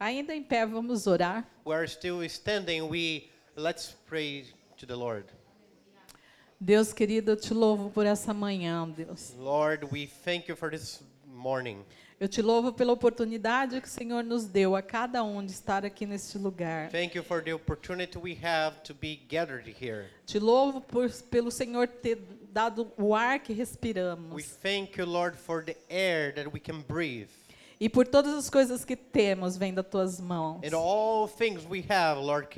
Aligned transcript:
Ainda 0.00 0.32
em 0.32 0.42
pé, 0.44 0.64
vamos 0.64 1.08
orar. 1.08 1.44
We 1.64 1.74
are 1.74 1.88
still 1.88 2.22
standing. 2.28 2.82
We 2.82 3.30
let's 3.56 3.96
pray 4.06 4.46
to 4.76 4.86
the 4.86 4.94
Lord. 4.94 5.26
Deus 6.60 6.92
querido, 6.92 7.32
eu 7.32 7.36
te 7.36 7.52
louvo 7.52 7.90
por 7.90 8.06
essa 8.06 8.32
manhã, 8.32 8.88
Deus. 8.88 9.34
Lord, 9.36 9.86
we 9.92 10.06
thank 10.24 10.48
you 10.48 10.56
for 10.56 10.70
this 10.70 11.02
morning. 11.26 11.84
Eu 12.20 12.28
te 12.28 12.42
louvo 12.42 12.72
pela 12.72 12.92
oportunidade 12.92 13.80
que 13.80 13.88
o 13.88 13.90
Senhor 13.90 14.22
nos 14.22 14.44
deu 14.44 14.76
a 14.76 14.82
cada 14.82 15.22
um 15.22 15.44
de 15.44 15.52
estar 15.52 15.84
aqui 15.84 16.06
neste 16.06 16.38
lugar. 16.38 16.90
Thank 16.90 17.16
you 17.16 17.22
for 17.24 17.42
the 17.42 17.52
opportunity 17.52 18.18
we 18.18 18.38
have 18.42 18.80
to 18.82 18.94
be 18.94 19.20
gathered 19.28 19.68
here. 19.68 20.10
Te 20.26 20.38
louvo 20.38 20.80
por, 20.80 21.10
pelo 21.30 21.50
Senhor 21.50 21.88
ter 21.88 22.18
dado 22.52 22.92
o 22.96 23.14
ar 23.14 23.40
que 23.40 23.52
We 23.52 23.58
respiramos 23.58 24.44
thank 24.62 24.98
you, 24.98 25.06
Lord, 25.06 25.36
for 25.36 25.64
the 25.64 25.76
air 25.88 26.32
that 26.34 26.52
we 26.52 26.60
can 26.60 26.82
breathe. 26.82 27.30
E 27.80 27.88
por 27.88 28.06
todas 28.06 28.34
as 28.34 28.50
coisas 28.50 28.84
que 28.84 28.96
temos 28.96 29.56
vem 29.56 29.72
das 29.72 29.86
tuas 29.86 30.20
mãos. 30.20 30.60
Have, 31.88 32.20
Lord. 32.20 32.48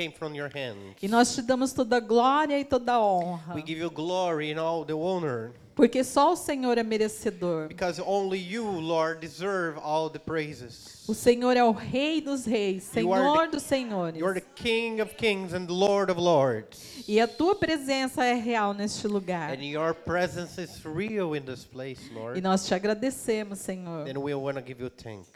E 1.03 1.09
nós 1.09 1.35
te 1.35 1.43
damos 1.43 1.73
toda 1.73 1.97
a 1.97 2.01
glória 2.01 2.59
e 2.59 2.65
toda 2.65 2.95
a 2.95 3.01
honra, 3.01 3.55
We 3.55 3.63
give 3.67 3.81
you 3.81 3.91
glory 3.91 4.53
and 4.53 4.61
all 4.61 4.85
the 4.85 4.95
honor 4.95 5.53
porque 5.81 6.05
só 6.05 6.35
o 6.35 6.37
Senhor 6.37 6.77
é 6.77 6.83
merecedor. 6.83 7.69
because 7.69 7.99
only 8.05 8.39
you, 8.39 8.63
Lord, 8.65 9.19
deserve 9.19 9.79
all 9.83 10.11
the 10.11 10.19
praises. 10.19 11.05
O 11.09 11.15
Senhor 11.15 11.57
é 11.57 11.65
o 11.65 11.71
Rei 11.73 12.21
dos 12.21 12.45
Reis, 12.45 12.91
You 12.95 13.11
are 13.15 13.23
Senhor 13.23 13.45
the- 13.47 13.51
dos 13.53 13.63
Senhores. 13.63 14.21
You're 14.21 14.39
the 14.39 14.47
King 14.55 15.01
of 15.01 15.15
kings 15.15 15.55
and 15.55 15.67
Lord 15.71 16.11
of 16.13 16.21
lords. 16.21 17.03
E 17.09 17.19
a 17.19 17.27
tua 17.27 17.55
presença 17.55 18.23
é 18.23 18.35
real 18.35 18.75
neste 18.75 19.09
lugar. 19.09 19.53
And 19.59 19.63
your 19.65 19.95
presence 19.95 20.61
is 20.61 20.85
real 20.85 21.35
in 21.35 21.41
this 21.47 21.65
place, 21.65 22.11
E 22.11 22.15
Lord. 22.15 22.41
nós 22.43 22.67
te 22.67 22.75
agradecemos, 22.75 23.59
Senhor. 23.61 24.07
And 24.07 24.19
we 24.19 24.35
want 24.35 24.59
to 24.59 24.63
give 24.63 24.83
you 24.83 24.91
thanks. 24.91 25.29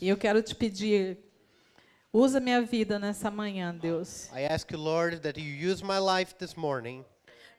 E 0.00 0.08
eu 0.08 0.16
quero 0.16 0.40
te 0.42 0.54
pedir, 0.54 1.18
usa 2.10 2.40
minha 2.40 2.62
vida 2.62 2.98
nessa 2.98 3.30
manhã, 3.30 3.76
Deus. 3.78 4.30
I 4.34 4.44
ask 4.46 4.72
you, 4.72 4.78
Lord, 4.78 5.18
that 5.20 5.38
you 5.38 5.70
use 5.70 5.84
my 5.84 5.98
life 5.98 6.34
this 6.38 6.56
morning 6.56 7.04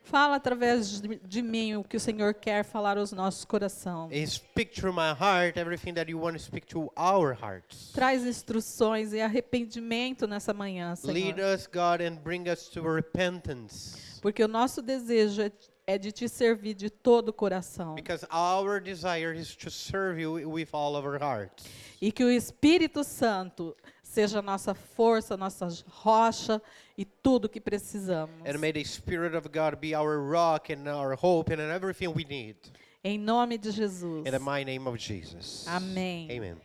Fala 0.04 0.36
através 0.36 1.00
de, 1.00 1.16
de 1.16 1.42
mim 1.42 1.76
o 1.76 1.84
que 1.84 1.96
o 1.96 2.00
Senhor 2.00 2.34
quer 2.34 2.64
falar 2.64 2.98
aos 2.98 3.12
nossos 3.12 3.44
corações. 3.44 4.12
and 4.12 4.26
speak 4.26 4.74
through 4.74 4.92
my 4.94 5.12
heart 5.12 5.56
everything 5.56 5.94
that 5.94 6.10
you 6.10 6.18
want 6.18 6.36
to 6.36 6.42
speak 6.42 6.66
to 6.66 6.92
our 6.96 7.32
hearts. 7.32 7.92
Traz 7.92 8.24
instruções 8.26 9.12
e 9.12 9.20
arrependimento 9.20 10.26
nessa 10.26 10.52
manhã, 10.52 10.94
Lead 11.04 11.36
Senhor. 11.36 11.54
us, 11.54 11.66
God, 11.66 12.00
and 12.02 12.16
bring 12.22 12.48
us 12.50 12.68
to 12.68 12.82
repentance. 12.82 14.20
Porque 14.20 14.42
o 14.42 14.48
nosso 14.48 14.82
desejo 14.82 15.42
é, 15.42 15.52
é 15.86 15.98
de 15.98 16.12
te 16.12 16.28
servir 16.28 16.74
de 16.74 16.90
todo 16.90 17.28
o 17.30 17.32
coração. 17.32 17.94
Because 17.94 18.26
our 18.32 18.80
desire 18.80 19.34
is 19.38 19.54
to 19.56 19.70
serve 19.70 20.20
you 20.20 20.32
with 20.50 20.68
all 20.72 20.96
of 20.96 21.06
our 21.06 21.18
hearts. 21.20 21.64
E 22.00 22.10
que 22.10 22.24
o 22.24 22.30
Espírito 22.30 23.04
Santo 23.04 23.76
seja 24.12 24.40
a 24.40 24.42
nossa 24.42 24.74
força, 24.74 25.36
nossa 25.38 25.68
rocha 25.88 26.60
e 26.96 27.04
tudo 27.04 27.48
que 27.48 27.60
precisamos. 27.60 28.34
And 28.46 28.58
may 28.58 28.72
the 28.72 28.84
Spirit 28.84 29.34
of 29.34 29.48
God 29.48 29.76
be 29.80 29.94
our 29.94 30.18
rock 30.18 30.70
and 30.70 30.86
our 30.86 31.16
hope 31.16 31.50
and 31.52 31.60
everything 31.60 32.08
we 32.08 32.24
need. 32.24 32.56
Em 33.02 33.18
nome 33.18 33.56
de 33.56 33.70
Jesus. 33.70 34.26
In 34.26 34.30
the 34.30 34.38
mighty 34.38 34.66
name 34.66 34.86
of 34.86 34.98
Jesus. 34.98 35.66
Amém. 35.66 36.30
Amen. 36.30 36.56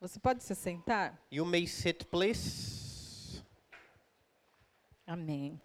Você 0.00 0.18
pode 0.18 0.42
se 0.42 0.54
sentar? 0.56 1.16
You 1.30 1.46
may 1.46 1.66
sit, 1.66 2.04
please. 2.06 3.40
Amém. 5.06 5.60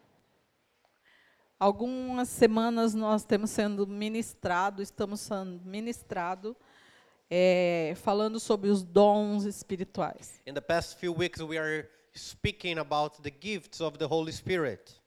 Algumas 1.59 2.29
semanas 2.29 2.93
nós 2.93 3.25
temos 3.25 3.49
sendo 3.49 3.85
ministrado, 3.87 4.81
estamos 4.81 5.19
sendo 5.19 5.59
ministrado, 5.65 6.55
é, 7.29 7.93
falando 7.97 8.39
sobre 8.39 8.69
os 8.69 8.83
dons 8.83 9.45
espirituais. 9.45 10.41
In 10.47 10.53
the 10.53 10.61
past 10.61 10.97
few 10.97 11.13
weeks, 11.13 11.41
we 11.41 11.57
are 11.57 11.87
speaking 12.15 12.77
about 12.79 13.21
the 13.21 13.31
gifts 13.31 13.81
of 13.81 13.97
the 13.97 14.05
Holy 14.05 14.31
Spirit. 14.33 14.99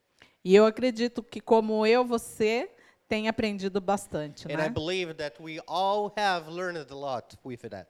E 0.44 0.54
eu 0.54 0.64
acredito 0.64 1.22
que, 1.22 1.40
como 1.40 1.86
eu, 1.86 2.04
você 2.04 2.70
tem 3.08 3.28
aprendido 3.28 3.80
bastante, 3.80 4.46
And 4.46 4.54
I 4.54 4.56
né? 4.56 4.68
believe 4.68 5.14
that 5.14 5.40
we 5.40 5.60
all 5.66 6.12
have 6.16 6.50
learned 6.50 6.90
a 6.90 6.94
lot 6.94 7.36
with 7.44 7.58
that. 7.68 7.88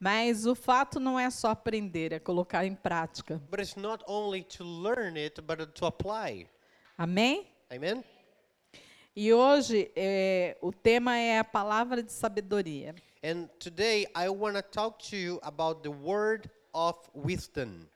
Mas 0.00 0.44
o 0.46 0.54
fato 0.54 0.98
não 0.98 1.18
é 1.18 1.30
só 1.30 1.50
aprender, 1.50 2.12
é 2.12 2.18
colocar 2.18 2.64
em 2.64 2.74
prática. 2.74 3.40
But 3.50 3.60
it's 3.60 3.76
not 3.76 4.04
only 4.06 4.42
to 4.42 4.64
learn 4.64 5.18
it, 5.18 5.40
but 5.40 5.66
to 5.74 5.86
apply. 5.86 6.48
Amém? 6.98 7.46
Amen? 7.70 8.04
E 9.16 9.32
hoje 9.32 9.92
é, 9.94 10.58
o 10.60 10.72
tema 10.72 11.16
é 11.16 11.38
a 11.38 11.44
palavra 11.44 12.02
de 12.02 12.12
sabedoria. 12.12 12.94
And 13.24 13.48
today, 13.58 14.04
I 14.14 14.28
want 14.28 14.56
to 14.56 14.60
talk 14.60 14.98
to 15.08 15.16
you 15.16 15.40
about 15.42 15.82
the 15.82 15.90
word 15.90 16.50
of 16.74 16.98
wisdom. 17.14 17.88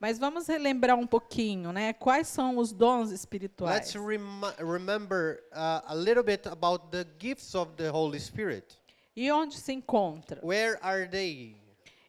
Mas 0.00 0.18
vamos 0.18 0.46
relembrar 0.46 0.96
um 0.98 1.06
pouquinho, 1.06 1.70
né? 1.70 1.92
Quais 1.92 2.28
são 2.28 2.56
os 2.56 2.72
dons 2.72 3.10
espirituais? 3.10 3.74
Let's 3.74 3.94
rem- 3.94 4.40
remember 4.58 5.42
uh, 5.52 5.82
a 5.86 5.94
little 5.94 6.22
bit 6.22 6.48
about 6.48 6.90
the 6.90 7.06
gifts 7.18 7.54
of 7.54 7.72
the 7.76 7.90
Holy 7.90 8.18
Spirit. 8.18 8.78
E 9.14 9.30
onde 9.30 9.58
se 9.58 9.70
encontra? 9.74 10.40
Where 10.42 10.78
are 10.80 11.06
they? 11.06 11.60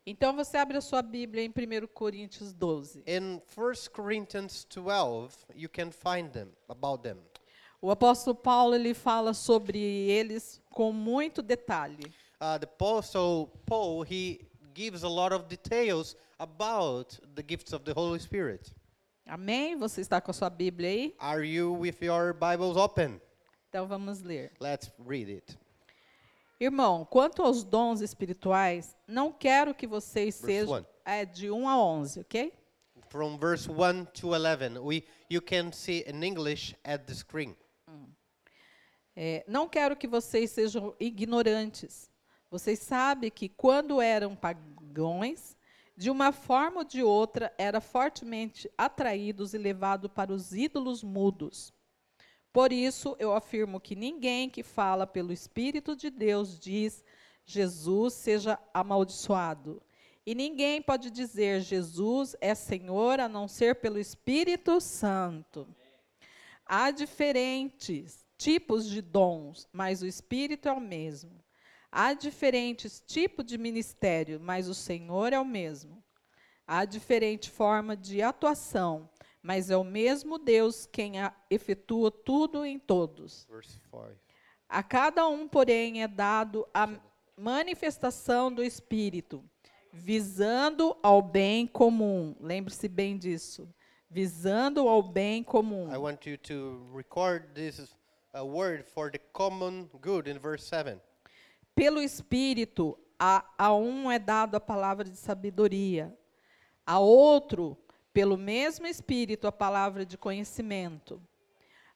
Então 0.06 0.34
você 0.34 0.56
abre 0.56 0.78
a 0.78 0.82
sua 0.82 1.02
Bíblia 1.02 1.44
em 1.44 1.50
1 1.50 1.88
Coríntios 1.88 2.53
12. 2.53 3.03
In 3.06 3.42
1 3.53 3.92
Corinthians 3.92 4.66
12, 4.74 5.36
you 5.58 5.68
can 5.68 5.92
find 5.92 6.32
them, 6.32 6.48
about 6.70 7.03
them. 7.03 7.18
O 7.82 7.92
apóstolo 7.92 8.34
Paulo 8.34 8.76
ele 8.76 8.94
fala 8.94 9.34
sobre 9.34 9.78
eles 9.78 10.62
com 10.70 10.94
muito 10.94 11.42
detalhe. 11.42 12.14
Uh, 12.41 12.57
the 12.57 12.66
apostle 12.66 13.52
Paul, 13.68 14.02
he 14.02 14.40
gives 14.74 15.03
a 15.03 15.07
lot 15.07 15.31
of 15.31 15.47
details 15.47 16.16
about 16.40 17.19
the 17.35 17.44
gifts 17.44 17.72
of 17.72 17.84
the 17.85 17.94
Holy 17.94 18.18
Spirit. 18.19 18.74
Amém? 19.28 19.78
Você 19.78 20.02
está 20.02 20.19
com 20.19 20.31
a 20.31 20.34
sua 20.34 20.50
Bíblia 20.50 20.90
aí? 20.90 21.16
Are 21.19 21.44
you 21.46 21.72
with 21.74 22.02
your 22.02 22.34
Bibles 22.34 22.75
open? 22.78 23.22
Então 23.69 23.88
vamos 23.88 24.22
ler. 24.24 24.52
Let's 24.59 24.91
read 24.97 25.29
it. 25.29 25.56
Irmão, 26.59 27.06
quanto 27.06 27.44
aos 27.44 27.63
dons 27.63 28.02
espirituais, 28.02 28.96
não 29.08 29.31
quero 29.31 29.73
que 29.73 29.85
vocês 29.88 30.41
Verse 30.41 30.46
sejam 30.46 30.73
one. 30.78 30.85
é, 31.06 31.25
de 31.25 31.50
1 31.52 31.69
a 31.69 31.78
11, 31.78 32.19
ok? 32.22 32.53
From 33.09 33.38
verse 33.38 33.69
1 33.69 34.06
to 34.13 34.35
11, 34.35 34.79
we, 34.79 35.03
you 35.29 35.41
can 35.41 35.72
see 35.72 36.03
in 36.08 36.23
English 36.23 36.75
at 36.84 37.06
the 37.06 37.13
screen. 37.13 37.56
É, 39.16 39.44
não 39.47 39.68
quero 39.68 39.96
que 39.96 40.08
vocês 40.08 40.52
sejam 40.52 40.96
ignorantes. 41.00 42.11
Vocês 42.52 42.80
sabem 42.80 43.32
que 43.32 43.48
quando 43.48 44.02
eram 44.02 44.36
pagãos, 44.36 45.56
de 45.96 46.12
uma 46.12 46.34
forma 46.34 46.80
ou 46.80 46.84
de 46.84 47.02
outra, 47.02 47.54
era 47.58 47.80
fortemente 47.80 48.70
atraídos 48.78 49.54
e 49.54 49.58
levados 49.58 50.12
para 50.14 50.34
os 50.34 50.52
ídolos 50.54 51.02
mudos. 51.02 51.74
Por 52.52 52.74
isso, 52.74 53.16
eu 53.18 53.34
afirmo 53.34 53.80
que 53.80 53.96
ninguém 53.96 54.50
que 54.50 54.64
fala 54.64 55.08
pelo 55.08 55.32
Espírito 55.32 55.96
de 55.96 56.10
Deus 56.10 56.60
diz 56.60 57.06
Jesus 57.46 58.16
seja 58.16 58.60
amaldiçoado. 58.74 59.82
E 60.26 60.36
ninguém 60.36 60.82
pode 60.82 61.10
dizer 61.10 61.62
Jesus 61.62 62.36
é 62.42 62.54
Senhor 62.54 63.22
a 63.22 63.30
não 63.30 63.48
ser 63.48 63.76
pelo 63.76 63.98
Espírito 63.98 64.82
Santo. 64.82 65.66
Há 66.66 66.92
diferentes 66.92 68.26
tipos 68.38 68.90
de 68.90 69.02
dons, 69.02 69.70
mas 69.72 70.02
o 70.02 70.06
Espírito 70.06 70.68
é 70.68 70.74
o 70.74 70.82
mesmo. 70.82 71.41
Há 71.91 72.13
diferentes 72.13 73.02
tipos 73.06 73.46
de 73.46 73.57
ministério, 73.57 74.40
mas 74.40 74.68
o 74.69 74.74
Senhor 74.74 75.34
é 75.34 75.40
o 75.40 75.46
mesmo. 75.46 76.02
Há 76.66 76.85
diferente 76.85 77.50
forma 77.50 77.97
de 77.97 78.22
atuação, 78.22 79.09
mas 79.44 79.69
é 79.69 79.75
o 79.75 79.84
mesmo 79.84 80.38
Deus 80.38 80.85
quem 80.85 81.19
a- 81.19 81.35
efetua 81.50 82.09
tudo 82.09 82.63
em 82.66 82.79
todos. 82.79 83.46
Verse 83.50 83.78
5. 83.91 84.07
A 84.69 84.81
cada 84.81 85.28
um, 85.28 85.50
porém, 85.50 86.02
é 86.02 86.07
dado 86.07 86.66
a 86.74 86.88
manifestação 87.35 88.53
do 88.53 88.63
Espírito, 88.63 89.44
visando 89.91 90.96
ao 91.03 91.22
bem 91.22 91.68
comum. 91.68 92.35
Lembre-se 92.40 92.87
bem 92.87 93.17
disso. 93.17 93.67
Visando 94.09 94.87
ao 94.87 95.02
bem 95.03 95.44
comum. 95.44 95.94
I 95.94 95.97
want 95.97 96.26
you 96.26 96.37
to 96.37 96.90
record 96.96 97.53
this 97.53 97.79
uh, 98.34 98.44
word 98.46 98.84
for 98.84 99.09
the 99.11 99.20
common 99.34 99.90
good 100.02 100.29
in 100.29 100.37
verse 100.40 100.66
7. 100.66 100.99
Pelo 101.82 102.00
Espírito, 102.00 102.96
a, 103.18 103.44
a 103.58 103.74
um 103.74 104.12
é 104.12 104.20
dado 104.20 104.54
a 104.54 104.60
palavra 104.60 105.04
de 105.04 105.18
sabedoria, 105.18 106.16
a 106.86 107.00
outro, 107.00 107.76
pelo 108.14 108.38
mesmo 108.38 108.86
Espírito, 108.86 109.48
a 109.48 109.52
palavra 109.52 110.06
de 110.06 110.16
conhecimento, 110.16 111.20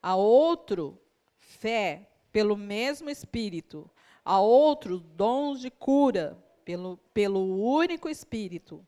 a 0.02 0.16
outro, 0.16 1.00
fé, 1.38 2.10
pelo 2.32 2.58
mesmo 2.58 3.12
Espírito, 3.12 3.88
a 4.24 4.40
outro, 4.40 5.00
dons 5.00 5.60
de 5.60 5.70
cura, 5.70 6.36
pelo, 6.64 6.98
pelo 7.14 7.46
único 7.56 8.10
Espírito, 8.10 8.84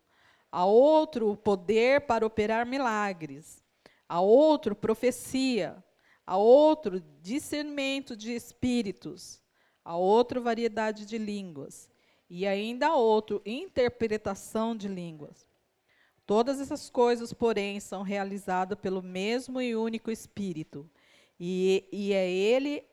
a 0.52 0.66
outro, 0.66 1.38
poder 1.38 2.08
para 2.08 2.26
operar 2.26 2.66
milagres, 2.66 3.64
a 4.10 4.20
outro, 4.20 4.76
profecia, 4.76 5.78
a 6.26 6.38
outro, 6.38 7.00
discernimento 7.22 8.18
de 8.18 8.34
espíritos, 8.34 9.46
a 9.88 9.96
outro, 9.96 10.42
variedade 10.42 11.06
de 11.06 11.18
línguas, 11.18 11.90
e 12.30 12.46
ainda 12.46 12.88
a 12.88 12.96
outro, 12.96 13.42
interpretação 13.46 14.76
de 14.76 14.90
línguas. 14.90 15.48
Todas 16.26 16.60
essas 16.60 16.90
coisas, 16.90 17.32
porém, 17.32 17.80
são 17.80 18.02
realizadas 18.02 18.78
pelo 18.78 19.02
mesmo 19.02 19.62
e 19.62 19.74
único 19.78 20.12
Espírito. 20.12 20.90
E, 21.40 21.88
e 21.90 22.12
é 22.12 22.30
ele 22.30 22.84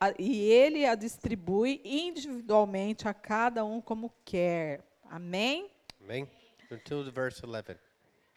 a- 0.00 0.12
e 0.18 0.40
ele 0.40 0.84
a 0.84 0.96
distribui 0.96 1.80
individualmente 1.84 3.06
a 3.06 3.14
cada 3.14 3.64
um 3.64 3.80
como 3.80 4.12
quer. 4.24 4.84
Amém? 5.08 5.70
Amen. 6.02 6.28
Until 6.72 7.04
the 7.04 7.12
verse 7.12 7.40
11. 7.46 7.76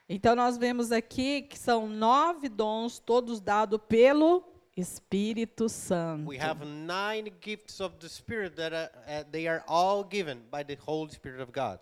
Então 0.07 0.35
nós 0.35 0.57
vemos 0.57 0.91
aqui 0.91 1.41
que 1.41 1.57
são 1.57 1.87
nove 1.87 2.49
dons, 2.49 2.99
todos 2.99 3.41
dados 3.41 3.79
pelo 3.87 4.43
Espírito 4.75 5.69
Santo. 5.69 6.27
We 6.27 6.37
have 6.37 6.65
nine 6.65 7.31
gifts 7.39 7.79
of 7.79 7.97
the 7.99 8.09
Spirit 8.09 8.55
that 8.57 8.73
are, 8.73 8.91
uh, 9.07 9.23
they 9.31 9.47
are 9.47 9.63
all 9.67 10.03
given 10.03 10.41
by 10.51 10.63
the 10.63 10.75
Holy 10.75 11.11
Spirit 11.11 11.39
of 11.41 11.51
God. 11.51 11.79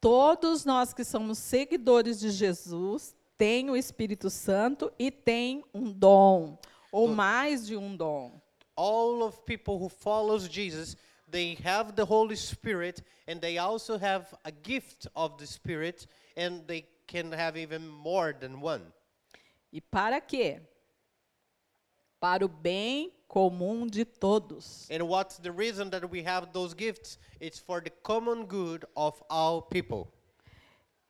Todos 0.00 0.64
nós 0.64 0.92
que 0.92 1.04
somos 1.04 1.38
seguidores 1.38 2.20
de 2.20 2.30
Jesus 2.30 3.14
têm 3.38 3.70
o 3.70 3.76
Espírito 3.76 4.30
Santo 4.30 4.92
e 4.98 5.10
têm 5.10 5.62
um 5.74 5.92
dom, 5.92 6.58
ou 6.90 7.08
mais 7.08 7.66
de 7.66 7.76
um 7.76 7.96
dom. 7.96 8.40
All 8.76 9.22
of 9.22 9.44
people 9.44 9.78
who 9.78 9.88
follows 9.88 10.48
Jesus, 10.48 10.96
they 11.30 11.56
have 11.62 11.92
the 11.94 12.04
Holy 12.04 12.36
Spirit 12.36 13.02
and 13.26 13.40
they 13.40 13.58
also 13.58 13.98
have 13.98 14.26
a 14.44 14.50
gift 14.50 15.06
of 15.14 15.36
the 15.38 15.46
Spirit 15.46 16.06
and 16.36 16.66
they 16.66 16.86
can 17.06 17.30
have 17.32 17.56
even 17.56 17.86
more 17.86 18.32
than 18.32 18.60
one. 18.60 18.82
E 19.72 19.80
para 19.80 20.20
quê? 20.20 20.60
Para 22.24 22.42
o 22.42 22.48
bem 22.48 23.12
comum 23.28 23.86
de 23.86 24.02
todos. 24.02 24.88
And 24.90 25.04
what's 25.04 25.36
the 25.36 25.50
reason 25.50 25.90
that 25.90 26.06
we 26.10 26.26
have 26.26 26.46
those 26.54 26.74
gifts? 26.74 27.18
It's 27.38 27.58
for 27.58 27.82
the 27.82 27.90
common 27.90 28.46
good 28.46 28.86
of 28.96 29.22
all 29.28 29.60
people. 29.60 30.10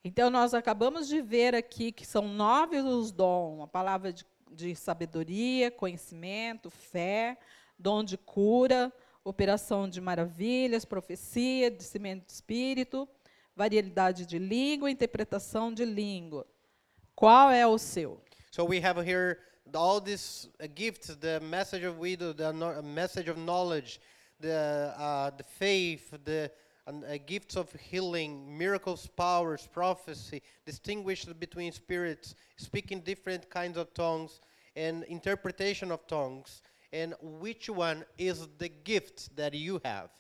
Então, 0.02 0.28
nós 0.28 0.54
acabamos 0.54 1.06
de 1.06 1.22
ver 1.22 1.54
aqui 1.54 1.92
que 1.92 2.04
são 2.04 2.26
nove 2.26 2.78
os 2.78 3.12
dons: 3.12 3.62
a 3.62 3.68
palavra 3.68 4.12
de, 4.12 4.26
de 4.50 4.74
sabedoria, 4.74 5.70
conhecimento, 5.70 6.68
fé, 6.68 7.38
dom 7.78 8.02
de 8.02 8.18
cura, 8.18 8.92
operação 9.22 9.88
de 9.88 10.00
maravilhas, 10.00 10.84
profecia, 10.84 11.70
discernimento 11.70 12.26
de 12.26 12.32
espírito, 12.32 13.08
variedade 13.54 14.26
de 14.26 14.40
língua, 14.40 14.90
interpretação 14.90 15.72
de 15.72 15.84
língua. 15.84 16.44
Qual 17.14 17.52
é 17.52 17.64
o 17.64 17.78
seu? 17.78 18.20
So 18.50 18.64
we 18.64 18.84
have 18.84 18.98
here 19.00 19.38
all 19.72 20.00
these 20.00 20.48
uh, 20.62 20.66
gifts: 20.74 21.08
the 21.14 21.40
message 21.40 21.82
of 21.84 21.98
wisdom, 21.98 22.34
the 22.36 22.52
no- 22.52 22.78
uh, 22.78 22.82
message 22.82 23.28
of 23.28 23.38
knowledge, 23.38 24.00
the 24.40 24.94
uh, 24.98 25.30
the 25.30 25.44
faith, 25.44 26.14
the 26.24 26.50
uh, 26.86 26.92
gifts 27.26 27.56
of 27.56 27.72
healing, 27.72 28.58
miracles, 28.58 29.06
powers, 29.06 29.66
prophecy, 29.72 30.42
distinguished 30.66 31.38
between 31.40 31.72
spirits, 31.72 32.34
speaking 32.56 33.00
different 33.00 33.48
kinds 33.48 33.78
of 33.78 33.92
tongues, 33.94 34.40
and 34.76 35.04
interpretation 35.04 35.90
of 35.90 36.06
tongues. 36.06 36.62
And 36.92 37.14
which 37.20 37.68
one 37.68 38.04
is 38.18 38.46
the 38.58 38.68
gift 38.68 39.34
that 39.36 39.54
you 39.54 39.80
have? 39.84 40.10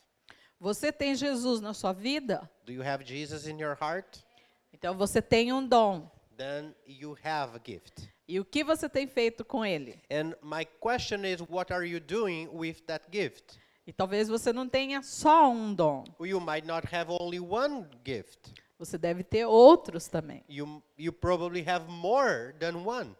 Você 0.60 0.90
tem 0.90 1.14
Jesus 1.14 1.60
na 1.60 1.72
sua 1.72 1.92
vida? 1.92 2.48
Do 2.64 2.72
you 2.72 2.82
have 2.82 3.04
Jesus 3.04 3.46
in 3.46 3.58
your 3.58 3.74
heart? 3.74 4.24
Então 4.72 4.96
você 4.96 5.20
tem 5.20 5.52
um 5.52 5.68
dom. 5.68 6.10
Then 6.36 6.74
you 6.86 7.16
have 7.22 7.54
a 7.54 7.60
gift. 7.62 8.08
E 8.26 8.40
o 8.40 8.44
que 8.44 8.64
você 8.64 8.88
tem 8.88 9.06
feito 9.06 9.44
com 9.44 9.64
ele? 9.64 10.00
And 10.10 10.34
my 10.42 10.64
question 10.80 11.24
is, 11.24 11.40
what 11.40 11.72
are 11.72 11.86
you 11.86 12.00
doing 12.00 12.48
with 12.52 12.82
that 12.86 13.06
gift? 13.12 13.58
E 13.86 13.92
talvez 13.92 14.28
você 14.28 14.52
não 14.52 14.66
tenha 14.66 15.02
só 15.02 15.50
um 15.50 15.74
dom. 15.74 16.04
You 16.20 16.40
might 16.40 16.66
not 16.66 16.86
have 16.94 17.10
only 17.10 17.38
one 17.38 17.86
gift. 18.04 18.54
Você 18.78 18.96
deve 18.96 19.22
ter 19.22 19.44
outros 19.44 20.08
também. 20.08 20.42
You, 20.48 20.82
you 20.98 21.12
probably 21.12 21.62
have 21.68 21.86
more 21.86 22.54
than 22.58 22.76
one. 22.86 23.14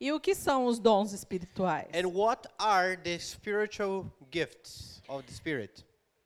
E 0.00 0.10
o 0.12 0.18
que 0.18 0.34
são 0.34 0.64
os 0.64 0.80
dons 0.80 1.12
espirituais? 1.12 1.88
And 1.94 2.08
what 2.08 2.48
are 2.58 2.96
the 2.96 3.18
spiritual 3.18 4.10
gifts 4.32 5.02
of 5.08 5.24
the 5.24 5.32
Spirit? 5.32 5.84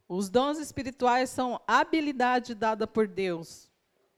Os 0.08 0.30
dons 0.30 0.58
espirituais 0.58 1.28
são 1.28 1.60
habilidade 1.66 2.54
dada 2.54 2.86
por 2.86 3.08
Deus 3.08 3.68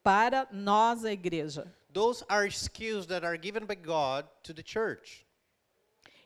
para 0.03 0.47
nós, 0.53 1.05
a 1.05 1.13
igreja. 1.13 1.75
Those 1.93 2.23
are 2.29 2.51
skills 2.51 3.07
that 3.07 3.25
are 3.25 3.37
given 3.37 3.65
by 3.65 3.75
God 3.75 4.27
to 4.43 4.53
the 4.53 4.63
church. 4.63 5.25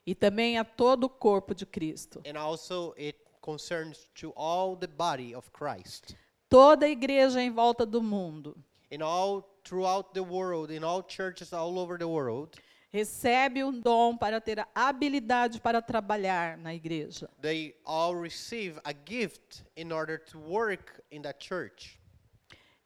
E 0.04 0.14
também 0.14 0.58
a 0.58 0.64
todo 0.64 1.04
o 1.04 1.08
corpo 1.08 1.54
de 1.54 1.64
Cristo. 1.64 2.20
And 2.26 2.36
also 2.36 2.92
it 2.96 3.16
concerns 3.40 4.08
to 4.16 4.32
all 4.36 4.74
the 4.76 4.88
body 4.88 5.34
of 5.34 5.50
Christ. 5.52 6.16
Toda 6.48 6.86
a 6.86 6.88
igreja 6.88 7.40
em 7.40 7.50
volta 7.50 7.86
do 7.86 8.02
mundo 8.02 8.56
In 8.90 9.00
all 9.00 9.48
throughout 9.64 10.12
the 10.12 10.22
world, 10.22 10.70
in 10.70 10.84
all 10.84 11.02
churches 11.02 11.52
all 11.52 11.78
over 11.78 11.96
the 11.96 12.06
world, 12.06 12.58
recebe 12.92 13.62
um 13.64 13.80
dom 13.80 14.18
para 14.18 14.38
ter 14.40 14.58
a 14.58 14.66
habilidade 14.74 15.60
para 15.60 15.80
trabalhar 15.80 16.58
na 16.58 16.74
igreja. 16.74 17.26
they 17.40 17.74
all 17.86 18.14
receive 18.14 18.78
a 18.84 18.92
gift 18.92 19.64
in 19.76 19.92
order 19.92 20.18
to 20.18 20.36
work 20.38 21.00
in 21.10 21.22
that 21.22 21.38
church. 21.40 21.98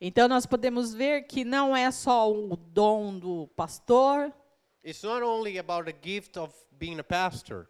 Então 0.00 0.28
nós 0.28 0.44
podemos 0.44 0.92
ver 0.92 1.22
que 1.22 1.44
não 1.44 1.74
é 1.74 1.90
só 1.90 2.30
o 2.30 2.56
dom 2.56 3.18
do 3.18 3.48
pastor 3.56 4.32
It's 4.84 5.02
not 5.02 5.22
only 5.22 5.58
about 5.58 5.90
the 5.90 5.96
gift 6.00 6.38
of 6.38 6.54
being 6.70 6.98
a 7.00 7.04
pastor 7.04 7.68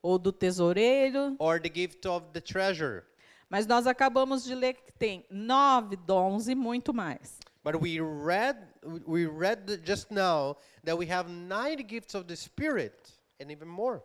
ou 0.00 0.18
do 0.18 0.32
tesoureiro, 0.32 1.34
or 1.38 1.60
the 1.60 1.68
gift 1.72 2.06
of 2.06 2.26
the 2.32 2.40
treasure, 2.40 3.02
mas 3.50 3.66
nós 3.66 3.86
acabamos 3.86 4.44
de 4.44 4.54
ler 4.54 4.74
que 4.74 4.92
tem 4.92 5.26
nove 5.28 5.96
dons 5.96 6.46
e 6.48 6.54
muito 6.54 6.94
mais. 6.94 7.40
but 7.64 7.74
we 7.82 7.98
read 8.00 8.56
we 9.04 9.26
read 9.26 9.82
just 9.84 10.10
now 10.12 10.56
that 10.84 10.96
we 10.96 11.04
have 11.10 11.28
nine 11.28 11.82
gifts 11.82 12.14
of 12.14 12.26
the 12.28 12.36
Spirit 12.36 12.94
and 13.40 13.50
even 13.50 13.66
more. 13.66 14.00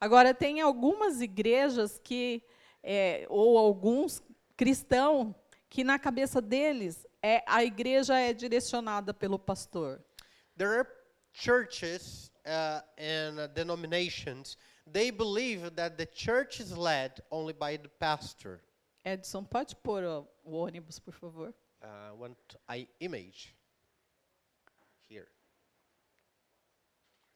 Agora, 0.00 0.32
tem 0.32 0.60
algumas 0.60 1.20
igrejas 1.20 2.00
que, 2.02 2.42
é, 2.82 3.26
ou 3.28 3.58
alguns 3.58 4.22
cristãos, 4.56 5.34
que 5.68 5.84
na 5.84 5.98
cabeça 5.98 6.40
deles, 6.40 7.06
é, 7.22 7.42
a 7.46 7.62
igreja 7.64 8.18
é 8.18 8.32
direcionada 8.32 9.12
pelo 9.12 9.38
pastor. 9.38 10.02
There 10.56 10.70
are 10.70 10.88
churches 11.32 12.30
uh, 12.46 12.80
and 12.96 13.38
uh, 13.38 13.46
denominations. 13.48 14.56
They 14.86 15.10
believe 15.10 15.70
that 15.76 15.96
the 15.96 16.06
church 16.06 16.60
is 16.60 16.76
led 16.76 17.22
only 17.30 17.52
by 17.52 17.76
the 17.76 17.88
pastor. 17.88 18.60
Edson, 19.04 19.44
pode 19.44 19.76
pôr 19.76 20.02
ó, 20.04 20.26
o 20.44 20.52
ônibus, 20.52 20.98
por 20.98 21.12
favor? 21.12 21.54
Uh, 21.80 22.14
want 22.16 22.36
I 22.68 22.88
image 23.00 23.54
here. 25.08 25.28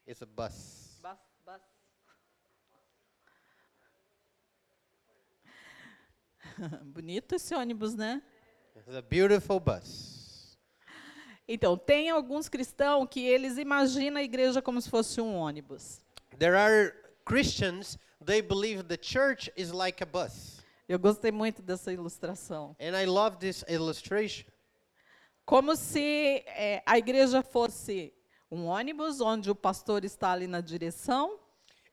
It's 0.05 0.21
a 0.21 0.25
bus. 0.25 0.82
Bonito 6.83 7.35
esse 7.35 7.53
ônibus, 7.55 7.95
né? 7.95 8.21
It's 8.75 8.95
a 8.95 9.01
beautiful 9.01 9.59
bus. 9.59 10.57
Então, 11.47 11.77
tem 11.77 12.09
alguns 12.09 12.47
cristãos 12.47 13.07
que 13.09 13.25
eles 13.25 13.57
imaginam 13.57 14.17
a 14.17 14.23
igreja 14.23 14.61
como 14.61 14.81
se 14.81 14.89
fosse 14.89 15.19
um 15.19 15.35
ônibus. 15.35 16.01
There 16.39 16.55
are 16.55 16.93
Christians, 17.25 17.97
they 18.23 18.41
believe 18.41 18.83
the 18.83 18.97
church 19.01 19.51
is 19.55 19.71
like 19.71 20.01
a 20.01 20.05
bus. 20.05 20.61
Eu 20.87 20.99
gostei 20.99 21.31
muito 21.31 21.61
dessa 21.61 21.91
ilustração. 21.91 22.75
And 22.79 22.99
I 22.99 23.05
love 23.05 23.37
this 23.37 23.63
illustration. 23.67 24.45
Como 25.45 25.75
se 25.75 26.43
é, 26.47 26.81
a 26.85 26.97
igreja 26.97 27.41
fosse 27.41 28.13
um 28.49 28.65
ônibus 28.65 29.19
onde 29.19 29.49
o 29.51 29.55
pastor 29.55 30.05
está 30.05 30.31
ali 30.31 30.47
na 30.47 30.61
direção 30.61 31.39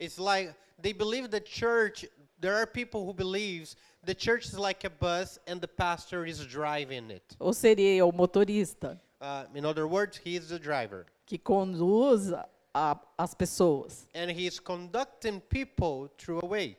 It's 0.00 0.17
like 0.17 0.55
they 0.81 0.95
believe 0.95 1.29
the 1.29 1.43
church, 1.45 2.09
there 2.40 2.54
are 2.56 2.66
people 2.66 3.04
who 3.04 3.12
believes 3.12 3.76
the 4.04 4.14
church 4.14 4.47
is 4.47 4.59
like 4.59 4.85
a 4.85 4.90
bus 4.90 5.38
and 5.47 5.61
the 5.61 5.68
pastor 5.68 6.25
is 6.26 6.44
driving 6.47 7.11
it. 7.11 7.37
ou 7.40 7.52
seria 7.52 8.04
o 8.04 8.11
motorista 8.12 8.99
Uh, 9.23 9.44
in 9.54 9.66
other 9.66 9.87
words, 9.87 10.16
he 10.16 10.35
is 10.35 10.49
the 10.49 10.59
driver. 10.59 11.04
que 11.26 11.37
conduz 11.38 12.32
a- 12.75 12.99
as 13.18 13.35
pessoas. 13.35 14.06
And 14.14 14.30
he 14.30 14.47
is 14.47 14.59
conducting 14.59 15.40
people 15.42 16.09
through 16.16 16.40
a 16.42 16.47
way. 16.47 16.78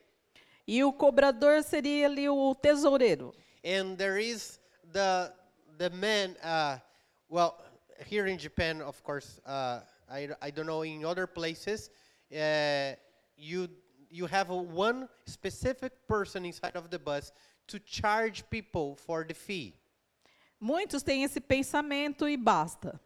E 0.68 0.84
o 0.84 0.92
cobrador 0.92 1.62
seria 1.64 2.08
ali 2.08 2.28
o 2.28 2.56
tesoureiro. 2.56 3.34
And 3.64 3.96
there 3.98 4.18
is 4.18 4.58
the 4.92 5.32
the 5.78 5.90
man. 5.92 6.36
Uh, 6.44 6.80
well, 7.30 7.64
here 8.08 8.26
in 8.26 8.40
Japan, 8.40 8.82
of 8.82 9.04
course, 9.04 9.40
uh, 9.46 9.82
I 10.10 10.30
I 10.42 10.50
don't 10.50 10.66
know 10.66 10.82
in 10.84 11.06
other 11.06 11.28
places. 11.28 11.92
Uh, 12.34 12.96
you 13.38 13.68
you 14.12 14.28
have 14.28 14.50
a 14.50 14.56
one 14.56 15.08
specific 15.26 15.94
person 16.08 16.46
inside 16.46 16.76
of 16.76 16.90
the 16.90 17.00
bus 17.00 17.32
to 17.68 17.80
charge 17.80 18.44
people 18.50 18.96
for 18.96 19.24
the 19.24 19.34
fee. 19.34 19.74
Muitos 20.60 21.02
têm 21.02 21.24
esse 21.24 21.40
pensamento 21.40 22.28
e 22.28 22.38
basta. 22.38 23.00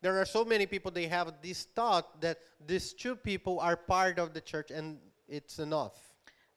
There 0.00 0.18
are 0.18 0.26
so 0.26 0.44
many 0.44 0.66
people 0.66 0.90
they 0.90 1.06
have 1.06 1.32
this 1.40 1.64
thought 1.64 2.20
that 2.20 2.38
these 2.64 2.92
two 2.92 3.16
people 3.16 3.60
are 3.60 3.76
part 3.76 4.18
of 4.18 4.32
the 4.34 4.40
church 4.40 4.70
and 4.70 4.98
it's 5.28 5.58
enough. 5.58 5.94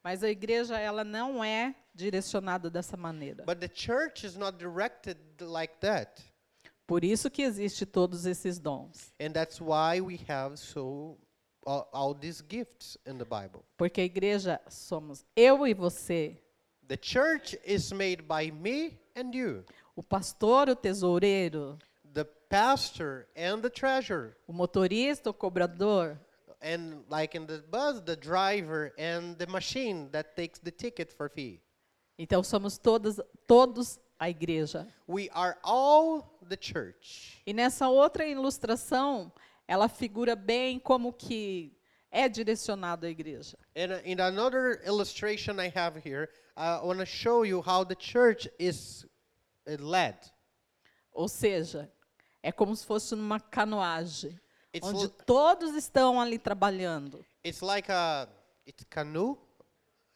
Mas 0.03 0.23
a 0.23 0.29
igreja 0.29 0.77
ela 0.77 1.03
não 1.03 1.43
é 1.43 1.73
direcionada 1.95 2.69
dessa 2.69 2.97
maneira. 2.97 3.43
But 3.45 3.59
the 3.59 3.67
church 3.67 4.23
is 4.23 4.35
not 4.35 4.57
directed 4.57 5.17
like 5.39 5.79
that. 5.79 6.21
Por 6.85 7.03
isso 7.03 7.31
que 7.31 7.43
existe 7.43 7.85
todos 7.85 8.27
esses 8.27 8.59
dons. 8.59 9.11
And 9.19 9.31
that's 9.31 9.59
why 9.59 10.01
we 10.01 10.19
have 10.27 10.57
so 10.59 11.17
all, 11.65 11.89
all 11.91 12.13
these 12.13 12.41
gifts 12.41 12.97
in 13.05 13.17
the 13.17 13.25
Bible. 13.25 13.63
Porque 13.77 14.01
a 14.01 14.05
igreja 14.05 14.59
somos 14.69 15.25
eu 15.35 15.65
e 15.67 15.73
você, 15.73 16.37
The 16.87 16.97
church 16.97 17.57
is 17.65 17.91
made 17.91 18.27
by 18.27 18.51
me 18.51 18.99
and 19.15 19.33
you, 19.33 19.63
o 19.95 20.03
pastor, 20.03 20.69
o 20.69 20.75
tesoureiro, 20.75 21.79
the 22.13 22.25
pastor 22.47 23.25
and 23.35 23.61
the 23.61 23.71
treasurer, 23.71 24.37
o 24.47 24.53
motorista, 24.53 25.31
o 25.31 25.33
cobrador, 25.33 26.19
and 26.61 27.03
like 27.09 27.35
in 27.35 27.47
the 27.47 27.63
bus, 27.71 28.01
the 28.01 28.15
driver 28.15 28.93
and 28.99 29.35
the 29.37 29.47
machine 29.47 30.09
that 30.11 30.35
takes 30.35 30.59
the 30.59 30.71
ticket 30.71 31.11
for 31.11 31.27
fee. 31.27 31.59
Então 32.19 32.43
somos 32.43 32.77
todas, 32.77 33.19
todos 33.47 33.99
a 34.19 34.29
igreja. 34.29 34.87
We 35.07 35.29
are 35.33 35.57
all 35.63 36.39
the 36.47 36.55
church. 36.55 37.41
E 37.45 37.53
nessa 37.53 37.89
outra 37.89 38.27
ilustração, 38.27 39.31
ela 39.67 39.87
figura 39.87 40.35
bem 40.35 40.79
como 40.79 41.11
que 41.11 41.77
é 42.11 42.29
direcionado 42.29 43.05
a 43.05 43.09
igreja. 43.09 43.57
And 43.75 44.01
in 44.05 44.21
another 44.21 44.81
illustration 44.85 45.59
I 45.59 45.71
have 45.75 45.97
here, 45.97 46.29
I 46.55 46.79
want 46.81 46.99
to 46.99 47.05
show 47.05 47.43
you 47.45 47.61
how 47.61 47.83
the 47.83 47.95
church 47.95 48.49
is 48.57 49.05
led. 49.65 50.17
Ou 51.11 51.27
seja, 51.27 51.91
é 52.41 52.51
como 52.51 52.75
se 52.75 52.85
fosse 52.85 53.15
numa 53.15 53.39
canoagem, 53.39 54.39
It's 54.73 54.85
onde 54.85 55.07
todos 55.25 55.73
estão 55.75 56.19
ali 56.19 56.37
trabalhando. 56.37 57.25
It's 57.43 57.61
like 57.61 57.89
a 57.89 58.27
it's 58.65 58.83
canoe, 58.89 59.37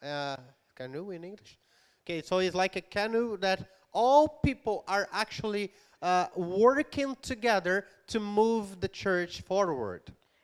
uh, 0.02 0.36
canoe 0.74 1.12
in 1.12 1.24
English. 1.24 1.58
Okay, 2.02 2.22
so 2.22 2.40
it's 2.40 2.54
like 2.54 2.76
a 2.78 2.82
canoe 2.82 3.38
that 3.38 3.66
all 3.92 4.28
people 4.28 4.84
are 4.86 5.08
actually 5.12 5.70
uh, 6.02 6.28
working 6.36 7.14
together 7.16 7.84
to 8.06 8.20
move 8.20 8.76
the 8.80 8.88
church 8.88 9.42
forward. 9.42 10.02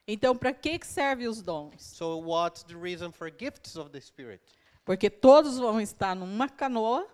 Então, 0.08 0.36
para 0.36 0.52
que 0.52 0.78
que 0.78 0.86
servem 0.86 1.26
os 1.26 1.42
dons? 1.42 1.82
So 1.82 2.18
what's 2.18 2.62
the 2.62 2.76
reason 2.76 3.10
for 3.10 3.28
gifts 3.28 3.76
of 3.76 3.90
the 3.90 4.00
Spirit? 4.00 4.40
Porque 4.84 5.10
todos 5.10 5.58
vão 5.58 5.80
estar 5.80 6.14
numa 6.14 6.48
canoa 6.48 7.06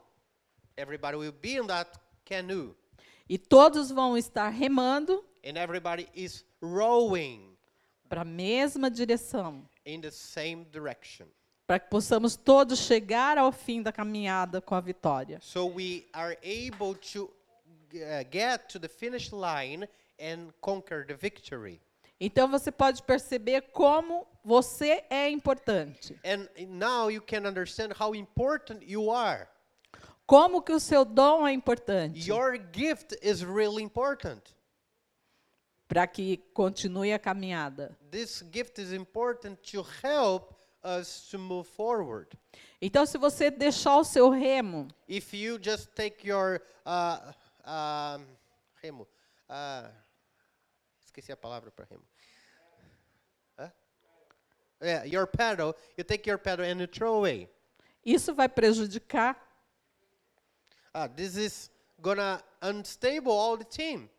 Everybody 0.76 1.16
will 1.16 1.32
be 1.32 1.56
in 1.56 1.66
that 1.66 1.90
canoe, 2.24 2.74
e 3.28 3.38
todos 3.38 3.90
vão 3.90 4.16
estar 4.16 4.48
remando 4.48 5.24
and 5.44 5.56
everybody 5.56 6.08
is 6.14 6.44
rowing 6.60 7.56
para 8.08 8.22
a 8.22 8.24
mesma 8.24 8.90
direção, 8.90 9.66
in 9.86 10.00
the 10.00 10.10
same 10.10 10.64
direction. 10.70 11.26
para 11.66 11.78
que 11.78 11.88
possamos 11.88 12.36
todos 12.36 12.78
chegar 12.78 13.38
ao 13.38 13.52
fim 13.52 13.82
da 13.82 13.92
caminhada 13.92 14.60
com 14.60 14.74
a 14.74 14.80
vitória. 14.80 15.38
So 15.40 15.66
we 15.66 16.06
are 16.12 16.36
able 16.42 16.94
to 17.12 17.30
get 18.30 18.68
to 18.68 18.78
the 18.78 18.88
finish 18.88 19.32
line 19.32 19.86
and 20.18 20.52
conquer 20.60 21.04
the 21.06 21.14
victory. 21.14 21.80
Então 22.20 22.48
você 22.48 22.70
pode 22.70 23.02
perceber 23.02 23.62
como 23.72 24.26
você 24.44 25.04
é 25.10 25.28
importante. 25.28 26.18
And 26.24 26.48
now 26.68 27.10
you 27.10 27.20
can 27.20 27.46
understand 27.46 27.92
how 27.98 28.14
important 28.14 28.84
you 28.84 29.10
are. 29.10 29.48
Como 30.26 30.62
que 30.62 30.72
o 30.72 30.78
seu 30.78 31.04
dom 31.04 31.46
é 31.46 31.52
importante 31.52 32.28
Your 32.28 32.56
gift 32.72 33.16
is 33.22 33.42
really 33.42 33.82
important. 33.82 34.40
para 35.88 36.06
que 36.06 36.38
continue 36.54 37.12
a 37.12 37.18
caminhada. 37.18 37.94
This 38.10 38.42
gift 38.50 38.80
is 38.80 38.92
important 38.92 39.58
to 39.72 39.84
help 40.02 40.54
us 40.82 41.28
to 41.30 41.38
move 41.38 41.68
forward. 41.68 42.28
Então, 42.80 43.04
se 43.04 43.18
você 43.18 43.50
deixar 43.50 43.96
o 43.98 44.04
seu 44.04 44.30
remo 44.30 44.88
If 45.08 45.34
you 45.34 45.58
just 45.60 45.90
take 45.94 46.26
your 46.26 46.62
uh, 46.86 47.32
um, 47.64 48.26
remo, 48.82 49.08
uh, 49.48 49.90
esqueci 51.04 51.32
a 51.32 51.36
palavra 51.36 51.70
para 51.70 51.86
remo. 51.90 52.04
Hã? 53.58 53.72
Yeah, 54.80 55.04
your 55.04 55.26
paddle, 55.26 55.74
you 55.96 56.04
take 56.04 56.28
your 56.28 56.38
paddle 56.38 56.64
and 56.64 56.80
you 56.80 56.86
throw 56.86 57.16
away. 57.16 57.48
Isso 58.04 58.34
vai 58.34 58.48
prejudicar, 58.48 59.36
Ah, 60.94 61.06
this 61.06 61.36
is 61.36 61.70
gonna 62.00 62.42
unstable 62.60 63.32
all 63.32 63.56
the 63.56 63.64
team. 63.64 64.10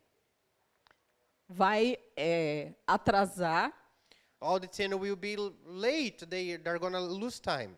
vai 1.48 1.96
é, 2.16 2.74
atrasar 2.86 3.72
All 4.40 4.58
the 4.58 4.66
team 4.66 4.90
will 4.98 5.16
be 5.16 5.36
late. 5.64 6.26
They 6.26 6.56
they're 6.58 6.78
gonna 6.78 7.00
lose 7.00 7.40
time, 7.40 7.76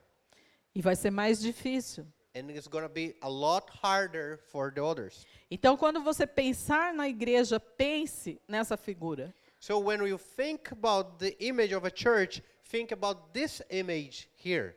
e 0.75 0.81
vai 0.81 0.97
ser 0.97 1.11
mais 1.11 1.41
difícil. 1.41 2.07
And 2.37 2.51
it's 2.51 2.69
gonna 2.69 2.89
be 2.89 3.15
a 3.23 3.29
lot 3.31 3.71
harder 3.83 4.39
for 4.53 4.71
the 4.71 4.83
others. 4.83 5.25
Então, 5.51 5.77
quando 5.77 6.03
você 6.03 6.27
pensar 6.27 6.93
na 6.93 7.09
igreja, 7.09 7.59
pense 7.59 8.39
nessa 8.47 8.77
figura. 8.77 9.33
So 9.59 9.79
when 9.79 10.01
you 10.07 10.19
think 10.19 10.71
about 10.71 11.19
the 11.19 11.35
image 11.41 11.75
of 11.75 11.87
a 11.87 11.91
church, 11.91 12.43
think 12.71 12.93
about 12.93 13.33
this 13.33 13.63
image 13.71 14.29
here, 14.37 14.75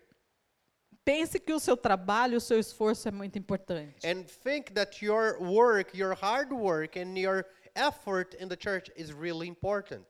Pense 1.06 1.40
que 1.40 1.52
o 1.54 1.60
seu 1.60 1.76
trabalho, 1.76 2.38
o 2.38 2.42
seu 2.42 2.60
esforço 2.60 3.08
é 3.08 3.12
muito 3.12 3.38
importante. 3.38 4.06
and 4.06 4.24
think 4.26 4.74
that 4.74 5.04
your 5.04 5.42
work, 5.42 5.98
your 5.98 6.14
hard 6.14 6.52
work, 6.54 7.00
and 7.00 7.18
your 7.18 7.46
effort 7.76 8.36
in 8.40 8.48
the 8.48 8.56
church 8.56 8.92
is 8.96 9.12
really 9.12 9.48
important. 9.48 10.06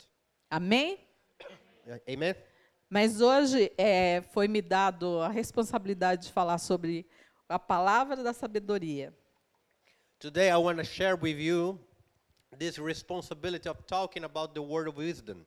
Amém? 0.51 0.99
Amen. 2.07 2.35
Mas 2.89 3.21
hoje 3.21 3.71
é, 3.77 4.21
foi 4.33 4.47
me 4.47 4.61
dado 4.61 5.21
a 5.21 5.29
responsabilidade 5.29 6.27
de 6.27 6.31
falar 6.33 6.57
sobre 6.57 7.05
a 7.49 7.57
palavra 7.57 8.23
da 8.23 8.31
sabedoria. 8.31 9.11
Today 10.19 10.51
I 10.51 10.57
want 10.57 10.77
to 10.77 10.83
share 10.83 11.15
with 11.15 11.39
you 11.39 11.79
this 12.57 12.77
responsibility 12.77 13.67
of 13.67 13.77
talking 13.87 14.23
about 14.23 14.53
the 14.53 14.61
word 14.61 14.87
of 14.87 14.97
wisdom. 14.97 15.45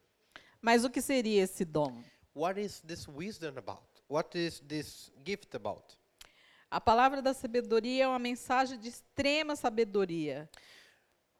Mas 0.60 0.84
o 0.84 0.90
que 0.90 1.00
seria 1.00 1.42
esse 1.42 1.64
dom? 1.64 2.02
What 2.34 2.58
is 2.58 2.80
this 2.80 3.06
wisdom 3.06 3.56
about? 3.56 3.84
What 4.08 4.36
is 4.36 4.60
this 4.66 5.10
gift 5.24 5.54
about? 5.54 5.96
A 6.70 6.80
palavra 6.80 7.22
da 7.22 7.34
sabedoria 7.34 8.04
é 8.04 8.08
uma 8.08 8.18
mensagem 8.18 8.78
de 8.78 8.88
extrema 8.88 9.54
sabedoria. 9.54 10.48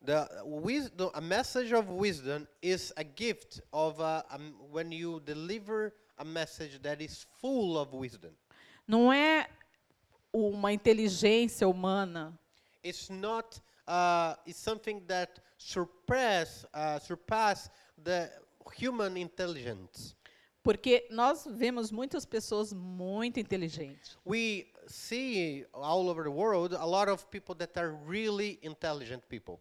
The 0.05 0.29
wisdom, 0.45 1.11
a 1.15 1.21
message 1.21 1.73
of 1.73 1.89
wisdom 1.89 2.47
is 2.61 2.93
a 2.97 3.05
gift 3.05 3.61
of 3.73 4.01
uh, 4.01 4.23
um, 4.31 4.55
when 4.71 4.93
you 4.93 5.21
deliver 5.21 5.93
a 6.19 6.25
message 6.25 6.81
that 6.83 7.01
is 7.03 7.27
full 7.41 7.79
of 7.79 7.97
wisdom. 7.97 8.33
Não 8.87 9.13
é 9.13 9.47
uma 10.33 10.73
inteligência 10.73 11.69
humana, 11.69 12.39
It's 12.85 13.09
not. 13.11 13.61
Uh, 13.87 14.35
it's 14.47 14.59
something 14.59 15.01
that 15.07 15.41
surpass 15.59 16.65
uh, 16.75 16.99
surpass 17.01 17.71
the 18.03 18.31
human 18.81 19.17
intelligence. 19.17 20.15
porque 20.63 21.07
nós 21.11 21.45
vemos 21.47 21.91
muitas 21.91 22.25
pessoas 22.25 22.73
muito 22.73 23.39
inteligentes. 23.41 24.17
We 24.25 24.67
see 24.87 25.67
all 25.73 26.09
over 26.09 26.23
the 26.25 26.31
world 26.31 26.75
a 26.75 26.85
lot 26.87 27.11
of 27.11 27.27
people 27.31 27.55
that 27.57 27.77
are 27.79 27.93
really 28.07 28.59
intelligent 28.63 29.25
people. 29.29 29.61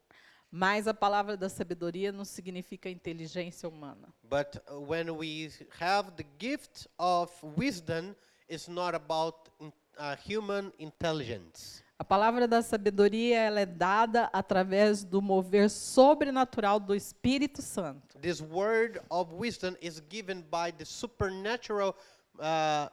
Mas 0.52 0.86
a 0.88 0.94
palavra 0.94 1.38
da 1.38 1.48
sabedoria 1.48 2.12
não 2.12 2.26
significa 2.26 2.90
inteligência 2.90 3.68
humana. 3.70 4.14
But 4.24 4.58
uh, 4.68 4.80
when 4.80 5.10
we 5.12 5.50
have 5.80 6.12
the 6.16 6.26
gift 6.38 6.88
of 7.00 7.32
wisdom, 7.58 8.16
it's 8.50 8.68
not 8.68 8.94
about 8.96 9.50
in, 9.60 9.72
uh, 9.98 10.16
human 10.28 10.72
intelligence. 10.80 11.84
A 12.02 12.04
palavra 12.04 12.48
da 12.48 12.64
sabedoria 12.64 13.38
ela 13.38 13.60
é 13.60 13.66
dada 13.66 14.28
através 14.34 15.04
do 15.04 15.22
mover 15.22 15.70
sobrenatural 15.70 16.80
do 16.80 16.96
Espírito 16.96 17.62
Santo. 17.62 18.18
This 18.20 18.42
word 18.42 19.00
of 19.10 19.32
wisdom 19.36 19.76
is 19.80 20.02
given 20.10 20.42
by 20.50 20.72
the 20.72 20.84
supernatural 20.84 21.96
uh, 22.40 22.90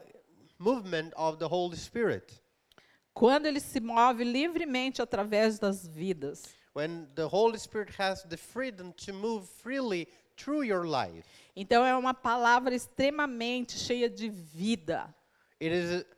movement 0.59 1.15
of 1.17 1.39
the 1.39 1.47
Holy 1.47 1.77
Spirit. 1.77 2.39
Quando 3.15 3.47
ele 3.47 3.61
se 3.61 3.81
move 3.81 4.23
livremente 4.25 5.01
através 5.01 5.59
das 5.59 5.87
vidas. 5.89 6.45
When 6.75 7.09
the 7.15 7.27
Holy 7.27 7.59
Spirit 7.59 7.91
has 7.99 8.23
the 8.25 8.37
freedom 8.37 8.93
to 9.07 9.15
move 9.15 9.49
freely 9.49 10.07
through 10.37 10.65
your 10.65 10.87
life. 10.87 11.27
Então 11.57 11.85
é 11.85 11.97
uma 11.97 12.13
palavra 12.13 12.75
extremamente 12.75 13.79
cheia 13.79 14.09
de 14.11 14.29
vida. 14.29 15.13
It 15.61 15.75
is 15.75 16.03
uh, 16.03 16.18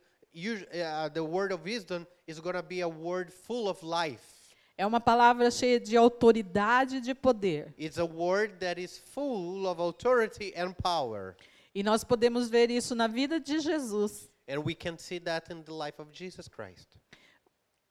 the 1.13 1.23
word 1.23 1.51
of 1.51 1.63
wisdom 1.63 2.05
is 2.27 2.39
going 2.39 2.55
to 2.55 2.63
be 2.63 2.81
a 2.81 2.87
word 2.89 3.31
full 3.31 3.67
of 3.67 3.83
life. 3.83 4.39
É 4.77 4.85
uma 4.85 4.99
palavra 4.99 5.51
cheia 5.51 5.79
de 5.79 5.95
autoridade 5.95 6.97
e 6.97 7.01
de 7.01 7.13
poder. 7.13 7.73
It's 7.77 7.97
a 7.99 8.05
word 8.05 8.59
that 8.59 8.79
is 8.81 8.97
full 8.97 9.67
of 9.67 9.79
authority 9.81 10.53
and 10.55 10.73
power. 10.73 11.35
E 11.75 11.83
nós 11.83 12.03
podemos 12.03 12.49
ver 12.49 12.71
isso 12.71 12.95
na 12.95 13.07
vida 13.07 13.39
de 13.39 13.59
Jesus. 13.59 14.29
And 14.47 14.59
we 14.65 14.73
can 14.73 14.97
see 14.97 15.19
that 15.19 15.51
in 15.51 15.63
the 15.63 15.71
life 15.73 15.99
of 16.01 16.11
Jesus 16.11 16.47
Christ. 16.47 16.87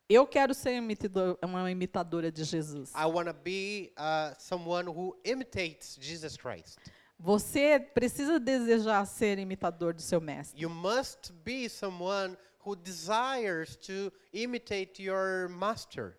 Eu 0.08 0.26
quero 0.26 0.52
ser 0.52 0.72
imitador- 0.72 1.38
uma 1.42 1.70
imitadora 1.70 2.32
de 2.32 2.42
Jesus. 2.42 2.92
I 2.96 3.06
want 3.06 3.28
to 3.28 3.34
be 3.34 3.92
uh, 3.96 4.34
someone 4.38 4.86
who 4.88 5.16
imitates 5.24 5.96
Jesus 6.00 6.36
Christ. 6.36 6.78
Você 7.22 7.78
precisa 7.78 8.40
desejar 8.40 9.04
ser 9.04 9.38
imitador 9.38 9.92
do 9.92 10.00
seu 10.00 10.20
mestre. 10.20 10.60
You 10.60 10.70
must 10.70 11.32
be 11.44 11.68
someone 11.68 12.34
who 12.64 12.74
desires 12.74 13.76
to 13.76 14.10
imitate 14.32 15.02
your 15.02 15.48
master. 15.50 16.16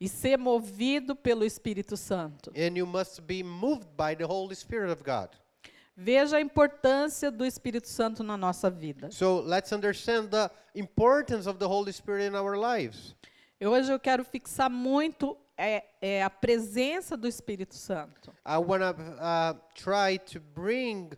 e 0.00 0.08
ser 0.08 0.36
movido 0.38 1.14
pelo 1.16 1.44
Espírito 1.44 1.96
Santo. 1.96 2.50
and 2.54 2.76
you 2.76 2.86
must 2.86 3.20
be 3.22 3.42
moved 3.42 3.88
by 3.96 4.14
the 4.14 4.24
Holy 4.24 4.54
Spirit 4.54 4.90
of 4.90 5.02
God. 5.02 5.28
Veja 5.96 6.36
a 6.36 6.40
importância 6.40 7.30
do 7.30 7.44
Espírito 7.44 7.88
Santo 7.88 8.22
na 8.22 8.36
nossa 8.36 8.68
vida. 8.70 9.10
So 9.10 9.40
let's 9.40 9.72
understand 9.72 10.28
the 10.28 10.50
importance 10.74 11.46
of 11.48 11.58
the 11.58 11.66
Holy 11.66 11.92
Spirit 11.92 12.26
in 12.26 12.34
our 12.34 12.56
lives. 12.58 13.14
Hoje 13.58 13.90
eu 13.90 13.98
quero 13.98 14.22
fixar 14.24 14.68
muito 14.70 15.36
é, 15.56 15.84
é, 16.00 16.22
a 16.22 16.30
presença 16.30 17.16
do 17.16 17.26
Espírito 17.26 17.74
Santo. 17.74 18.32
I 18.44 18.58
want 18.58 18.82
to 18.82 19.02
uh, 19.18 19.54
try 19.74 20.18
to 20.32 20.40
bring 20.40 21.10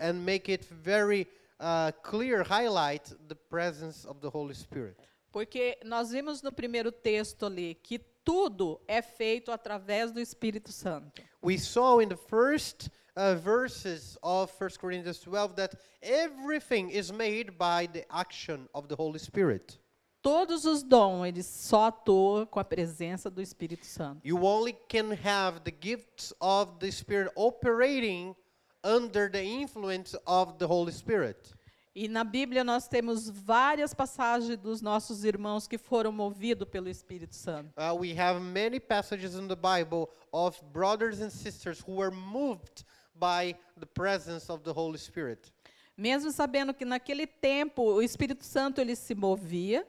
and 0.00 0.14
make 0.24 0.50
it 0.52 0.66
very 0.70 1.26
uh, 1.58 1.92
clear, 2.02 2.42
highlight 2.42 3.12
the 3.28 3.34
presence 3.34 4.04
of 4.04 4.20
the 4.20 4.28
Holy 4.28 4.54
Spirit. 4.54 4.96
Porque 5.32 5.78
nós 5.84 6.10
vimos 6.10 6.42
no 6.42 6.52
primeiro 6.52 6.90
texto 6.90 7.46
ali 7.46 7.74
que 7.74 7.98
tudo 8.24 8.80
é 8.86 9.00
feito 9.00 9.50
através 9.52 10.12
do 10.12 10.20
Espírito 10.20 10.72
Santo. 10.72 11.22
We 11.42 11.56
saw 11.56 12.00
in 12.00 12.08
the 12.08 12.16
first 12.16 12.90
uh, 13.16 13.34
verses 13.36 14.18
of 14.22 14.52
1 14.58 14.70
Corinthians 14.80 15.20
12 15.20 15.54
that 15.56 15.74
everything 16.02 16.90
is 16.90 17.10
made 17.12 17.56
by 17.56 17.86
the 17.86 18.04
action 18.10 18.68
of 18.74 18.88
the 18.88 18.96
Holy 18.96 19.18
Spirit. 19.18 19.78
Todos 20.22 20.66
os 20.66 20.82
dons, 20.82 21.26
eles 21.26 21.46
só 21.46 21.86
atuam 21.86 22.44
com 22.44 22.60
a 22.60 22.64
presença 22.64 23.30
do 23.30 23.40
Espírito 23.40 23.86
Santo. 23.86 24.20
You 24.26 24.44
only 24.44 24.74
can 24.88 25.12
have 25.24 25.60
the 25.60 25.70
gifts 25.72 26.34
of 26.40 26.78
the 26.78 26.90
Spirit 26.92 27.32
operating 27.34 28.36
under 28.84 29.30
the 29.30 29.42
influence 29.42 30.14
of 30.26 30.58
the 30.58 30.66
Holy 30.66 30.92
Spirit. 30.92 31.54
E 31.94 32.06
na 32.06 32.22
Bíblia 32.22 32.62
nós 32.62 32.86
temos 32.86 33.28
várias 33.28 33.94
passagens 33.94 34.56
dos 34.58 34.80
nossos 34.80 35.24
irmãos 35.24 35.66
que 35.66 35.78
foram 35.78 36.12
movidos 36.12 36.68
pelo 36.68 36.88
Espírito 36.88 37.34
Santo. 37.34 37.72
Uh, 37.76 37.94
we 37.94 38.12
have 38.12 38.40
many 38.40 38.78
passages 38.78 39.34
in 39.34 39.48
the 39.48 39.56
Bible 39.56 40.08
of 40.32 40.60
brothers 40.72 41.20
and 41.20 41.30
sisters 41.30 41.80
who 41.80 41.96
were 41.96 42.14
moved 42.14 42.84
by 43.14 43.56
the 43.78 43.86
presence 43.86 44.50
of 44.52 44.62
the 44.64 44.72
Holy 44.72 44.98
Spirit. 44.98 45.50
Mesmo 45.96 46.30
sabendo 46.30 46.72
que 46.72 46.84
naquele 46.84 47.26
tempo 47.26 47.82
o 47.82 48.02
Espírito 48.02 48.44
Santo 48.44 48.80
ele 48.80 48.94
se 48.94 49.14
movia, 49.14 49.86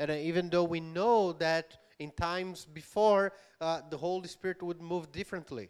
And 0.00 0.10
uh, 0.10 0.14
even 0.14 0.48
though 0.48 0.64
we 0.64 0.80
know 0.80 1.34
that 1.34 1.78
in 1.98 2.10
times 2.10 2.64
before, 2.72 3.32
uh, 3.60 3.82
the 3.90 3.98
Holy 3.98 4.26
Spirit 4.28 4.62
would 4.62 4.80
move 4.80 5.12
differently, 5.12 5.68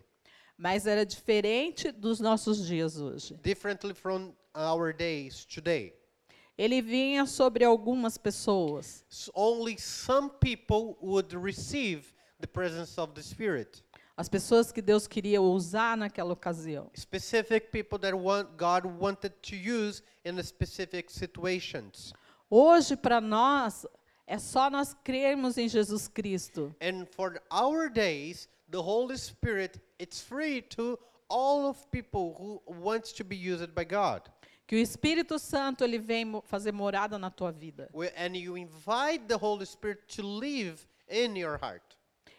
mas 0.56 0.87
era 0.87 1.04
diferente 1.04 1.90
dos 1.90 2.20
nossos 2.20 2.64
dias 2.68 2.96
hoje. 3.00 3.34
differently 3.42 3.92
from 3.92 4.32
our 4.54 4.92
days 4.92 5.44
today. 5.44 5.92
Ele 6.56 6.80
vinha 6.80 7.26
sobre 7.26 7.64
algumas 7.64 8.16
pessoas. 8.16 9.04
S- 9.10 9.28
only 9.34 9.76
some 9.76 10.30
people 10.40 10.96
would 11.00 11.32
receive 11.34 12.14
the 12.38 12.46
presence 12.46 12.96
of 12.99 13.12
the 13.14 13.22
Spirit. 13.22 13.82
As 14.16 14.28
pessoas 14.28 14.70
que 14.70 14.80
Deus 14.82 15.08
queria 15.08 15.40
usar 15.42 15.96
naquela 15.96 16.34
ocasião. 16.34 16.88
Specific 16.94 17.72
people 17.72 17.99
that 17.99 18.14
want, 18.14 18.56
God 18.56 18.84
wanted 18.87 19.32
to 19.42 19.56
use 19.56 20.02
in 20.25 20.40
specific 20.44 21.10
situations. 21.10 22.12
Hoje, 22.50 22.96
para 22.96 23.20
nós, 23.20 23.87
é 24.30 24.38
só 24.38 24.70
nós 24.70 24.94
crermos 25.02 25.58
em 25.58 25.68
Jesus 25.68 26.06
Cristo. 26.06 26.72
And 26.80 27.04
for 27.04 27.42
our 27.50 27.90
days, 27.90 28.49
the 28.70 28.78
Holy 28.78 29.18
Spirit, 29.18 29.80
it's 29.99 30.22
free 30.22 30.62
to 30.76 30.96
all 31.28 31.68
of 31.68 31.84
people 31.90 32.37
who 32.38 32.62
wants 32.80 33.12
to 33.14 33.25
be 33.25 33.34
used 33.34 33.75
by 33.75 33.84
God. 33.84 34.22
Que 34.68 34.76
o 34.76 34.78
Espírito 34.78 35.37
Santo 35.37 35.82
ele 35.82 35.99
vem 35.99 36.40
fazer 36.44 36.70
morada 36.70 37.18
na 37.18 37.28
tua 37.28 37.50
vida. 37.50 37.90
And 38.16 38.37
you 38.37 38.56
invite 38.56 39.26
the 39.26 39.37
Holy 39.37 39.66
Spirit 39.66 40.02
to 40.14 40.22
live 40.22 40.87
in 41.08 41.37
your 41.37 41.58
heart. 41.60 41.82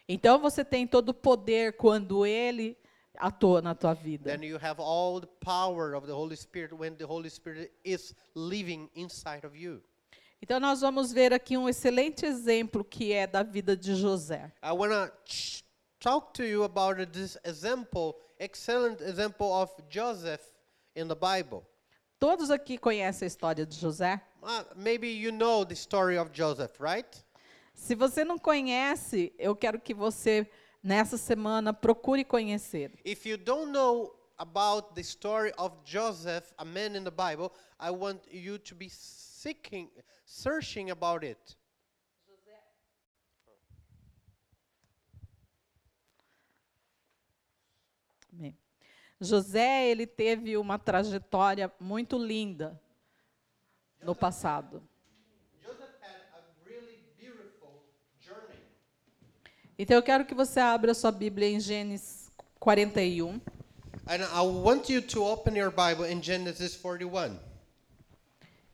Então 0.07 0.39
você 0.39 0.63
tem 0.63 0.87
todo 0.87 1.09
o 1.09 1.13
poder 1.13 1.73
quando 1.73 2.25
ele 2.25 2.77
atua 3.17 3.61
na 3.61 3.75
tua 3.75 3.93
vida. 3.93 4.31
Then 4.31 4.45
you 4.45 4.57
have 4.57 4.79
all 4.79 5.19
the 5.19 5.27
power 5.41 5.93
of 5.93 6.07
the 6.07 6.13
Holy 6.13 6.37
Spirit 6.37 6.73
when 6.73 6.95
the 6.95 7.05
Holy 7.05 7.29
Spirit 7.29 7.73
is 7.83 8.15
living 8.33 8.89
inside 8.95 9.45
of 9.45 9.57
you. 9.57 9.81
Então 10.41 10.59
nós 10.59 10.81
vamos 10.81 11.11
ver 11.11 11.33
aqui 11.33 11.55
um 11.55 11.69
excelente 11.69 12.25
exemplo 12.25 12.83
que 12.83 13.13
é 13.13 13.27
da 13.27 13.43
vida 13.43 13.77
de 13.77 13.93
José. 13.93 14.51
I 14.63 14.71
want 14.71 14.91
to 14.91 15.63
talk 15.99 16.33
to 16.33 16.43
you 16.43 16.63
about 16.63 17.05
this 17.11 17.37
example, 17.45 18.15
excellent 18.39 19.01
example 19.01 19.47
of 19.47 19.71
Joseph 19.87 20.41
in 20.95 21.07
the 21.07 21.15
Bible. 21.15 21.61
Todos 22.19 22.49
aqui 22.49 22.77
conhecem 22.77 23.25
a 23.25 23.27
história 23.27 23.65
de 23.65 23.75
José? 23.75 24.19
Uh, 24.41 24.63
maybe 24.75 25.07
you 25.07 25.31
know 25.31 25.63
the 25.63 25.75
story 25.75 26.17
of 26.17 26.31
Joseph, 26.33 26.79
right? 26.79 27.07
Se 27.75 27.93
você 27.93 28.23
não 28.23 28.39
conhece, 28.39 29.31
eu 29.37 29.55
quero 29.55 29.79
que 29.79 29.93
você 29.93 30.49
nessa 30.83 31.17
semana 31.17 31.71
procure 31.71 32.23
conhecer. 32.23 32.91
If 33.05 33.27
you 33.27 33.37
don't 33.37 33.71
know 33.71 34.11
about 34.39 34.95
the 34.95 35.01
story 35.01 35.53
of 35.57 35.75
Joseph, 35.85 36.51
a 36.57 36.65
man 36.65 36.95
in 36.95 37.03
the 37.03 37.11
Bible, 37.11 37.51
I 37.79 37.91
want 37.91 38.21
you 38.31 38.57
to 38.57 38.75
be 38.75 38.89
seeking, 39.41 39.89
searching 40.23 40.91
about 40.91 41.25
it. 41.25 41.57
Bem, 48.31 48.55
José, 49.19 49.89
ele 49.89 50.05
teve 50.05 50.57
uma 50.57 50.77
trajetória 50.77 51.71
muito 51.79 52.17
linda 52.17 52.79
no 54.01 54.15
passado. 54.15 54.81
Joseph 55.61 55.89
had 56.01 56.21
a 56.33 56.69
really 56.69 56.99
beautiful 57.19 57.83
journey. 58.19 58.59
Então 59.77 59.97
eu 59.97 60.03
quero 60.03 60.25
que 60.25 60.35
você 60.35 60.59
abra 60.59 60.93
sua 60.93 61.11
Bíblia 61.11 61.49
em 61.49 61.59
Gênesis 61.59 62.31
41. 62.59 63.41
And 64.07 64.23
I 64.23 64.41
want 64.41 64.89
you 64.89 65.01
to 65.01 65.23
open 65.23 65.57
your 65.57 65.71
Bible 65.71 66.05
in 66.05 66.21
Genesis 66.21 66.75
41. 66.75 67.50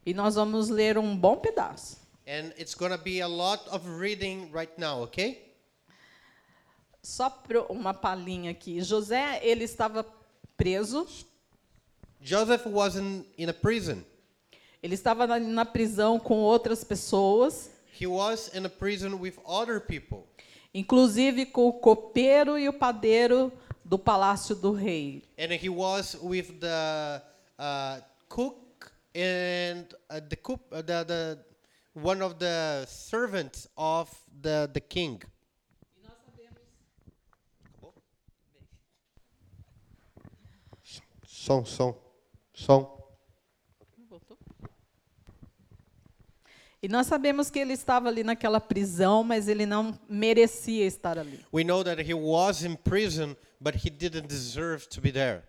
E 0.08 0.14
nós 0.14 0.36
vamos 0.36 0.70
ler 0.70 0.98
um 0.98 1.18
bom 1.18 1.36
pedaço. 1.36 1.98
And 2.26 2.54
it's 2.58 2.74
going 2.74 2.94
to 2.94 2.98
be 2.98 3.20
a 3.20 3.28
lot 3.28 3.68
of 3.70 3.86
reading 4.00 4.50
right 4.54 4.72
now, 4.78 5.04
okay? 5.04 5.54
Só 7.04 7.30
uma 7.70 7.94
palhinha 7.94 8.52
aqui. 8.52 8.80
José, 8.82 9.42
ele 9.44 9.66
estava 9.66 10.06
preso. 10.56 11.06
Joseph 12.22 12.66
was 12.68 12.96
in, 12.96 13.26
in 13.38 13.50
a 13.50 13.54
prison. 13.54 14.02
Ele 14.82 14.94
estava 14.96 15.28
na, 15.28 15.40
na 15.40 15.66
prisão 15.66 16.18
com 16.18 16.36
outras 16.40 16.86
pessoas, 16.86 17.70
He 18.00 18.08
was 18.08 18.50
in 18.56 18.66
a 18.66 18.70
prison 18.70 19.16
with 19.20 19.34
other 19.46 19.82
people, 19.82 20.24
inclusive 20.74 21.48
com 21.48 21.68
o 21.68 21.74
copeiro 21.74 22.58
e 22.58 22.70
o 22.70 22.74
padeiro 22.74 23.52
do 23.84 24.00
palácio 24.00 24.56
do 24.56 24.72
rei. 24.72 25.22
and 25.38 25.52
he 25.52 25.68
was 25.68 26.16
with 26.22 26.60
the 26.62 27.22
uh, 27.60 28.02
cook 28.30 28.67
and 29.16 29.94
uh, 30.10 30.20
the 30.20 30.36
cook, 30.36 30.62
uh, 30.72 30.82
the, 30.82 31.04
the 31.04 31.40
one 31.94 32.22
of 32.22 32.38
the 32.40 32.86
servants 32.88 33.68
of 33.78 34.10
the 34.42 34.70
the 34.74 34.82
king. 34.82 35.22
Som, 41.26 41.64
som, 41.66 41.96
som. 42.54 42.98
E 46.82 46.88
nós 46.88 47.08
sabemos 47.08 47.50
que 47.50 47.58
ele 47.58 47.74
estava 47.74 48.08
ali 48.08 48.24
naquela 48.24 48.62
prisão, 48.62 49.24
mas 49.24 49.48
ele 49.48 49.66
não 49.66 49.98
merecia 50.08 50.86
estar 50.86 51.18
ali. 51.18 51.44
We 51.52 51.64
know 51.64 51.84
that 51.84 52.02
he 52.02 52.14
was 52.14 52.64
in 52.64 52.76
prison, 52.76 53.36
but 53.60 53.76
he 53.84 53.90
didn't 53.90 54.28
deserve 54.28 54.88
to 54.90 55.02
be 55.02 55.12
there. 55.12 55.44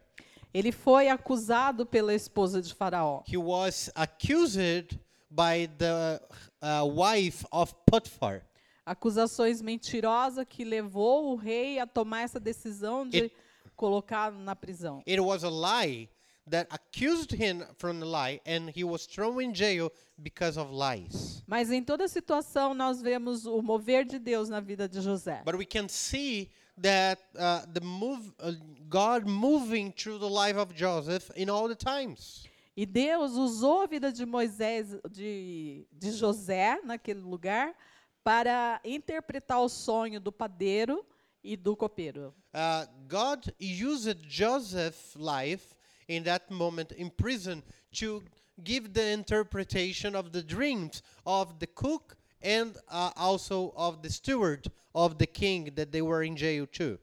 Ele 0.53 0.73
foi 0.73 1.09
acusado 1.09 1.85
pela 1.85 2.15
esposa 2.15 2.61
de 2.63 2.75
Faraó. 2.75 3.23
He 3.29 3.37
was 3.37 3.91
accused 3.95 4.99
by 5.31 5.69
the 5.79 6.21
uh, 6.63 6.87
wife 6.87 7.45
of 7.53 7.75
Potiphar. 7.87 8.43
Acusações 8.85 9.61
mentirosas 9.61 10.47
que 10.49 10.65
levou 10.65 11.33
o 11.33 11.37
rei 11.37 11.79
a 11.79 11.87
tomar 11.87 12.23
essa 12.23 12.41
decisão 12.41 13.07
de 13.07 13.25
It- 13.25 13.35
colocar 13.77 14.33
na 14.33 14.57
prisão. 14.57 15.03
It 15.07 15.21
was 15.21 15.45
a 15.45 15.51
lie 15.51 16.09
that 16.51 16.67
accused 16.71 17.33
him 17.35 17.63
from 17.77 18.01
the 18.01 18.07
lie, 18.07 18.41
and 18.47 18.71
he 18.75 18.83
was 18.85 19.07
thrown 19.07 19.39
in 19.43 19.55
jail 19.55 19.93
because 20.17 20.59
of 20.59 20.73
lies. 20.73 21.43
Mas 21.47 21.71
em 21.71 21.83
toda 21.85 22.09
situação 22.09 22.73
nós 22.73 23.03
vemos 23.03 23.45
o 23.45 23.61
mover 23.61 24.07
de 24.07 24.19
Deus 24.19 24.49
na 24.49 24.59
vida 24.59 24.89
de 24.89 25.03
José. 25.03 25.43
But 25.45 25.57
we 25.57 25.67
can 25.67 25.87
see 25.89 26.49
that 26.83 27.21
uh, 27.39 27.63
the 27.73 27.81
move, 27.81 28.33
uh, 28.41 28.53
God 28.89 29.27
moving 29.27 29.93
through 29.93 30.19
the 30.19 30.29
life 30.29 30.57
of 30.57 30.75
Joseph 30.75 31.31
in 31.37 31.51
all 31.51 31.69
the 31.69 31.75
times. 31.75 32.47
E 32.77 32.87
Deus 32.87 33.37
usou 33.37 33.83
a 33.83 33.87
vida 33.87 34.13
de 34.13 34.25
Moisés, 34.25 35.01
de, 35.11 35.85
de 35.93 36.11
José 36.11 36.79
naquele 36.85 37.21
lugar, 37.21 37.75
para 38.23 38.81
interpretar 38.85 39.61
o 39.61 39.69
sonho 39.69 40.21
do 40.21 40.31
padeiro 40.31 41.05
e 41.43 41.57
do 41.57 41.75
copeiro. 41.75 42.35
Uh, 42.55 42.87
God 43.09 43.53
used 43.59 44.19
Joseph's 44.29 45.17
life 45.17 45.75
in 46.09 46.23
that 46.25 46.51
moment 46.51 46.93
in 46.93 47.11
prison 47.11 47.63
to 47.93 48.23
give 48.63 48.93
the 48.93 49.13
interpretation 49.13 50.15
of 50.15 50.31
the 50.33 50.43
dreams 50.43 51.03
of 51.25 51.59
the 51.59 51.67
cook 51.67 52.18
and 52.43 52.77
uh, 52.89 53.11
also 53.17 53.73
of 53.77 54.03
the 54.03 54.11
steward 54.11 54.71
of 54.95 55.17
the 55.19 55.27
king 55.27 55.71
that 55.75 55.91
they 55.91 56.03
were 56.03 56.23
in 56.23 56.37
jail 56.37 56.67
too. 56.67 56.99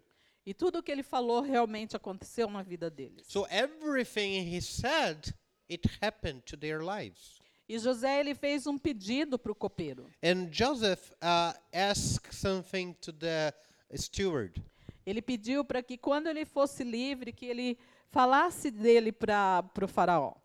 E 0.45 0.54
tudo 0.54 0.80
o 0.80 0.84
que 0.84 0.91
ele 0.91 1.02
falou 1.04 1.41
realmente 1.41 1.95
aconteceu 1.95 2.48
na 2.50 2.62
vida 2.62 2.89
deles. 2.91 3.26
So 3.28 3.48
everything 3.50 4.43
he 4.43 4.62
said, 4.62 5.34
it 5.67 5.88
happened 6.02 6.43
to 6.45 6.56
their 6.56 6.84
lives. 6.84 7.39
E 7.67 7.80
José 7.80 8.19
ele 8.19 8.36
fez 8.36 8.67
um 8.67 8.78
pedido 8.78 9.39
para 9.39 9.52
o 9.52 9.56
copeiro. 9.56 10.08
And 10.21 10.50
Joseph 10.52 11.12
uh, 11.21 11.54
asked 11.74 12.32
something 12.36 12.93
to 13.02 13.12
the 13.12 13.54
steward. 13.95 14.62
Ele 15.04 15.21
pediu 15.21 15.65
para 15.65 15.82
que 15.82 15.98
quando 15.98 16.28
ele 16.28 16.45
fosse 16.45 16.84
livre, 16.84 17.32
que 17.32 17.45
ele 17.45 17.78
falasse 18.12 18.69
dele 18.69 19.12
para 19.12 19.63
o 19.82 19.88
faraó. 19.88 20.36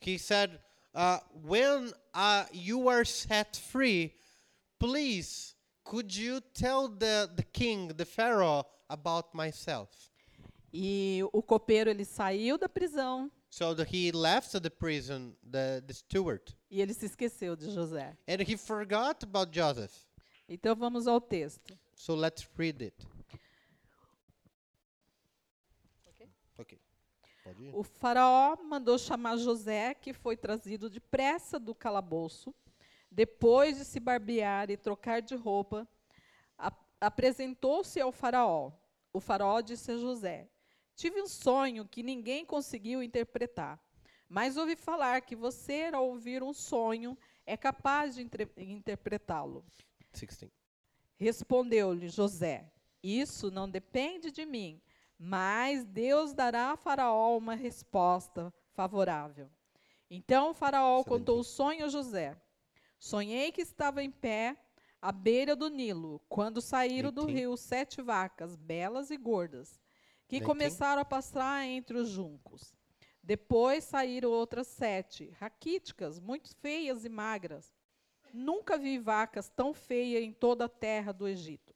He 0.00 0.18
said, 0.18 0.60
uh, 0.94 1.18
"When 1.32 1.92
uh, 2.12 2.46
you 2.52 2.88
are 2.88 3.04
set 3.04 3.56
free, 3.56 4.14
please 4.86 5.54
could 5.84 6.14
you 6.14 6.40
tell 6.52 6.88
the 6.88 7.30
the 7.36 7.44
king, 7.52 7.88
the 7.94 8.04
pharaoh, 8.04 8.64
about 8.88 9.28
myself?" 9.34 9.90
E 10.72 11.20
o 11.32 11.42
copeiro 11.42 11.88
ele 11.90 12.04
saiu 12.04 12.58
da 12.58 12.68
prisão 12.68 13.30
So 13.48 13.72
that 13.76 13.88
he 13.94 14.10
left 14.10 14.58
the 14.60 14.68
prison, 14.70 15.36
the, 15.48 15.80
the 15.86 15.92
steward, 15.94 16.42
e 16.68 16.80
ele 16.82 16.92
se 16.92 17.06
esqueceu 17.06 17.54
de 17.54 17.66
José. 17.70 18.16
and 18.26 18.40
he 18.40 18.56
forgot 18.56 19.22
about 19.22 19.52
Joseph. 19.52 19.92
Então 20.48 20.74
vamos 20.74 21.06
ao 21.06 21.20
texto. 21.20 21.78
So 21.94 22.14
let's 22.16 22.46
read 22.58 22.82
it. 22.82 23.06
Okay. 26.58 26.78
O 27.72 27.82
faraó 27.84 28.56
mandou 28.64 28.98
chamar 28.98 29.36
José, 29.36 29.94
que 29.94 30.12
foi 30.12 30.36
trazido 30.36 30.90
depressa 30.90 31.58
do 31.60 31.74
calabouço. 31.74 32.52
Depois 33.14 33.78
de 33.78 33.84
se 33.84 34.00
barbear 34.00 34.72
e 34.72 34.76
trocar 34.76 35.22
de 35.22 35.36
roupa, 35.36 35.86
apresentou-se 37.00 38.00
ao 38.00 38.10
faraó. 38.10 38.72
O 39.12 39.20
faraó 39.20 39.60
disse 39.60 39.92
a 39.92 39.96
José: 39.96 40.48
Tive 40.96 41.22
um 41.22 41.28
sonho 41.28 41.86
que 41.86 42.02
ninguém 42.02 42.44
conseguiu 42.44 43.04
interpretar, 43.04 43.80
mas 44.28 44.56
ouvi 44.56 44.74
falar 44.74 45.20
que 45.20 45.36
você, 45.36 45.90
ao 45.92 46.08
ouvir 46.08 46.42
um 46.42 46.52
sonho, 46.52 47.16
é 47.46 47.56
capaz 47.56 48.16
de 48.16 48.28
interpretá-lo. 48.56 49.64
16. 50.12 50.50
Respondeu-lhe 51.16 52.08
José: 52.08 52.68
Isso 53.00 53.48
não 53.48 53.70
depende 53.70 54.32
de 54.32 54.44
mim, 54.44 54.82
mas 55.16 55.84
Deus 55.84 56.32
dará 56.32 56.72
a 56.72 56.76
Faraó 56.76 57.36
uma 57.38 57.54
resposta 57.54 58.52
favorável. 58.72 59.48
Então 60.10 60.50
o 60.50 60.54
Faraó 60.54 60.98
Excelente. 60.98 61.08
contou 61.08 61.38
o 61.38 61.44
sonho 61.44 61.84
a 61.84 61.88
José. 61.88 62.36
Sonhei 62.98 63.52
que 63.52 63.60
estava 63.62 64.02
em 64.02 64.10
pé 64.10 64.56
à 65.00 65.12
beira 65.12 65.54
do 65.54 65.68
Nilo, 65.68 66.20
quando 66.28 66.60
saíram 66.60 67.12
do 67.12 67.26
rio 67.26 67.56
sete 67.56 68.00
vacas, 68.00 68.56
belas 68.56 69.10
e 69.10 69.16
gordas, 69.16 69.78
que 70.26 70.40
começaram 70.40 71.02
a 71.02 71.04
pastar 71.04 71.64
entre 71.64 71.98
os 71.98 72.08
juncos. 72.08 72.74
Depois 73.22 73.84
saíram 73.84 74.30
outras 74.30 74.66
sete, 74.66 75.30
raquíticas, 75.38 76.18
muito 76.18 76.54
feias 76.56 77.04
e 77.04 77.08
magras. 77.08 77.74
Nunca 78.32 78.76
vi 78.76 78.98
vacas 78.98 79.48
tão 79.48 79.72
feias 79.72 80.22
em 80.22 80.32
toda 80.32 80.64
a 80.64 80.68
terra 80.68 81.12
do 81.12 81.28
Egito. 81.28 81.74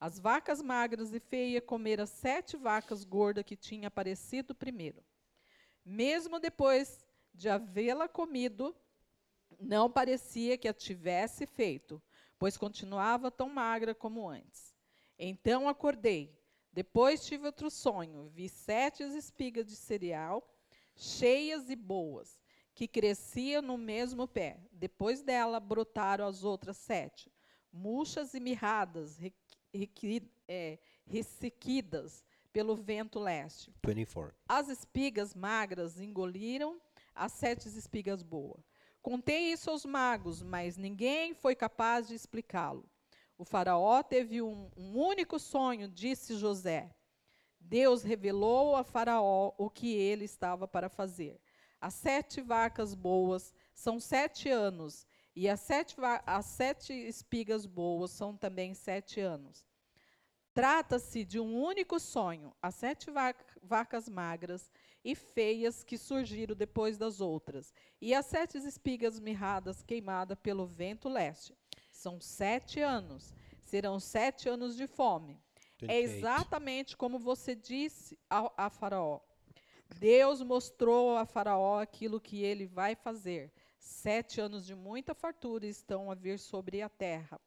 As 0.00 0.18
vacas 0.18 0.62
magras 0.62 1.12
e 1.12 1.18
feias 1.18 1.62
comeram 1.66 2.06
sete 2.06 2.56
vacas 2.56 3.02
gordas 3.04 3.44
que 3.44 3.56
tinha 3.56 3.88
aparecido 3.88 4.54
primeiro. 4.54 5.04
Mesmo 5.84 6.38
depois 6.38 7.04
de 7.34 7.48
havê-la 7.48 8.08
comido, 8.08 8.76
não 9.58 9.90
parecia 9.90 10.56
que 10.56 10.68
a 10.68 10.72
tivesse 10.72 11.46
feito, 11.46 12.00
pois 12.38 12.56
continuava 12.56 13.30
tão 13.30 13.48
magra 13.48 13.94
como 13.94 14.28
antes. 14.28 14.74
Então 15.18 15.68
acordei. 15.68 16.38
Depois 16.72 17.26
tive 17.26 17.46
outro 17.46 17.70
sonho. 17.70 18.28
Vi 18.28 18.48
sete 18.48 19.02
espigas 19.02 19.66
de 19.66 19.74
cereal, 19.74 20.48
cheias 20.94 21.68
e 21.70 21.74
boas, 21.76 22.40
que 22.74 22.86
cresciam 22.86 23.60
no 23.60 23.76
mesmo 23.76 24.28
pé. 24.28 24.60
Depois 24.70 25.22
dela 25.22 25.58
brotaram 25.58 26.26
as 26.26 26.44
outras 26.44 26.76
sete, 26.76 27.32
murchas 27.72 28.34
e 28.34 28.40
mirradas, 28.40 29.18
é, 30.46 30.78
ressequidas 31.04 32.24
pelo 32.52 32.76
vento 32.76 33.18
leste. 33.18 33.72
24. 33.84 34.34
As 34.48 34.68
espigas 34.68 35.34
magras 35.34 36.00
engoliram 36.00 36.80
as 37.14 37.32
sete 37.32 37.68
espigas 37.68 38.22
boas. 38.22 38.64
Contei 39.02 39.52
isso 39.52 39.70
aos 39.70 39.84
magos, 39.84 40.42
mas 40.42 40.76
ninguém 40.76 41.34
foi 41.34 41.54
capaz 41.54 42.08
de 42.08 42.14
explicá-lo. 42.14 42.88
O 43.36 43.44
faraó 43.44 44.02
teve 44.02 44.42
um, 44.42 44.70
um 44.76 44.98
único 44.98 45.38
sonho, 45.38 45.88
disse 45.88 46.36
José. 46.36 46.94
Deus 47.60 48.02
revelou 48.02 48.74
a 48.76 48.82
Faraó 48.82 49.52
o 49.58 49.68
que 49.68 49.94
ele 49.94 50.24
estava 50.24 50.66
para 50.66 50.88
fazer. 50.88 51.40
As 51.80 51.94
sete 51.94 52.40
vacas 52.40 52.94
boas 52.94 53.52
são 53.74 54.00
sete 54.00 54.48
anos, 54.48 55.06
e 55.36 55.48
as 55.48 55.60
sete, 55.60 55.94
va- 55.96 56.22
as 56.26 56.46
sete 56.46 56.92
espigas 56.92 57.66
boas 57.66 58.10
são 58.10 58.36
também 58.36 58.74
sete 58.74 59.20
anos. 59.20 59.64
Trata-se 60.52 61.24
de 61.24 61.38
um 61.38 61.62
único 61.62 62.00
sonho, 62.00 62.52
as 62.60 62.74
sete 62.74 63.10
vac- 63.10 63.44
vacas 63.62 64.08
magras 64.08 64.72
e 65.10 65.14
feias 65.14 65.82
que 65.82 65.96
surgiram 65.96 66.54
depois 66.54 66.98
das 66.98 67.18
outras, 67.18 67.72
e 67.98 68.12
as 68.14 68.26
sete 68.26 68.58
espigas 68.58 69.18
mirradas 69.18 69.82
queimadas 69.82 70.36
pelo 70.42 70.66
vento 70.66 71.08
leste. 71.08 71.54
São 71.90 72.20
sete 72.20 72.80
anos. 72.80 73.32
Serão 73.64 73.98
sete 73.98 74.50
anos 74.50 74.76
de 74.76 74.86
fome. 74.86 75.40
É 75.80 76.00
28. 76.02 76.10
exatamente 76.18 76.96
como 76.96 77.18
você 77.18 77.54
disse 77.54 78.18
ao- 78.28 78.52
a, 78.54 78.68
Faraó. 78.68 79.20
Deus 79.98 80.42
mostrou 80.42 81.16
a 81.16 81.24
Faraó 81.24 81.80
aquilo 81.80 82.20
que 82.20 82.42
ele 82.42 82.66
vai 82.66 82.94
fazer. 82.94 83.50
Sete 83.78 84.40
anos 84.42 84.66
de 84.66 84.74
muita 84.74 85.14
fartura 85.14 85.66
estão 85.66 86.10
a 86.10 86.14
vir 86.14 86.38
sobre 86.38 86.82
a 86.82 86.88
terra 86.90 87.40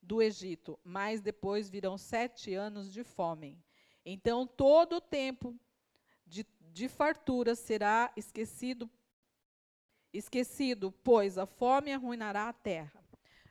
do 0.00 0.22
Egito, 0.22 0.78
mas 0.84 1.20
depois 1.20 1.68
virão 1.68 1.98
sete 1.98 2.54
anos 2.54 2.92
de 2.92 3.02
fome. 3.02 3.58
Então 4.04 4.46
todo 4.46 4.96
o 4.96 5.00
tempo 5.00 5.58
de, 6.72 6.88
fartura 6.88 7.54
será 7.54 8.10
esquecido, 8.16 8.90
esquecido, 10.12 10.90
pois 10.90 11.36
a 11.36 11.46
fome 11.46 11.92
arruinará 11.92 12.48
a 12.48 12.52
terra. 12.52 13.04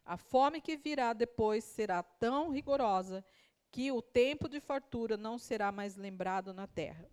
A 0.03 0.17
fome 0.17 0.59
que 0.59 0.75
virá 0.75 1.13
depois 1.13 1.63
será 1.63 2.01
tão 2.01 2.49
rigorosa 2.49 3.23
que 3.71 3.91
o 3.91 4.01
tempo 4.01 4.49
de 4.49 4.59
fartura 4.59 5.15
não 5.15 5.37
será 5.37 5.71
mais 5.71 5.95
lembrado 5.95 6.53
na 6.53 6.67
terra. 6.67 7.09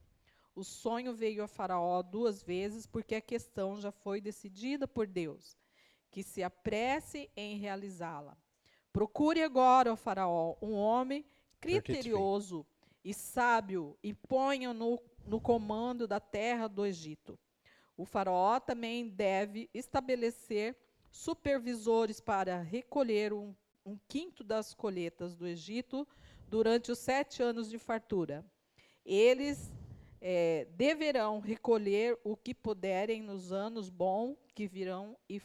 O 0.55 0.65
sonho 0.65 1.15
veio 1.15 1.45
a 1.45 1.47
Faraó 1.47 2.03
duas 2.03 2.43
vezes, 2.43 2.87
porque 2.87 3.15
a 3.15 3.21
questão 3.21 3.81
já 3.81 3.93
foi 3.93 4.21
decidida 4.21 4.89
por 4.89 5.07
Deus, 5.07 5.57
que 6.11 6.23
se 6.23 6.43
apresse 6.43 7.31
em 7.37 7.59
realizá-la. 7.59 8.37
Procure 8.93 9.43
agora, 9.43 9.93
ó 9.93 9.97
Faraó, 9.97 10.57
um 10.61 10.75
homem 10.75 11.25
33. 11.61 11.85
criterioso 11.85 12.67
e 13.05 13.15
sábio 13.15 13.97
e 14.03 14.13
ponha 14.13 14.73
no, 15.29 15.41
comando 15.41 16.07
da 16.09 16.19
terra 16.19 16.67
do 16.67 16.85
Egito. 16.85 17.39
O 17.97 18.05
Faraó 18.05 18.59
também 18.59 19.09
deve 19.09 19.69
estabelecer 19.75 20.77
supervisores 21.11 22.21
para 22.21 22.61
recolher 22.61 23.33
um, 23.33 23.55
um 23.85 23.99
quinto 24.09 24.43
das 24.43 24.75
colheitas 24.75 25.35
do 25.35 25.47
Egito 25.47 26.07
durante 26.49 26.91
os 26.91 26.99
sete 26.99 27.43
anos 27.43 27.69
de 27.69 27.79
fartura. 27.79 28.45
Eles 29.05 29.73
eh, 30.21 30.67
deverão 30.77 31.41
recolher 31.41 32.19
o 32.25 32.37
que 32.37 32.55
puderem 32.55 33.23
nos 33.23 33.53
anos 33.53 33.89
bons 33.89 34.37
que 34.55 34.67
virão 34.67 35.17
e, 35.29 35.41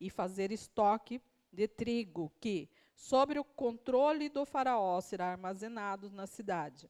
e 0.00 0.10
fazer 0.10 0.52
estoque 0.52 1.20
de 1.52 1.66
trigo 1.66 2.32
que, 2.40 2.68
sob 2.94 3.38
o 3.38 3.44
controle 3.44 4.28
do 4.28 4.44
faraó, 4.44 5.00
será 5.00 5.32
armazenado 5.32 6.10
na 6.10 6.26
cidade. 6.26 6.88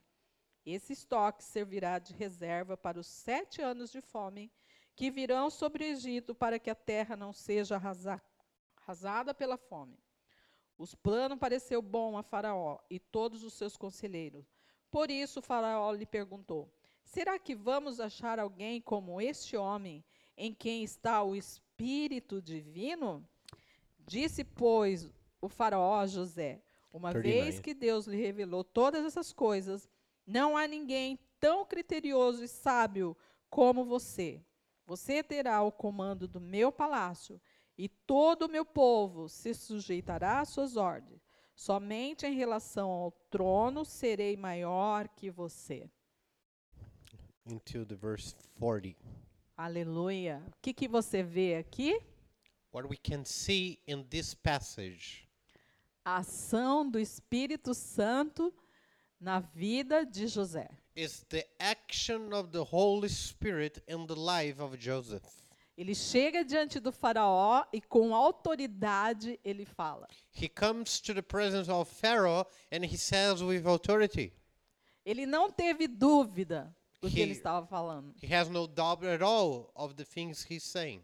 Esse 0.64 0.92
estoque 0.92 1.42
servirá 1.42 1.98
de 1.98 2.12
reserva 2.12 2.76
para 2.76 2.98
os 3.00 3.06
sete 3.06 3.62
anos 3.62 3.90
de 3.90 4.00
fome 4.00 4.52
que 4.94 5.10
virão 5.10 5.48
sobre 5.48 5.84
o 5.84 5.86
Egito 5.86 6.34
para 6.34 6.58
que 6.58 6.68
a 6.68 6.74
terra 6.74 7.16
não 7.16 7.32
seja 7.32 7.76
arrasa- 7.76 8.20
arrasada 8.76 9.32
pela 9.32 9.56
fome. 9.56 9.98
Os 10.76 10.94
planos 10.94 11.38
pareceu 11.38 11.80
bom 11.80 12.16
a 12.18 12.22
Faraó 12.22 12.78
e 12.90 12.98
todos 12.98 13.42
os 13.42 13.54
seus 13.54 13.76
conselheiros. 13.76 14.44
Por 14.90 15.10
isso 15.10 15.40
Faraó 15.42 15.92
lhe 15.92 16.06
perguntou: 16.06 16.72
Será 17.04 17.38
que 17.38 17.54
vamos 17.54 18.00
achar 18.00 18.38
alguém 18.38 18.80
como 18.80 19.20
este 19.20 19.56
homem 19.56 20.04
em 20.36 20.52
quem 20.54 20.82
está 20.82 21.22
o 21.22 21.34
Espírito 21.36 22.40
Divino? 22.42 23.26
Disse, 23.98 24.42
pois, 24.44 25.08
o 25.40 25.48
Faraó 25.48 26.00
a 26.00 26.06
José: 26.06 26.62
Uma 26.92 27.12
39. 27.12 27.42
vez 27.44 27.60
que 27.60 27.72
Deus 27.74 28.06
lhe 28.06 28.16
revelou 28.16 28.64
todas 28.64 29.04
essas 29.04 29.32
coisas, 29.32 29.88
não 30.30 30.56
há 30.56 30.66
ninguém 30.66 31.18
tão 31.40 31.64
criterioso 31.64 32.44
e 32.44 32.48
sábio 32.48 33.16
como 33.48 33.84
você. 33.84 34.40
Você 34.86 35.22
terá 35.22 35.60
o 35.62 35.72
comando 35.72 36.28
do 36.28 36.40
meu 36.40 36.70
palácio 36.70 37.40
e 37.76 37.88
todo 37.88 38.42
o 38.42 38.48
meu 38.48 38.64
povo 38.64 39.28
se 39.28 39.52
sujeitará 39.52 40.40
às 40.40 40.50
suas 40.50 40.76
ordens. 40.76 41.20
Somente 41.54 42.26
em 42.26 42.34
relação 42.34 42.88
ao 42.90 43.10
trono 43.28 43.84
serei 43.84 44.36
maior 44.36 45.08
que 45.08 45.30
você. 45.30 45.90
Until 47.44 47.84
the 47.84 47.96
verse 47.96 48.34
40. 48.58 48.96
Aleluia. 49.56 50.42
O 50.46 50.52
que, 50.62 50.72
que 50.72 50.86
você 50.86 51.22
vê 51.22 51.56
aqui? 51.56 52.00
What 52.72 52.88
we 52.88 52.96
can 52.96 53.24
see 53.24 53.82
in 53.86 54.04
this 54.04 54.32
passage 54.32 55.28
A 56.04 56.18
ação 56.18 56.88
do 56.88 57.00
Espírito 57.00 57.74
Santo 57.74 58.54
na 59.20 59.40
vida 59.54 60.04
de 60.04 60.24
José. 60.26 60.68
is 60.96 61.24
the 61.28 61.44
action 61.61 62.33
of 62.33 62.50
the 62.50 62.64
Holy 62.64 63.09
Spirit 63.09 63.83
in 63.87 64.06
the 64.06 64.14
life 64.16 64.61
of 64.61 64.76
Joseph. 64.78 65.22
Ele 65.78 65.94
chega 65.94 66.44
diante 66.44 66.78
do 66.80 66.90
faraó 66.92 67.64
e 67.72 67.80
com 67.80 68.12
autoridade 68.14 69.38
ele 69.44 69.64
fala. 69.64 70.06
He 70.33 70.48
comes 70.48 71.00
to 71.00 71.14
the 71.14 71.22
presence 71.22 71.68
of 71.70 71.88
Pharaoh 71.88 72.44
and 72.70 72.85
he 72.85 72.96
says 72.98 73.42
with 73.42 73.66
authority. 73.66 74.33
Ele 75.06 75.24
não 75.26 75.50
teve 75.50 75.87
dúvida 75.88 76.74
do 77.00 77.09
que 77.09 77.16
He- 77.20 77.22
ele 77.22 77.33
estava 77.33 77.66
falando. 77.66 78.14
He 78.22 78.26
has 78.35 78.48
no 78.50 78.66
doubt 78.66 79.02
at 79.06 79.22
all 79.22 79.72
of 79.74 79.94
the 79.94 80.04
things 80.04 80.42
he's 80.44 80.64
saying. 80.64 81.02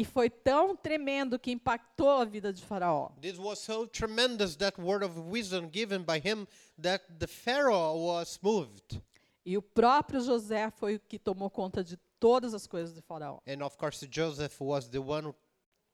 E 0.00 0.04
foi 0.04 0.30
tão 0.30 0.74
tremendo 0.74 1.38
que 1.38 1.50
impactou 1.50 2.08
a 2.08 2.24
vida 2.24 2.54
de 2.54 2.64
Faraó. 2.64 3.10
This 3.20 3.36
was 3.36 3.58
so 3.58 3.86
tremendous, 3.86 4.56
that 4.56 4.80
word 4.80 5.04
of 5.04 5.20
wisdom 5.20 5.68
given 5.68 6.04
by 6.04 6.18
him, 6.18 6.46
that 6.80 7.04
the 7.18 7.26
Pharaoh 7.26 7.98
was 7.98 8.38
moved. 8.40 9.02
E 9.44 9.58
o 9.58 9.60
próprio 9.60 10.22
José 10.22 10.70
foi 10.70 10.94
o 10.94 11.00
que 11.00 11.18
tomou 11.18 11.50
conta 11.50 11.84
de 11.84 11.98
todas 12.18 12.54
as 12.54 12.66
coisas 12.66 12.94
de 12.94 13.02
Faraó. 13.02 13.42
And 13.46 13.62
of 13.62 13.76
course, 13.76 14.06
Joseph 14.10 14.58
was 14.58 14.88
the 14.88 15.00
one 15.00 15.34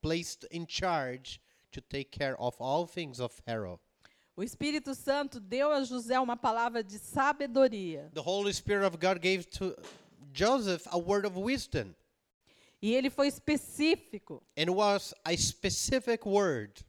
placed 0.01 0.47
in 0.53 0.66
charge 0.69 1.40
to 1.73 1.81
take 1.81 2.16
care 2.16 2.37
of 2.38 2.57
all 2.61 2.87
things 2.87 3.19
of 3.19 3.35
Pharaoh. 3.45 3.81
O 4.37 4.42
Espírito 4.45 4.95
Santo 4.95 5.40
deu 5.40 5.73
a 5.73 5.83
José 5.83 6.16
uma 6.21 6.37
palavra 6.37 6.85
de 6.85 7.01
sabedoria. 7.01 8.09
The 8.14 8.23
Holy 8.23 8.53
Spirit 8.53 8.87
of 8.87 8.99
God 8.99 9.19
gave 9.19 9.47
to 9.59 9.75
Joseph 10.33 10.87
a 10.92 10.97
word 10.97 11.27
of 11.27 11.37
wisdom, 11.37 11.92
E 12.83 12.95
ele 12.95 13.11
foi 13.11 13.29
específico. 13.29 14.43
and 14.57 14.69
it 14.69 14.75
was 14.75 15.15
a 15.25 15.37
specific 15.37 16.27
word. 16.27 16.85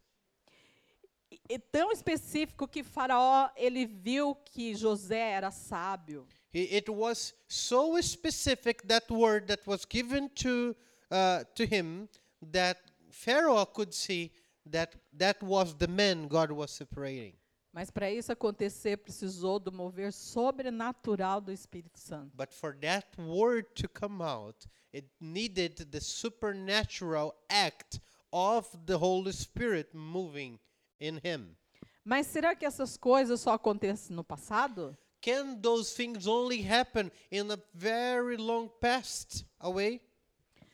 E- 1.49 1.57
tão 1.59 1.91
específico 1.91 2.67
que 2.67 2.83
Faraó 2.83 3.49
ele 3.55 3.85
viu 3.85 4.35
que 4.35 4.75
José 4.75 5.31
era 5.31 5.49
sábio. 5.51 6.27
It 6.53 6.89
was 6.89 7.33
so 7.47 8.01
specific 8.01 8.85
that 8.87 9.11
word 9.13 9.47
that 9.47 9.61
was 9.67 9.85
given 9.85 10.29
to 10.35 10.75
uh, 11.11 11.43
to 11.55 11.63
him 11.65 12.07
that 12.51 12.79
Pharaoh 13.11 13.65
could 13.65 13.93
see 13.93 14.31
that 14.69 14.95
that 15.13 15.41
was 15.43 15.73
the 15.75 15.87
man 15.87 16.27
God 16.27 16.51
was 16.51 16.71
separating. 16.71 17.35
Mas 17.71 17.91
para 17.91 18.09
isso 18.09 18.31
acontecer, 18.31 18.97
precisou 18.97 19.59
do 19.59 19.71
mover 19.71 20.11
sobrenatural 20.11 21.39
do 21.39 21.51
Espírito 21.51 21.99
Santo. 21.99 22.31
But 22.35 22.51
for 22.53 22.75
that 22.81 23.05
word 23.19 23.65
to 23.75 23.87
come 23.87 24.21
out, 24.23 24.65
it 24.97 25.05
needed 25.21 25.91
the 25.91 26.01
supernatural 26.01 27.35
act 27.49 27.99
of 28.33 28.67
the 28.85 28.97
Holy 28.97 29.31
Spirit 29.31 29.93
moving 29.93 30.59
in 30.99 31.19
him. 31.23 31.55
Mas 32.03 32.27
será 32.27 32.55
que 32.55 32.65
essas 32.65 32.97
coisas 32.97 33.41
só 33.41 33.53
acontecem 33.53 34.15
no 34.15 34.23
passado? 34.23 34.97
Can 35.21 35.59
those 35.61 35.93
things 35.93 36.25
only 36.25 36.61
happen 36.61 37.11
in 37.31 37.51
a 37.51 37.59
very 37.73 38.37
long 38.37 38.69
past 38.79 39.45
away? 39.59 40.01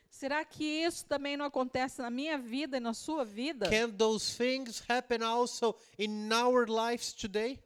Será 0.09 0.45
que 0.45 0.63
isso 0.63 1.05
também 1.05 1.35
não 1.35 1.45
acontece 1.45 2.01
na 2.01 2.09
minha 2.09 2.37
vida 2.37 2.77
e 2.77 2.79
na 2.79 2.93
sua 2.93 3.25
vida? 3.25 3.67
Can 3.69 3.89
those 3.89 4.37
things 4.37 4.81
happen 4.87 5.23
also 5.23 5.75
in 5.97 6.31
our 6.31 6.67
lives 6.67 7.11
today? 7.13 7.59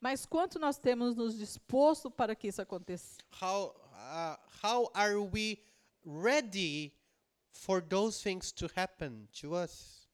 Mas 0.00 0.26
quanto 0.26 0.58
nós 0.58 0.78
temos 0.78 1.14
nos 1.14 1.38
disposto 1.38 2.10
para 2.10 2.34
que 2.34 2.48
isso 2.48 2.60
aconteça? 2.60 3.18
How 3.40 3.72
uh, 4.02 4.36
how 4.62 4.90
are 4.94 5.20
we 5.20 5.58
ready 6.04 6.92
for 7.52 7.80
those 7.80 8.22
things 8.22 8.52
to 8.52 8.68
happen 8.74 9.28
to 9.40 9.54
us? 9.54 10.08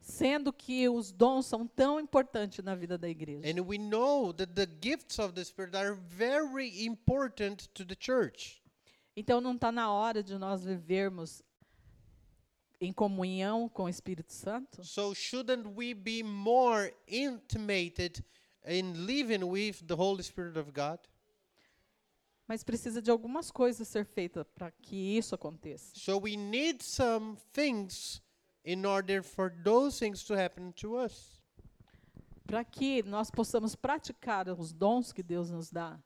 Sendo 0.00 0.52
que 0.52 0.86
os 0.88 1.10
dons 1.12 1.46
são 1.46 1.66
tão 1.66 1.98
importantes 1.98 2.62
na 2.62 2.74
vida 2.74 2.98
da 2.98 3.08
igreja. 3.08 3.48
And 3.48 3.60
we 3.62 3.78
know 3.78 4.32
that 4.34 4.54
the 4.54 4.66
gifts 4.66 5.18
of 5.18 5.34
the 5.34 5.44
Spirit 5.44 5.74
are 5.74 5.94
very 5.94 6.84
important 6.84 7.68
to 7.72 7.84
the 7.84 7.96
church. 7.98 8.62
Então 9.16 9.40
não 9.40 9.54
está 9.54 9.72
na 9.72 9.90
hora 9.92 10.22
de 10.22 10.36
nós 10.36 10.62
vivermos 10.62 11.42
em 12.80 12.92
comunhão 12.92 13.68
com 13.68 13.84
o 13.84 13.88
Espírito 13.88 14.32
Santo? 14.32 14.84
So 14.84 15.14
shouldn't 15.14 15.68
we 15.74 15.94
be 15.94 16.22
more 16.22 16.92
intimated 17.08 18.22
in 18.66 19.06
living 19.06 19.44
with 19.44 19.86
the 19.86 19.94
Holy 19.94 20.22
Spirit 20.22 20.58
of 20.58 20.72
God? 20.72 20.98
Mas 22.46 22.62
precisa 22.62 23.00
de 23.00 23.10
algumas 23.10 23.50
coisas 23.50 23.88
ser 23.88 24.04
feitas 24.04 24.46
para 24.54 24.70
que 24.70 25.16
isso 25.16 25.34
aconteça. 25.34 25.92
So 25.98 26.18
we 26.18 26.36
need 26.36 26.82
some 26.82 27.36
things 27.52 28.22
in 28.64 28.84
order 28.84 29.22
for 29.22 29.50
those 29.62 29.98
things 29.98 30.22
to 30.24 30.34
happen 30.34 30.72
to 30.72 30.96
us. 30.96 31.40
Para 32.46 32.62
que 32.62 33.02
nós 33.02 33.30
possamos 33.30 33.74
praticar 33.74 34.48
os 34.48 34.72
dons 34.72 35.12
que 35.12 35.22
Deus 35.22 35.50
nos 35.50 35.70
dá. 35.70 35.98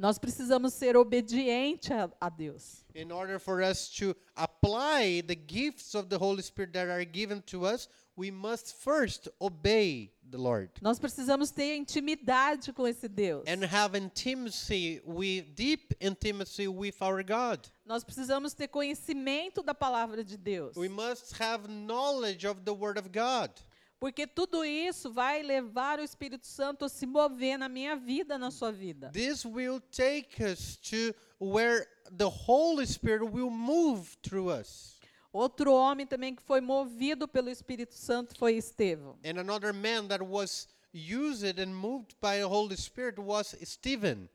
Nós 0.00 0.18
precisamos 0.18 0.72
ser 0.72 0.96
obedientes 0.96 1.90
a, 1.90 2.10
a 2.18 2.30
Deus. 2.30 2.86
In 2.94 3.12
order 3.12 3.38
for 3.38 3.62
us 3.62 3.86
to 3.90 4.16
apply 4.34 5.20
the 5.20 5.34
gifts 5.34 5.94
of 5.94 6.08
the 6.08 6.16
Holy 6.16 6.42
Spirit 6.42 6.72
that 6.72 6.88
are 6.90 7.04
given 7.04 7.42
to 7.42 7.66
us, 7.66 7.86
we 8.20 8.30
must 8.30 8.74
first 8.74 9.30
obey 9.40 10.12
the 10.30 10.36
Lord 10.36 10.70
Nós 10.82 10.98
precisamos 10.98 11.50
ter 11.50 11.76
intimidade 11.76 12.72
com 12.72 12.86
esse 12.86 13.08
Deus. 13.08 13.42
and 13.46 13.64
have 13.64 13.96
intimacy 13.96 15.00
with 15.06 15.54
deep 15.54 15.94
intimacy 16.00 16.68
with 16.68 16.94
our 17.00 17.22
God. 17.24 17.66
Nós 17.86 18.04
precisamos 18.04 18.52
ter 18.52 18.68
conhecimento 18.68 19.62
da 19.62 19.74
palavra 19.74 20.22
de 20.22 20.36
Deus. 20.36 20.76
We 20.76 20.88
must 20.88 21.32
have 21.40 21.66
knowledge 21.66 22.46
of 22.46 22.60
the 22.64 22.72
Word 22.72 22.98
of 22.98 23.08
God. 23.08 23.50
Porque 23.98 24.26
tudo 24.26 24.64
isso 24.64 25.12
vai 25.12 25.42
levar 25.42 25.98
o 25.98 26.02
Espírito 26.02 26.46
Santo 26.46 26.84
a 26.84 26.88
se 26.88 27.04
mover 27.06 27.58
na 27.58 27.68
minha 27.68 27.96
vida, 27.96 28.38
na 28.38 28.50
sua 28.50 28.70
vida. 28.72 29.10
This 29.12 29.44
will 29.44 29.80
take 29.90 30.42
us 30.42 30.76
to 30.90 31.14
where 31.38 31.86
the 32.10 32.28
Holy 32.28 32.86
Spirit 32.86 33.24
will 33.24 33.50
move 33.50 34.16
through 34.22 34.48
us. 34.50 34.99
Outro 35.32 35.72
homem 35.72 36.06
também 36.06 36.34
que 36.34 36.42
foi 36.42 36.60
movido 36.60 37.28
pelo 37.28 37.48
Espírito 37.48 37.94
Santo 37.94 38.36
foi 38.36 38.54
Estevão. 38.54 39.16
And 39.24 39.38
another 39.38 39.72
man 39.72 40.08
that 40.08 40.24
was 40.24 40.68
used 40.92 41.60
and 41.60 41.72
moved 41.72 42.16
by 42.20 42.38
the 42.38 42.46
Holy 42.46 42.76
Spirit 42.76 43.20
was 43.20 43.54
Stephen. 43.62 44.28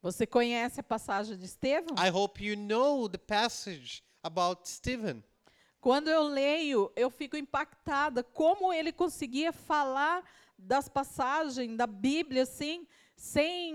Você 0.00 0.26
conhece 0.26 0.80
a 0.80 0.82
passagem 0.82 1.36
de 1.36 1.44
Estevão? 1.44 1.96
I 1.98 2.10
hope 2.10 2.42
you 2.42 2.56
know 2.56 3.08
the 3.08 3.18
passage 3.18 4.02
about 4.22 4.66
Stephen. 4.68 5.22
Quando 5.80 6.08
eu 6.08 6.22
leio, 6.22 6.90
eu 6.96 7.10
fico 7.10 7.36
impactada 7.36 8.24
como 8.24 8.72
ele 8.72 8.92
conseguia 8.92 9.52
falar 9.52 10.24
das 10.58 10.88
passagens 10.88 11.76
da 11.76 11.86
Bíblia 11.86 12.42
assim, 12.44 12.86
sem 13.16 13.72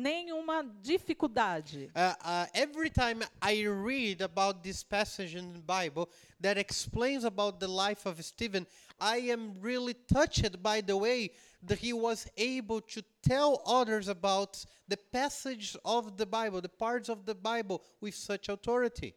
nenhuma 0.00 0.62
dificuldade. 0.82 1.90
Uh, 1.94 2.14
uh, 2.22 2.46
every 2.54 2.90
time 2.90 3.22
I 3.42 3.62
read 3.66 4.20
about 4.22 4.62
this 4.62 4.82
passage 4.82 5.34
in 5.34 5.52
the 5.52 5.58
Bible 5.60 6.08
that 6.40 6.56
explains 6.56 7.24
about 7.24 7.58
the 7.60 7.68
life 7.68 8.06
of 8.06 8.24
Stephen, 8.24 8.66
I 9.00 9.18
am 9.30 9.54
really 9.60 9.94
touched 9.94 10.62
by 10.62 10.80
the 10.80 10.96
way 10.96 11.32
that 11.62 11.78
he 11.78 11.92
was 11.92 12.26
able 12.36 12.80
to 12.80 13.02
tell 13.22 13.62
others 13.66 14.08
about 14.08 14.64
the 14.86 14.96
passage 14.96 15.76
of 15.84 16.16
the 16.16 16.26
Bible, 16.26 16.60
the 16.60 16.68
parts 16.68 17.08
of 17.08 17.26
the 17.26 17.34
Bible, 17.34 17.82
with 18.00 18.14
such 18.14 18.48
authority. 18.48 19.14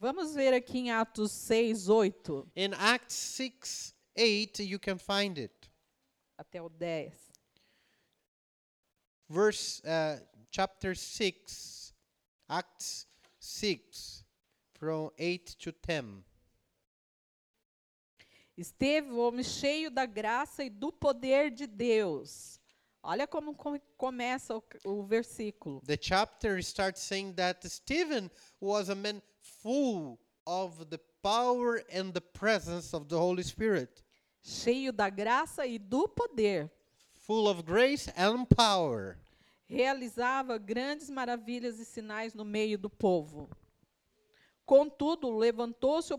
Vamos 0.00 0.34
ver 0.34 0.52
aqui 0.54 0.78
em 0.78 0.90
Atos 0.90 1.30
6, 1.32 1.88
8 1.88 2.44
In 2.54 2.72
Acts 2.74 3.14
6 3.14 3.94
8, 4.14 4.60
you 4.60 4.78
can 4.78 4.98
find 4.98 5.38
it. 5.38 5.68
até 6.38 6.60
o 6.62 6.68
10. 6.68 7.27
Verse, 9.28 9.82
uh, 9.84 10.18
chapter 10.50 10.94
6, 10.94 11.92
Acts 12.48 13.06
6, 13.40 14.24
from 14.74 15.10
8 15.18 15.56
to 15.58 15.72
10. 15.72 16.24
Esteve 18.56 19.10
o 19.12 19.18
homem 19.18 19.44
cheio 19.44 19.90
da 19.90 20.04
graça 20.06 20.64
e 20.64 20.70
do 20.70 20.90
poder 20.90 21.50
de 21.50 21.66
Deus. 21.66 22.58
Olha 23.02 23.26
como 23.26 23.54
com- 23.54 23.78
começa 23.96 24.56
o, 24.56 24.62
o 24.84 25.02
versículo. 25.04 25.80
The 25.86 25.96
chapter 26.00 26.58
starts 26.58 27.02
saying 27.02 27.34
that 27.34 27.64
Stephen 27.68 28.28
was 28.60 28.88
a 28.88 28.94
man 28.96 29.22
full 29.40 30.18
of 30.44 30.86
the 30.86 30.98
power 31.22 31.84
and 31.92 32.12
the 32.12 32.20
presence 32.20 32.94
of 32.96 33.06
the 33.08 33.14
Holy 33.16 33.44
Spirit, 33.44 34.02
Cheio 34.42 34.92
da 34.92 35.08
graça 35.10 35.66
e 35.66 35.78
do 35.78 36.08
poder. 36.08 36.70
Full 37.28 37.46
of 37.46 37.62
grace 37.62 38.10
and 38.16 38.46
power. 38.46 39.18
Realizava 39.66 40.56
grandes 40.56 41.10
maravilhas 41.10 41.78
e 41.78 41.84
sinais 41.84 42.32
no 42.32 42.42
meio 42.42 42.78
do 42.78 42.88
povo. 42.88 43.50
Contudo, 44.64 45.36
levantou-se 45.36 46.14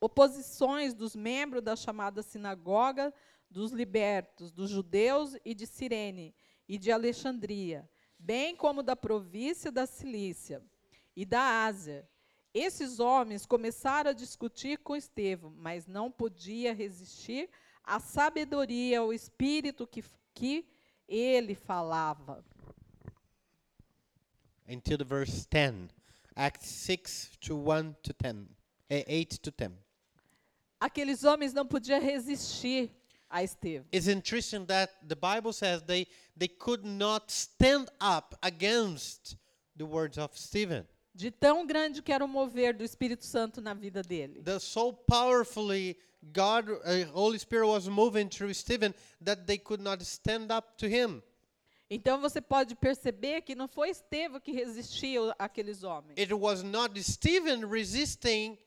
oposições 0.00 0.94
dos 0.94 1.14
membros 1.14 1.62
da 1.62 1.76
chamada 1.76 2.22
sinagoga 2.22 3.12
dos 3.50 3.70
libertos, 3.70 4.50
dos 4.50 4.70
judeus 4.70 5.36
e 5.44 5.54
de 5.54 5.66
Cirene 5.66 6.34
e 6.66 6.78
de 6.78 6.90
Alexandria, 6.90 7.86
bem 8.18 8.56
como 8.56 8.82
da 8.82 8.96
província 8.96 9.70
da 9.70 9.84
Cilícia 9.84 10.62
e 11.14 11.26
da 11.26 11.66
Ásia. 11.66 12.08
Esses 12.54 12.98
homens 12.98 13.44
começaram 13.44 14.10
a 14.10 14.14
discutir 14.14 14.78
com 14.78 14.96
Estevão, 14.96 15.52
mas 15.54 15.86
não 15.86 16.10
podia 16.10 16.72
resistir 16.72 17.50
à 17.86 18.00
sabedoria, 18.00 18.98
ao 18.98 19.12
espírito 19.12 19.86
que, 19.86 20.02
que 20.34 20.66
ele 21.08 21.54
falava. 21.54 22.44
Until 24.68 24.98
the 24.98 25.04
verse 25.04 25.46
10. 25.48 25.88
Acts 26.34 26.68
6 26.68 27.30
to 27.40 27.56
1 27.56 27.94
to 28.02 28.12
10. 28.12 28.48
eh, 28.90 29.04
8 29.06 29.38
to 29.40 29.50
10. 29.50 29.72
Aqueles 30.80 31.24
homens 31.24 31.52
não 31.54 31.66
podiam 31.66 32.00
resistir 32.00 32.90
a 33.30 33.42
Estevão. 33.42 33.86
It's 33.92 34.08
interesting 34.08 34.66
that 34.66 34.92
the 35.06 35.14
Bible 35.14 35.52
says 35.52 35.82
they, 35.82 36.06
they 36.36 36.48
could 36.48 36.84
not 36.84 37.30
stand 37.32 37.88
up 38.00 38.36
against 38.42 39.36
the 39.76 39.86
words 39.86 40.18
of 40.18 40.36
Stephen. 40.38 40.86
De 41.16 41.30
tão 41.30 41.66
grande 41.66 42.02
que 42.02 42.12
era 42.12 42.22
o 42.24 42.28
mover 42.28 42.74
do 42.76 42.84
Espírito 42.84 43.24
Santo 43.24 43.60
na 43.62 43.72
vida 43.72 44.02
dele. 44.02 44.42
The, 44.42 44.58
so 44.58 44.92
powerfully 44.92 45.96
God, 46.22 46.68
uh, 46.68 47.10
Holy 47.14 47.38
Spirit 47.38 47.66
was 47.66 47.88
moving 47.88 48.28
through 48.28 48.52
Stephen 48.52 48.94
that 49.24 49.46
they 49.46 49.56
could 49.56 49.82
not 49.82 50.02
stand 50.04 50.52
up 50.52 50.76
to 50.76 50.86
him. 50.86 51.22
Então 51.88 52.20
você 52.20 52.40
pode 52.40 52.74
perceber 52.74 53.42
que 53.42 53.54
não 53.54 53.66
foi 53.68 53.90
Estevão 53.90 54.40
que 54.40 54.52
resistiu 54.52 55.32
àqueles 55.38 55.82
homens, 55.84 56.18
It 56.18 56.34
was 56.34 56.62
not 56.62 57.00
Stephen 57.02 57.64
resisting 57.64 58.58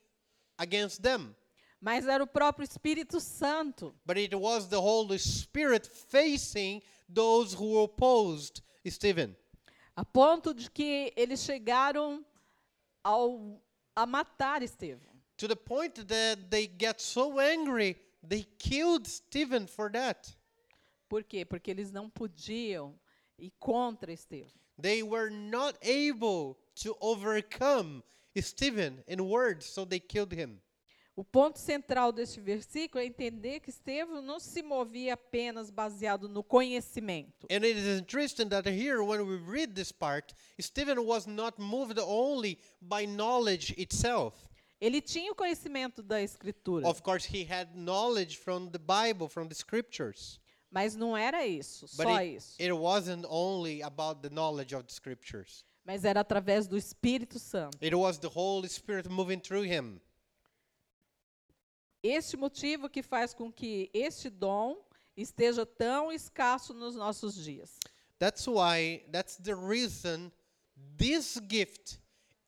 against 0.57 1.01
them, 1.03 1.35
mas 1.81 2.07
era 2.07 2.23
o 2.23 2.27
próprio 2.27 2.63
Espírito 2.63 3.19
Santo. 3.19 3.93
but 4.05 4.17
it 4.17 4.33
was 4.33 4.67
the 4.69 4.79
Holy 4.79 5.19
Spirit 5.19 5.85
facing 5.85 6.81
those 7.13 7.53
who 7.53 7.83
opposed 7.83 8.63
Stephen. 8.87 9.35
A 9.95 10.05
ponto 10.05 10.53
de 10.53 10.71
que 10.71 11.11
eles 11.17 11.41
chegaram 11.43 12.25
ao, 13.03 13.61
a 13.95 14.05
matar 14.05 14.61
Estevão. 14.61 15.19
To 15.37 15.47
the 15.47 15.55
point 15.55 16.05
that 16.07 16.49
they 16.49 16.67
get 16.67 17.01
so 17.01 17.39
angry, 17.39 17.97
they 18.21 18.43
killed 18.57 19.07
Stephen 19.07 19.67
for 19.67 19.89
that. 19.91 20.35
Por 21.07 21.23
quê? 21.23 21.45
Porque 21.45 21.71
eles 21.71 21.91
não 21.91 22.09
podiam 22.09 22.99
ir 23.37 23.51
contra 23.59 24.11
Estevão. 24.11 24.59
They 24.77 25.03
were 25.03 25.29
not 25.29 25.77
able 25.81 26.57
to 26.83 26.95
overcome 27.01 28.03
Stephen 28.37 29.03
in 29.07 29.21
words, 29.21 29.65
so 29.65 29.85
they 29.85 29.99
killed 29.99 30.33
him. 30.33 30.61
O 31.19 31.23
ponto 31.25 31.59
central 31.59 32.13
deste 32.13 32.39
versículo 32.39 33.03
é 33.03 33.05
entender 33.05 33.59
que 33.59 33.69
Estevão 33.69 34.21
não 34.21 34.39
se 34.39 34.61
movia 34.61 35.15
apenas 35.15 35.69
baseado 35.69 36.29
no 36.29 36.41
conhecimento. 36.41 37.45
And 37.51 37.65
it 37.65 37.77
is 37.77 37.99
interesting 37.99 38.47
that 38.47 38.65
here, 38.69 39.03
when 39.03 39.19
we 39.23 39.35
read 39.35 39.73
this 39.75 39.91
part, 39.91 40.33
Stephen 40.61 40.97
was 40.99 41.25
not 41.25 41.61
moved 41.61 41.99
only 41.99 42.57
by 42.81 43.05
knowledge 43.05 43.75
itself. 43.77 44.37
Ele 44.79 45.01
tinha 45.01 45.29
o 45.33 45.35
conhecimento 45.35 46.01
da 46.01 46.21
Escritura, 46.21 46.87
Of 46.87 47.01
course, 47.01 47.27
he 47.27 47.43
had 47.43 47.75
knowledge 47.75 48.37
from 48.37 48.69
the 48.69 48.79
Bible, 48.79 49.27
from 49.27 49.49
the 49.49 49.55
scriptures. 49.55 50.39
mas 50.71 50.95
não 50.95 51.17
era 51.17 51.45
isso, 51.45 51.85
But 51.97 52.05
só 52.05 52.17
it, 52.21 52.37
isso. 52.37 52.55
it 52.57 52.71
wasn't 52.71 53.25
only 53.27 53.81
about 53.83 54.21
the 54.21 54.29
knowledge 54.33 54.73
of 54.73 54.85
the 54.85 54.93
scriptures, 54.93 55.65
Mas 55.83 56.05
era 56.05 56.21
através 56.21 56.65
do 56.65 56.77
Espírito 56.77 57.37
Santo. 57.39 57.77
it 57.81 57.93
was 57.93 58.17
the 58.19 58.29
Holy 58.33 58.69
Spirit 58.69 59.09
moving 59.09 59.41
through 59.41 59.65
him. 59.69 59.99
Este 62.01 62.37
motivo 62.37 62.89
que 62.89 63.03
faz 63.03 63.33
com 63.33 63.51
que 63.51 63.89
este 63.93 64.29
dom 64.29 64.77
esteja 65.15 65.65
tão 65.65 66.11
escasso 66.11 66.73
nos 66.73 66.95
nossos 66.95 67.35
dias. 67.35 67.77
That's 68.17 68.47
why, 68.47 69.05
that's 69.11 69.37
the 69.37 69.55
reason 69.55 70.31
this 70.97 71.39
gift 71.47 71.99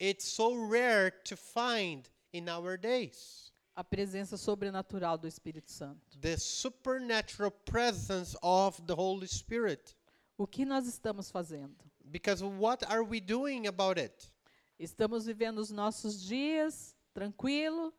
it's 0.02 0.26
so 0.26 0.56
rare 0.56 1.12
to 1.26 1.38
find 1.38 2.10
in 2.34 2.50
our 2.50 2.76
days. 2.76 3.52
A 3.76 3.84
presença 3.84 4.36
sobrenatural 4.36 5.18
do 5.18 5.28
Espírito 5.28 5.72
Santo. 5.72 6.02
The 6.20 6.38
supernatural 6.38 7.52
presence 7.52 8.36
of 8.42 8.82
the 8.88 8.96
Holy 8.96 9.28
Spirit. 9.28 9.96
O 10.38 10.48
que 10.48 10.66
nós 10.66 10.88
estamos 10.88 11.30
fazendo? 11.30 11.76
Because 12.04 12.44
what 12.44 12.84
are 12.90 13.04
we 13.04 13.20
doing 13.20 13.68
about 13.68 14.00
it? 14.00 14.32
Estamos 14.80 15.28
vivendo 15.28 15.60
os 15.60 15.70
nossos 15.70 16.20
dias 16.20 16.96
tranquilo, 17.14 17.94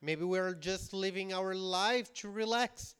Maybe 0.00 0.22
we're 0.24 0.54
just 0.54 0.92
living 0.92 1.32
our 1.32 1.54
life 1.54 2.12
to 2.20 2.30
relax. 2.30 2.94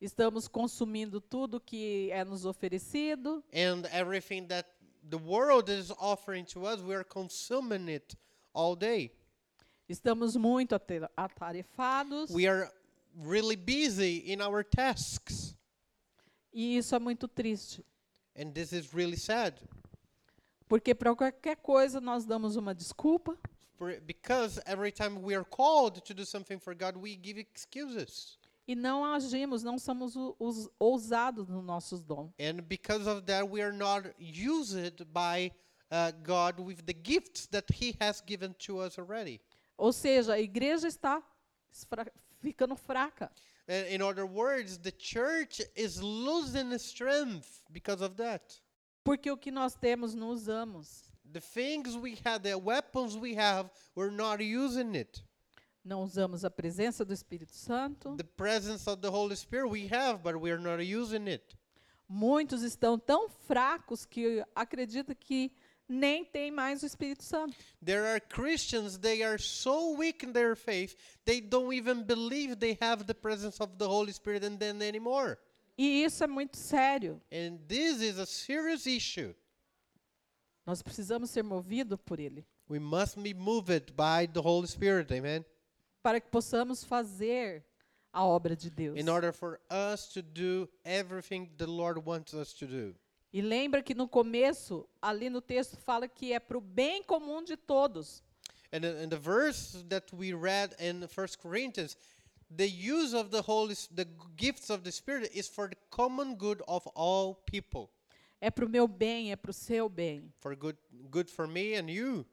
Estamos 0.00 0.48
consumindo 0.48 1.20
tudo 1.20 1.60
que 1.60 2.08
é 2.10 2.24
nos 2.24 2.46
oferecido, 2.46 3.44
and 3.52 3.86
everything 3.92 4.46
that 4.46 4.66
the 5.10 5.18
world 5.18 5.68
is 5.70 5.90
offering 5.98 6.44
to 6.46 6.64
us, 6.64 6.80
we're 6.80 7.04
consuming 7.04 7.88
it 7.88 8.16
all 8.54 8.74
day. 8.74 9.12
estamos 9.88 10.36
muito 10.36 10.74
atarefados. 11.16 12.30
We 12.30 12.46
are 12.46 12.70
really 13.14 13.56
busy 13.56 14.32
in 14.32 14.40
our 14.40 14.64
tasks. 14.64 15.54
e 16.52 16.78
isso 16.78 16.94
é 16.94 16.98
muito 16.98 17.28
triste, 17.28 17.84
And 18.34 18.52
this 18.52 18.72
is 18.72 18.94
really 18.94 19.18
sad. 19.18 19.60
Porque 20.66 20.94
para 20.94 21.14
qualquer 21.14 21.56
coisa 21.56 22.00
nós 22.00 22.24
damos 22.24 22.56
uma 22.56 22.74
desculpa, 22.74 23.36
because 24.06 24.60
every 24.66 24.92
time 24.92 25.22
we 25.22 25.34
are 25.34 25.44
called 25.44 26.04
to 26.04 26.14
do 26.14 26.24
something 26.24 26.58
for 26.58 26.74
God, 26.74 26.96
we 26.96 27.16
give 27.16 27.38
excuses. 27.38 28.38
e 28.70 28.74
não 28.76 29.04
agimos, 29.04 29.64
não 29.64 29.78
somos 29.78 30.14
os 30.38 30.68
ousados 30.78 31.48
nos 31.48 31.64
nossos 31.64 32.04
dons. 32.04 32.32
And 32.38 32.62
because 32.62 33.08
of 33.08 33.22
that, 33.26 33.48
we 33.48 33.60
are 33.60 33.72
not 33.72 34.14
used 34.20 35.04
by 35.12 35.50
uh, 35.90 36.12
God 36.22 36.60
with 36.60 36.86
the 36.86 36.92
gifts 36.92 37.46
that 37.48 37.64
He 37.68 37.96
has 38.00 38.20
given 38.20 38.54
to 38.60 38.78
us 38.78 38.96
already. 38.96 39.40
Ou 39.76 39.92
seja, 39.92 40.34
a 40.34 40.40
igreja 40.40 40.86
está 40.86 41.20
ficando 42.40 42.76
fraca. 42.76 43.28
In 43.90 44.02
other 44.02 44.26
words, 44.26 44.78
the 44.78 44.92
church 44.92 45.60
is 45.74 46.00
losing 46.00 46.76
strength 46.78 47.62
because 47.72 48.00
of 48.00 48.16
that. 48.16 48.60
Porque 49.04 49.30
o 49.30 49.36
que 49.36 49.50
nós 49.50 49.74
temos 49.74 50.14
não 50.14 50.28
usamos. 50.28 51.09
The 51.32 51.40
things 51.40 51.96
we 51.96 52.18
have, 52.24 52.42
the 52.42 52.58
weapons 52.58 53.16
we 53.16 53.34
have, 53.34 53.70
we're 53.94 54.10
not 54.10 54.40
using 54.40 54.94
it. 54.96 55.22
Não 55.84 56.02
usamos 56.02 56.44
a 56.44 56.50
presença 56.50 57.04
do 57.04 57.12
Espírito 57.12 57.54
Santo. 57.54 58.16
The 58.16 58.24
presence 58.24 58.88
of 58.88 59.00
the 59.00 59.10
Holy 59.10 59.36
Spirit 59.36 59.68
we 59.70 59.86
have, 59.86 60.22
but 60.22 60.36
we 60.36 60.50
are 60.50 60.58
not 60.58 60.82
using 60.82 61.28
it. 61.28 61.56
Muitos 62.08 62.62
estão 62.62 62.98
tão 62.98 63.28
fracos 63.46 64.04
que 64.04 64.44
acreditam 64.54 65.14
que 65.14 65.52
nem 65.88 66.24
tem 66.24 66.50
mais 66.50 66.82
o 66.82 66.86
Espírito 66.86 67.22
Santo. 67.22 67.56
There 67.82 68.04
are 68.06 68.20
Christians, 68.20 68.98
they 68.98 69.22
are 69.22 69.38
so 69.38 69.96
weak 69.96 70.24
in 70.24 70.32
their 70.32 70.56
faith, 70.56 70.96
they 71.24 71.40
don't 71.40 71.72
even 71.72 72.02
believe 72.02 72.56
they 72.56 72.76
have 72.80 73.04
the 73.04 73.14
presence 73.14 73.60
of 73.60 73.76
the 73.78 73.86
Holy 73.86 74.12
Spirit 74.12 74.44
in 74.44 74.58
them 74.58 74.82
anymore. 74.82 75.38
E 75.78 76.04
isso 76.04 76.22
é 76.22 76.26
muito 76.26 76.56
sério. 76.56 77.20
And 77.32 77.58
this 77.66 78.02
is 78.02 78.18
a 78.18 78.26
serious 78.26 78.86
issue. 78.86 79.34
Nós 80.66 80.82
precisamos 80.82 81.30
ser 81.30 81.42
movidos 81.42 81.98
por 82.04 82.20
Ele 82.20 82.46
We 82.68 82.78
must 82.78 83.18
be 83.18 83.34
moved 83.34 83.92
by 83.96 84.28
the 84.32 84.40
Holy 84.40 84.66
Spirit, 84.68 85.12
amen? 85.12 85.44
para 86.02 86.20
que 86.20 86.30
possamos 86.30 86.84
fazer 86.84 87.64
a 88.12 88.24
obra 88.24 88.56
de 88.56 88.70
Deus. 88.70 88.98
In 88.98 89.08
order 89.08 89.32
for 89.32 89.60
us 89.70 90.08
to 90.08 90.22
do 90.22 90.68
everything 90.84 91.50
the 91.56 91.66
Lord 91.66 92.00
wants 92.04 92.32
us 92.32 92.52
to 92.54 92.66
do. 92.66 92.94
E 93.32 93.40
lembra 93.40 93.82
que 93.82 93.94
no 93.94 94.08
começo, 94.08 94.88
ali 95.00 95.30
no 95.30 95.40
texto, 95.40 95.76
fala 95.76 96.08
que 96.08 96.32
é 96.32 96.40
para 96.40 96.58
o 96.58 96.60
bem 96.60 97.02
comum 97.02 97.42
de 97.44 97.56
todos. 97.56 98.22
And 98.72 98.84
in 98.84 99.08
the 99.08 99.18
verse 99.18 99.84
that 99.88 100.14
we 100.14 100.32
read 100.32 100.74
in 100.78 101.02
1 101.02 101.08
Corinthians, 101.40 101.96
the 102.50 102.66
use 102.66 103.14
of 103.14 103.30
the 103.30 103.42
Holy, 103.42 103.74
the 103.94 104.06
gifts 104.36 104.70
of 104.70 104.82
the 104.82 104.90
Spirit 104.90 105.30
is 105.34 105.48
for 105.48 105.68
the 105.68 105.76
common 105.90 106.34
good 106.36 106.62
of 106.66 106.86
all 106.94 107.34
people, 107.46 107.90
É 108.40 108.50
para 108.50 108.64
o 108.64 108.68
meu 108.68 108.88
bem, 108.88 109.32
é 109.32 109.36
para 109.36 109.50
o 109.50 109.54
seu 109.54 109.88
bem. 109.88 110.32
for 110.38 110.56
good, 110.56 110.78
good 111.10 111.30
for 111.30 111.46
me 111.46 111.74
and 111.76 111.90
you. 111.90 112.24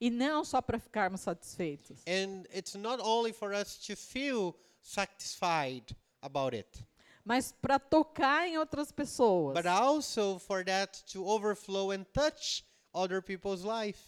E 0.00 0.08
não 0.08 0.44
só 0.44 0.62
para 0.62 0.78
ficarmos 0.78 1.20
satisfeitos. 1.20 2.00
And 2.06 2.44
it's 2.56 2.74
not 2.74 3.02
only 3.02 3.32
for 3.32 3.52
us 3.52 3.76
to 3.86 3.94
feel 3.96 4.54
satisfied 4.80 5.94
about 6.22 6.56
it, 6.56 6.84
Mas 7.22 7.52
para 7.52 7.78
tocar 7.78 8.48
em 8.48 8.56
outras 8.56 8.90
pessoas. 8.90 9.54
but 9.54 9.66
also 9.66 10.38
for 10.38 10.64
that 10.64 11.02
to 11.12 11.26
overflow 11.26 11.90
and 11.90 12.04
touch 12.14 12.64
other 12.94 13.20
people's 13.22 13.62
life. 13.62 14.00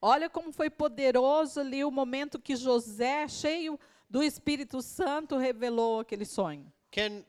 Olha 0.00 0.28
como 0.28 0.52
foi 0.52 0.68
poderoso 0.68 1.60
ali 1.60 1.84
o 1.84 1.90
momento 1.90 2.40
que 2.40 2.56
José, 2.56 3.28
cheio 3.28 3.78
do 4.10 4.20
Espírito 4.24 4.82
Santo, 4.82 5.36
revelou 5.36 6.00
aquele 6.00 6.24
sonho. 6.24 6.70
Can 6.92 7.24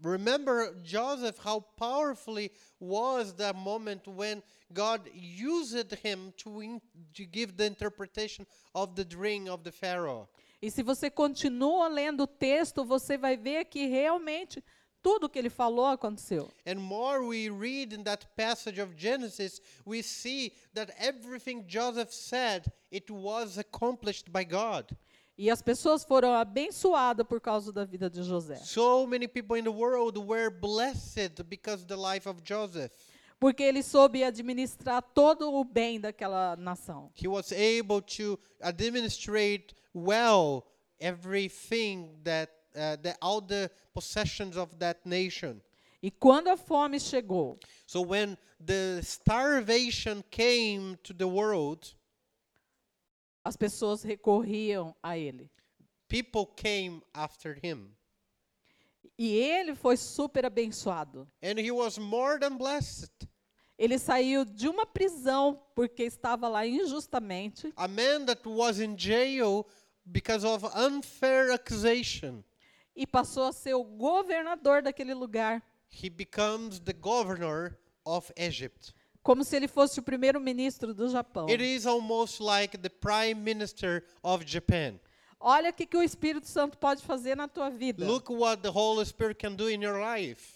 remember 0.00 0.74
Joseph 0.82 1.38
how 1.38 1.60
powerfully 1.76 2.52
was 2.80 3.34
that 3.34 3.56
moment 3.56 4.06
when 4.06 4.42
God 4.72 5.02
used 5.12 5.92
him 6.02 6.32
to, 6.38 6.60
in, 6.60 6.80
to 7.14 7.24
give 7.26 7.56
the 7.56 7.66
interpretation 7.66 8.46
of 8.74 8.94
the 8.94 9.04
dream 9.04 9.48
of 9.48 9.64
the 9.64 9.72
Pharaoh. 9.72 10.28
E 10.62 10.70
se 10.70 10.82
você 10.82 11.10
continua 11.10 11.88
lendo 11.88 12.22
o 12.22 12.26
texto, 12.26 12.84
você 12.84 13.18
vai 13.18 13.36
ver 13.36 13.66
que 13.66 13.86
realmente 13.86 14.62
tudo 15.02 15.28
que 15.28 15.38
ele 15.38 15.50
falou 15.50 15.86
aconteceu. 15.86 16.50
And 16.66 16.76
more 16.76 17.24
we 17.24 17.48
read 17.48 17.94
in 17.94 18.02
that 18.04 18.26
passage 18.36 18.80
of 18.80 18.94
Genesis, 18.96 19.60
we 19.84 20.02
see 20.02 20.52
that 20.74 20.90
everything 20.98 21.64
Joseph 21.68 22.12
said, 22.12 22.72
it 22.90 23.10
was 23.10 23.58
accomplished 23.58 24.32
by 24.32 24.44
God. 24.44 24.96
E 25.38 25.50
as 25.50 25.60
pessoas 25.60 26.02
foram 26.02 26.32
abençoadas 26.32 27.26
por 27.26 27.40
causa 27.40 27.70
da 27.70 27.84
vida 27.84 28.08
de 28.08 28.22
José. 28.22 28.56
So 28.56 29.06
many 29.06 29.28
people 29.28 29.58
in 29.58 29.64
the 29.64 29.70
world 29.70 30.18
were 30.18 30.48
blessed 30.50 31.42
because 31.44 31.82
of 31.82 31.88
the 31.88 31.96
life 31.96 32.26
of 32.26 32.40
Joseph. 32.42 32.92
Porque 33.38 33.62
ele 33.62 33.82
soube 33.82 34.24
administrar 34.24 35.02
todo 35.02 35.52
o 35.52 35.62
bem 35.62 36.00
daquela 36.00 36.56
nação. 36.56 37.10
He 37.14 37.28
was 37.28 37.52
able 37.52 38.00
to 38.00 38.38
administrate 38.62 39.74
well 39.94 40.64
everything 40.98 42.08
that, 42.24 42.50
uh, 42.74 42.96
the, 43.02 43.14
all 43.20 43.42
the 43.42 43.70
possessions 43.92 44.56
of 44.56 44.74
that 44.78 45.00
nation. 45.04 45.60
E 46.02 46.10
quando 46.10 46.48
a 46.48 46.56
fome 46.56 46.98
chegou, 46.98 47.58
So 47.86 48.00
when 48.00 48.38
the 48.58 49.00
starvation 49.02 50.24
came 50.30 50.96
to 51.02 51.12
the 51.12 51.26
world, 51.26 51.94
as 53.46 53.56
pessoas 53.56 54.02
recorriam 54.02 54.94
a 55.02 55.16
ele. 55.16 55.48
people 56.08 56.46
came 56.56 57.00
after 57.14 57.58
him. 57.62 57.90
E 59.18 59.34
ele 59.34 59.74
foi 59.74 59.96
super 59.96 60.44
abençoado. 60.44 61.26
And 61.42 61.58
he 61.58 61.70
was 61.70 61.96
more 61.98 62.38
than 62.38 62.56
blessed. 62.56 63.10
Ele 63.78 63.98
saiu 63.98 64.44
de 64.44 64.68
uma 64.68 64.86
prisão 64.86 65.62
porque 65.74 66.02
estava 66.04 66.48
lá 66.48 66.66
injustamente 66.66 67.72
A 67.76 67.86
man 67.86 68.24
that 68.26 68.46
was 68.48 68.80
in 68.80 68.96
jail 68.98 69.66
because 70.04 70.44
of 70.46 70.64
unfair 70.74 71.52
accusation. 71.52 72.42
e 72.94 73.06
passou 73.06 73.44
a 73.44 73.52
ser 73.52 73.74
o 73.74 73.84
governador 73.84 74.82
daquele 74.82 75.14
lugar, 75.14 75.62
He 75.90 76.10
becomes 76.10 76.80
the 76.80 76.92
governor 76.94 77.78
of 78.04 78.32
Egypt. 78.36 78.92
Como 79.26 79.42
se 79.42 79.56
ele 79.56 79.66
fosse 79.66 79.98
o 79.98 80.02
primeiro-ministro 80.04 80.94
do 80.94 81.08
Japão. 81.08 81.48
It 81.48 81.60
is 81.60 81.84
almost 81.84 82.40
like 82.40 82.78
the 82.78 82.88
prime 82.88 83.34
minister 83.34 84.04
of 84.22 84.44
Japan. 84.46 85.00
Olha 85.40 85.70
o 85.70 85.72
que, 85.72 85.84
que 85.84 85.96
o 85.96 86.02
Espírito 86.02 86.46
Santo 86.46 86.78
pode 86.78 87.02
fazer 87.02 87.36
na 87.36 87.48
tua 87.48 87.68
vida. 87.68 88.06
Look 88.06 88.32
what 88.32 88.62
the 88.62 88.70
Holy 88.70 89.04
Spirit 89.04 89.34
can 89.40 89.54
do 89.56 89.68
in 89.68 89.82
your 89.82 89.98
life. 89.98 90.54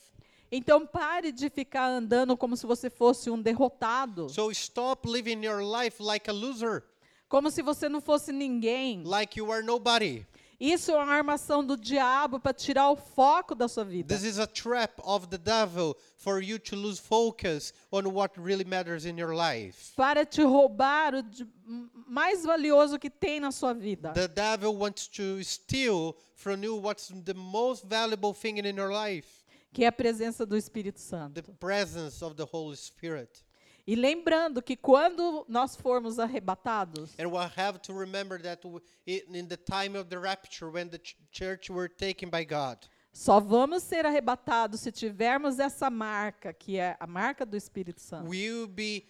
Então 0.53 0.87
pare 0.87 1.33
de 1.33 1.51
ficar 1.51 1.89
andando 1.89 2.37
como 2.37 2.57
se 2.57 2.65
você 2.65 2.89
fosse 2.89 3.29
um 3.29 3.43
derrotado, 3.43 4.29
So 4.29 4.53
stop 4.53 5.09
living 5.11 5.45
your 5.45 5.65
life 5.65 6.01
like 6.01 6.31
a 6.31 6.33
loser, 6.33 6.85
como 7.29 7.51
se 7.51 7.63
você 7.63 7.89
não 7.89 8.01
fosse 8.01 8.31
ninguém. 8.31 9.03
like 9.05 9.37
you 9.37 9.51
are 9.51 9.65
nobody. 9.65 10.25
Isso 10.61 10.91
é 10.91 10.95
uma 10.97 11.15
armação 11.15 11.65
do 11.65 11.75
diabo 11.75 12.39
para 12.39 12.53
tirar 12.53 12.91
o 12.91 12.97
foco 12.97 13.55
da 13.55 13.67
sua 13.67 13.83
vida. 13.83 14.15
This 14.15 14.25
is 14.25 14.39
a 14.39 14.47
trap 14.47 15.01
of 15.03 15.29
the 15.29 15.39
devil 15.39 15.97
for 16.17 16.43
you 16.43 16.59
to 16.59 16.77
lose 16.77 17.01
focus 17.01 17.73
on 17.91 18.03
what 18.13 18.39
really 18.39 18.65
matters 18.65 19.07
in 19.07 19.19
your 19.19 19.35
life. 19.35 19.95
Para 19.97 20.27
te 20.27 20.43
roubar 20.43 21.15
o 21.15 21.25
mais 22.07 22.45
valioso 22.45 22.99
que 22.99 23.09
tem 23.09 23.41
na 23.41 23.51
sua 23.51 23.73
vida. 23.73 24.13
The 24.13 24.29
devil 24.29 24.77
wants 24.77 25.09
to 25.09 25.43
steal 25.43 26.15
from 26.35 26.63
you 26.63 26.77
what's 26.77 27.09
the 27.25 27.35
most 27.35 27.87
valuable 27.87 28.35
thing 28.35 28.59
in 28.59 28.77
your 28.77 28.93
life 28.93 29.41
que 29.73 29.85
é 29.85 29.87
a 29.87 29.93
presença 29.93 30.45
do 30.45 30.57
Espírito 30.57 30.97
the 30.97 31.03
Santo. 31.03 31.43
presence 31.55 32.23
of 32.25 32.35
the 32.35 32.45
Holy 32.45 32.77
Spirit. 32.77 33.45
E 33.91 33.97
lembrando 33.97 34.63
que 34.63 34.77
quando 34.77 35.45
nós 35.49 35.75
formos 35.75 36.21
arrebatados, 36.21 37.11
And 37.19 37.27
we'll 37.27 37.51
have 37.57 37.81
to 37.81 37.93
remember 37.93 38.41
that 38.41 38.63
in 39.05 39.49
the 39.49 39.57
time 39.57 39.99
of 39.99 40.09
the 40.09 40.17
rapture, 40.17 40.71
when 40.71 40.89
the 40.89 40.99
ch- 40.99 41.17
church 41.33 41.69
were 41.73 41.89
taken 41.89 42.31
by 42.31 42.45
God, 42.45 42.79
só 43.13 43.41
vamos 43.41 43.83
ser 43.83 44.07
arrebatados 44.07 44.79
se 44.79 44.93
tivermos 44.93 45.59
essa 45.59 45.91
marca, 45.91 46.53
que 46.53 46.79
é 46.79 46.97
a 47.01 47.07
marca 47.09 47.45
do 47.45 47.57
Espírito 47.57 48.01
Santo. 48.01 48.29
we'll 48.31 48.69
be, 48.69 49.09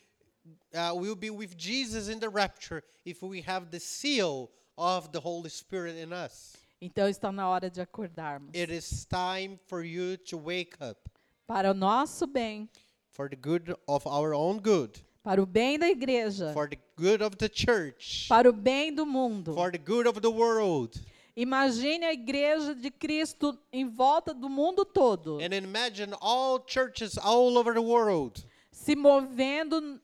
uh, 0.75 0.95
we'll 0.95 1.15
be 1.15 1.29
with 1.29 1.55
Jesus 1.59 2.09
in 2.09 2.19
the 2.19 2.31
rapture 2.31 2.83
if 3.05 3.23
we 3.23 3.43
have 3.43 3.67
the 3.71 3.79
seal 3.79 4.51
of 4.79 5.11
the 5.13 5.21
Holy 5.21 5.51
Spirit 5.51 5.95
in 6.03 6.11
us. 6.11 6.57
Então 6.81 7.07
está 7.07 7.31
na 7.31 7.47
hora 7.51 7.69
de 7.69 7.83
acordarmos. 7.83 8.49
It 8.55 8.73
is 8.73 9.05
time 9.05 9.61
for 9.67 9.85
you 9.85 10.17
to 10.17 10.39
wake 10.39 10.75
up 10.81 10.99
Para 11.47 11.73
o 11.73 11.75
nosso 11.75 12.27
bem, 12.27 12.67
for 13.11 13.29
the 13.29 13.37
good 13.37 13.75
of 13.89 14.07
our 14.07 14.35
own 14.35 14.59
good, 14.59 14.99
para 15.23 15.41
o 15.43 15.47
bem 15.47 15.79
da 15.79 15.89
igreja, 15.91 16.53
for 16.53 16.69
the 16.69 16.79
good 16.97 17.23
of 17.23 17.37
the 17.37 17.49
church, 17.49 18.27
para 18.29 18.49
o 18.49 18.53
bem 18.53 18.95
do 18.95 19.05
mundo. 19.05 19.55
for 19.55 19.71
the 19.71 19.79
good 19.79 20.07
of 20.07 20.21
the 20.21 20.31
world. 20.31 20.99
Imagine 21.37 22.05
a 22.05 22.13
igreja 22.13 22.75
de 22.75 22.91
Cristo 22.91 23.57
em 23.73 23.89
volta 23.89 24.35
do 24.35 24.49
mundo 24.49 24.85
todo, 24.85 25.39
And 25.41 25.55
imagine 25.55 26.13
all 26.21 26.59
churches 26.61 27.17
all 27.19 27.57
over 27.57 27.73
the 27.75 27.81
world 27.83 28.45
se 28.73 28.95
movendo 28.95 30.01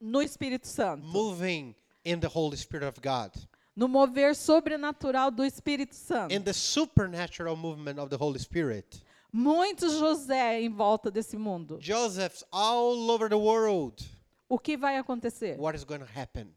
no 0.00 0.20
Espírito 0.20 0.66
Santo, 0.66 1.04
moving 1.06 1.74
in 2.04 2.20
the 2.20 2.28
Holy 2.28 2.56
Spirit 2.56 2.84
of 2.86 3.00
God, 3.00 3.32
no 3.74 3.88
mover 3.88 4.32
sobrenatural 4.34 5.30
do 5.34 5.42
Espírito 5.44 5.94
Santo. 5.94 6.32
in 6.34 6.42
the 6.44 6.52
supernatural 6.52 7.56
movement 7.56 7.98
of 7.98 8.10
the 8.10 8.16
Holy 8.16 8.38
Spirit. 8.38 9.00
Muitos 9.38 9.92
José 9.98 10.62
em 10.62 10.70
volta 10.70 11.10
desse 11.10 11.36
mundo. 11.36 11.76
Joseph's 11.78 12.42
all 12.50 13.10
over 13.10 13.28
the 13.28 13.34
world. 13.36 14.02
O 14.48 14.58
que 14.58 14.78
vai 14.78 14.96
acontecer? 14.96 15.58
What 15.60 15.76
is 15.76 15.84
going 15.84 15.98
to 16.00 16.08
happen? 16.18 16.54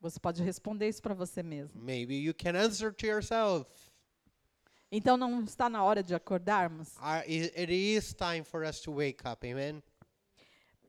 Você 0.00 0.18
pode 0.18 0.42
responder 0.42 0.88
isso 0.88 1.00
para 1.00 1.14
você 1.14 1.40
mesmo. 1.40 1.80
Maybe 1.80 2.16
you 2.16 2.34
can 2.34 2.56
answer 2.56 2.92
to 2.92 3.06
yourself. 3.06 3.66
Então 4.90 5.16
não 5.16 5.44
está 5.44 5.68
na 5.68 5.84
hora 5.84 6.02
de 6.02 6.14
acordarmos? 6.16 6.96
I- 6.96 7.52
It 7.56 7.72
is 7.72 8.12
time 8.12 8.42
for 8.42 8.64
us 8.64 8.80
to 8.80 8.90
wake 8.92 9.22
up, 9.24 9.46
amen? 9.48 9.80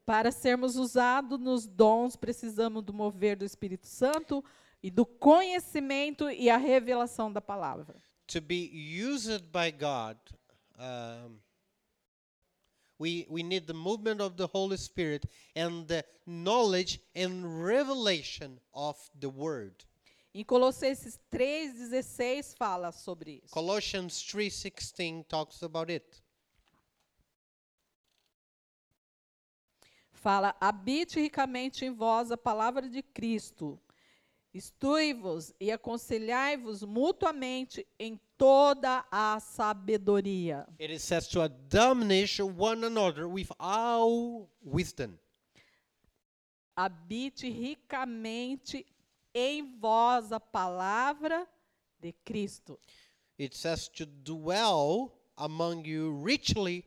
Para 0.07 0.31
sermos 0.31 0.75
usados 0.75 1.39
nos 1.39 1.67
dons, 1.67 2.15
precisamos 2.15 2.81
do 2.81 2.91
mover 2.91 3.35
do 3.35 3.45
Espírito 3.45 3.85
Santo 3.85 4.43
e 4.81 4.89
do 4.89 5.05
conhecimento 5.05 6.31
e 6.31 6.49
a 6.49 6.57
revelação 6.57 7.31
da 7.31 7.41
palavra. 7.41 7.95
To 8.29 8.41
be 8.41 8.69
used 8.71 9.51
by 9.51 9.71
God, 9.71 10.17
um, 10.77 11.39
we, 12.99 13.25
we 13.29 13.41
need 13.41 13.65
the 13.65 13.73
movement 13.73 14.21
of 14.21 14.37
the 14.37 14.45
Holy 14.45 14.77
Spirit 14.77 15.25
and 15.55 15.87
the 15.87 16.03
knowledge 16.27 16.99
and 17.15 17.63
revelation 17.63 18.59
of 18.73 18.97
the 19.19 19.29
Word. 19.29 19.83
Em 20.35 20.43
Colossenses 20.43 21.19
3,16 21.31 22.55
fala 22.55 22.91
sobre 22.91 23.41
isso. 23.43 23.51
Colossians 23.51 24.21
3:16 24.23 25.25
talks 25.27 25.63
about 25.63 25.91
it. 25.91 26.21
Fala, 30.11 30.55
habite 30.59 31.19
ricamente 31.19 31.85
em 31.85 31.91
vós 31.91 32.29
a 32.29 32.37
palavra 32.37 32.89
de 32.89 33.01
Cristo. 33.01 33.79
Instrui-vos 34.53 35.53
e 35.59 35.71
aconselhai-vos 35.71 36.83
mutuamente 36.83 37.85
em 37.99 38.19
toda 38.37 39.05
a 39.11 39.39
sabedoria. 39.39 40.67
It 40.79 40.91
is 40.91 41.03
says 41.03 41.27
to 41.27 41.41
admonish 41.41 42.39
one 42.39 42.83
another 42.83 43.27
with 43.27 43.51
all 43.59 44.49
wisdom. 44.61 45.19
Habite 46.75 47.49
ricamente 47.49 48.85
em 49.33 49.77
vós 49.79 50.31
a 50.31 50.39
palavra 50.39 51.47
de 51.99 52.13
Cristo. 52.25 52.79
It 53.37 53.55
says 53.55 53.87
to 53.89 54.05
dwell 54.05 55.13
among 55.37 55.85
you 55.85 56.11
richly 56.23 56.85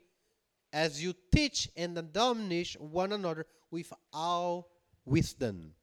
as 0.72 1.00
you 1.00 1.14
teach 1.30 1.70
and 1.76 1.96
admonish 1.96 2.76
one 2.80 3.12
another 3.12 3.46
with 3.70 3.92
all 4.12 4.68
wisdom. 5.04 5.74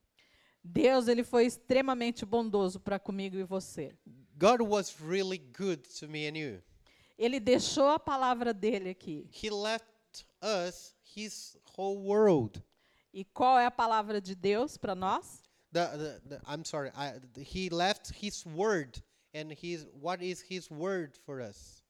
Deus 0.72 1.08
ele 1.08 1.24
foi 1.24 1.46
extremamente 1.46 2.26
bondoso 2.26 2.80
para 2.80 3.00
comigo 3.00 3.38
e 3.38 3.44
você. 3.44 3.96
God 4.38 4.62
was 4.62 4.96
really 5.02 5.38
good 5.38 5.82
to 6.00 6.08
me 6.08 6.28
and 6.28 6.38
you. 6.38 6.64
Ele 7.18 7.40
deixou 7.40 7.90
a 7.90 8.00
palavra 8.00 8.54
dele 8.54 8.90
aqui. 8.90 9.30
He 9.32 9.50
left 9.50 9.86
us 10.42 10.96
his 11.16 11.58
whole 11.78 11.98
world. 11.98 12.64
E 13.12 13.26
qual 13.26 13.58
é 13.58 13.66
a 13.66 13.72
palavra 13.72 14.22
de 14.22 14.36
Deus 14.36 14.78
para 14.78 14.96
nós? 14.96 15.42
The, 15.72 15.88
the, 15.88 16.20
the, 16.30 16.42
I'm 16.48 16.64
sorry. 16.64 16.92
I, 16.96 17.20
he 17.38 17.70
left 17.70 18.12
his 18.12 18.46
word, 18.46 19.04
and 19.34 19.52
his 19.52 19.86
what 20.00 20.24
is 20.24 20.42
his 20.42 20.70
word 20.70 21.18
for 21.26 21.42
us? 21.42 21.84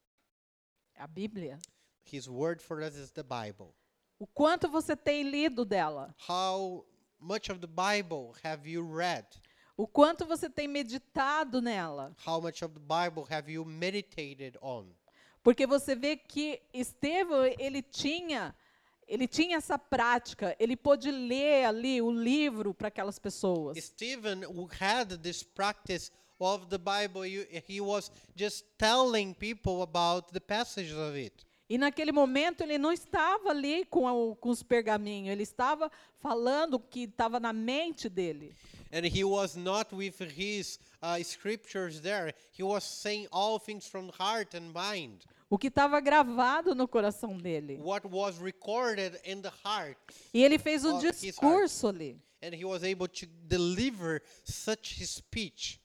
A 0.98 1.08
Bíblia. 1.08 1.60
His 2.04 2.28
word 2.28 2.62
for 2.62 2.82
us 2.82 2.96
is 2.96 3.12
the 3.12 3.24
Bible. 3.24 3.76
O 4.18 4.26
quanto 4.26 4.68
você 4.68 4.96
tem 4.96 5.24
lido 5.24 5.64
dela? 5.64 6.14
How 6.28 6.86
much 7.20 7.50
of 7.50 7.60
the 7.60 7.68
Bible 7.68 8.34
have 8.44 8.68
you 8.70 8.84
read? 8.84 9.26
O 9.78 9.88
quanto 9.88 10.26
você 10.26 10.50
tem 10.50 10.68
meditado 10.68 11.62
nela? 11.62 12.14
How 12.26 12.42
much 12.42 12.64
of 12.64 12.74
the 12.74 12.82
Bible 12.82 13.26
have 13.30 13.50
you 13.52 13.64
meditated 13.64 14.58
on? 14.62 14.88
Porque 15.42 15.66
você 15.66 15.96
vê 15.96 16.18
que 16.18 16.62
Estevão, 16.74 17.46
ele 17.58 17.82
tinha, 17.82 18.54
ele 19.08 19.28
tinha 19.28 19.58
essa 19.58 19.80
prática, 19.80 20.56
ele 20.60 20.76
pôde 20.76 21.10
ler 21.10 21.66
ali 21.66 22.02
o 22.02 22.12
livro 22.12 22.74
para 22.74 22.90
aquelas 22.90 23.18
pessoas. 23.18 23.78
Stephen 23.78 24.42
had 24.80 25.18
this 25.22 25.42
practice 25.42 26.12
of 26.40 26.68
the 26.68 26.78
Bible. 26.78 27.24
He 27.24 27.82
was 27.82 28.12
just 28.36 28.66
telling 28.78 29.34
people 29.34 29.82
about 29.82 30.32
the 30.34 30.40
passages 30.42 30.98
of 30.98 31.18
it. 31.18 31.46
E 31.70 31.78
naquele 31.78 32.12
momento 32.12 32.62
ele 32.62 32.78
não 32.80 32.92
estava 32.92 33.50
ali 33.52 33.86
com, 33.86 34.08
a- 34.08 34.36
com 34.36 34.50
os 34.50 34.64
pergaminhos, 34.64 35.32
ele 35.32 35.44
estava 35.44 35.92
falando 36.20 36.76
o 36.76 36.80
que 36.80 37.02
estava 37.04 37.40
na 37.40 37.54
mente 37.54 38.10
dele. 38.10 38.54
And 38.92 39.06
he 39.06 39.24
was 39.24 39.56
not 39.56 39.94
with 39.94 40.16
his 40.36 40.80
uh, 41.04 41.24
scriptures 41.24 42.00
there. 42.00 42.34
He 42.58 42.64
was 42.64 42.84
saying 42.84 43.28
all 43.32 43.60
things 43.60 43.86
from 43.88 44.10
heart 44.20 44.56
and 44.58 44.72
mind. 44.74 45.26
O 45.48 45.58
que 45.60 45.68
estava 45.68 46.00
gravado 46.00 46.74
no 46.74 46.88
coração 46.88 47.38
dele. 47.38 47.78
What 47.80 48.08
was 48.08 48.38
recorded 48.40 49.20
in 49.24 49.42
the 49.42 49.52
heart. 49.64 49.98
E 50.34 50.44
ele 50.44 50.58
fez 50.58 50.84
um 50.86 50.98
discurso 50.98 51.88
ali. 51.88 52.20
And 52.42 52.56
he 52.56 52.66
was 52.66 52.84
able 52.84 53.08
to 53.08 53.28
deliver 53.48 54.22
such 54.44 55.06
speech. 55.06 55.79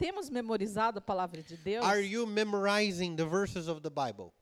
Temos 0.00 0.30
memorizado 0.30 0.98
a 0.98 1.02
palavra 1.02 1.42
de 1.42 1.58
Deus? 1.58 1.84
Are 1.84 2.00
you 2.00 2.26
memorizing 2.26 3.16
the 3.16 3.26
verses 3.26 3.68
of 3.68 3.82
the 3.82 3.90
Bible? 3.90 4.32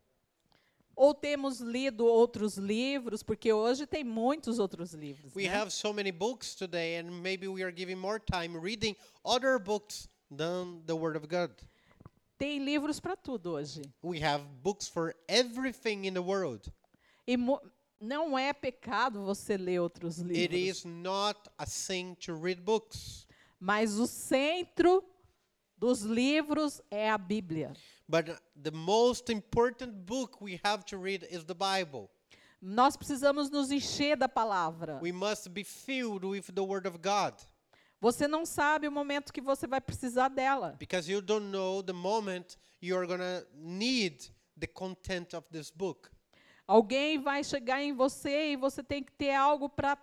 Ou 0.95 1.13
temos 1.13 1.59
lido 1.59 2.07
outros 2.07 2.57
livros? 2.57 3.25
Porque 3.25 3.53
hoje 3.53 3.85
tem 3.85 4.05
muitos 4.05 4.61
outros 4.61 4.95
livros. 4.95 5.35
We 5.35 5.49
né? 5.49 5.55
have 5.57 5.73
so 5.73 5.93
many 5.93 6.13
books 6.13 6.55
today, 6.55 6.99
and 6.99 7.11
maybe 7.11 7.49
we 7.49 7.65
are 7.65 7.73
giving 7.73 7.97
more 7.97 8.21
time 8.21 8.57
reading 8.57 8.95
other 9.25 9.59
books 9.59 10.09
than 10.31 10.81
the 10.87 10.95
Word 10.95 11.17
of 11.17 11.27
God. 11.27 11.51
Tem 12.39 12.61
livros 12.61 13.01
para 13.01 13.17
tudo 13.17 13.55
hoje. 13.55 13.83
We 14.01 14.21
have 14.23 14.45
books 14.63 14.87
for 14.87 15.13
everything 15.27 16.05
in 16.05 16.15
the 16.15 16.23
world. 16.23 16.73
E 17.27 17.37
não 18.01 18.39
é 18.39 18.53
pecado 18.53 19.25
você 19.25 19.57
ler 19.57 19.81
outros 19.81 20.21
It 20.21 20.29
livros. 20.29 20.79
is 20.79 20.85
not 20.85 21.51
a 21.59 21.67
sin 21.67 22.15
to 22.21 22.37
read 22.37 22.61
books, 22.61 23.27
Mas 23.59 23.99
o 23.99 24.07
centro 24.07 25.03
dos 25.79 26.03
livros 26.03 26.81
é 26.91 27.11
a 27.11 27.19
Bíblia. 27.19 27.73
but 28.09 28.27
the 28.61 28.71
most 28.71 29.31
important 29.33 29.93
book 30.07 30.41
we 30.43 30.61
have 30.65 30.85
to 30.85 30.99
read 30.99 31.27
is 31.31 31.45
the 31.45 31.55
Bible. 31.55 32.09
Nós 32.61 32.97
precisamos 32.97 33.51
nos 33.51 33.71
encher 33.71 34.17
da 34.17 34.29
palavra. 34.29 34.99
We 35.01 35.13
must 35.13 35.49
be 35.51 35.63
filled 35.63 36.25
with 36.27 36.53
the 36.53 36.63
Word 36.63 36.89
of 36.89 36.99
God 36.99 37.35
Você 38.01 38.29
não 38.29 38.47
sabe 38.47 38.87
o 38.87 38.93
momento 38.93 39.33
que 39.33 39.41
você 39.41 39.67
vai 39.67 39.81
precisar 39.81 40.29
dela. 40.29 40.77
because 40.79 41.11
you 41.11 41.21
don't 41.21 41.47
know 41.51 41.83
the 41.83 41.93
moment 41.93 42.57
you 42.81 42.97
are 42.97 43.07
going 43.07 43.19
to 43.21 43.47
need 43.55 44.31
the 44.59 44.67
content 44.69 45.35
of 45.35 45.49
this 45.51 45.71
book. 45.71 46.09
Alguém 46.67 47.19
vai 47.19 47.43
chegar 47.43 47.83
em 47.83 47.93
você 47.95 48.53
e 48.53 48.57
você 48.57 48.83
tem 48.83 49.03
que 49.03 49.13
ter 49.13 49.35
algo 49.35 49.69
para 49.69 49.97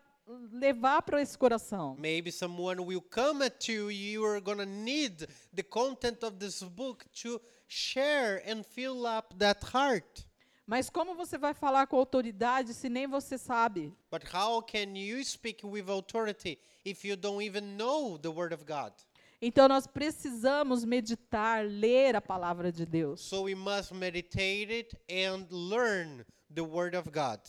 levar 0.51 1.01
para 1.01 1.21
esse 1.21 1.37
coração. 1.37 1.95
Maybe 1.99 2.31
someone 2.31 2.81
will 2.81 3.01
come 3.01 3.43
at 3.45 3.67
you, 3.67 3.91
you 3.91 4.25
are 4.25 4.41
going 4.41 4.57
to 4.57 4.65
need 4.65 5.27
the 5.53 5.63
content 5.63 6.23
of 6.23 6.37
this 6.37 6.63
book 6.63 7.05
to 7.21 7.39
share 7.67 8.41
and 8.45 8.63
fill 8.63 9.05
up 9.05 9.35
that 9.37 9.63
heart. 9.73 10.25
Mas 10.67 10.89
como 10.89 11.13
você 11.13 11.37
vai 11.37 11.53
falar 11.53 11.85
com 11.85 11.97
autoridade 11.97 12.73
se 12.73 12.89
nem 12.89 13.07
você 13.07 13.37
sabe? 13.37 13.93
But 14.09 14.23
how 14.33 14.61
can 14.63 14.95
you 14.95 15.23
speak 15.23 15.65
with 15.65 15.87
authority 15.89 16.57
if 16.83 17.05
you 17.05 17.15
don't 17.15 17.43
even 17.45 17.77
know 17.77 18.17
the 18.17 18.29
Word 18.29 18.53
of 18.53 18.65
God? 18.65 18.91
Então 19.39 19.67
nós 19.67 19.85
precisamos 19.85 20.83
meditar, 20.83 21.63
ler 21.63 22.15
a 22.15 22.21
palavra 22.21 22.71
de 22.71 22.83
Deus. 22.83 23.21
So 23.21 23.43
we 23.43 23.53
must 23.53 23.93
meditate 23.93 24.71
it 24.71 24.95
and 25.07 25.45
learn 25.51 26.25
the 26.51 26.63
Word 26.63 26.95
of 26.95 27.11
God. 27.11 27.39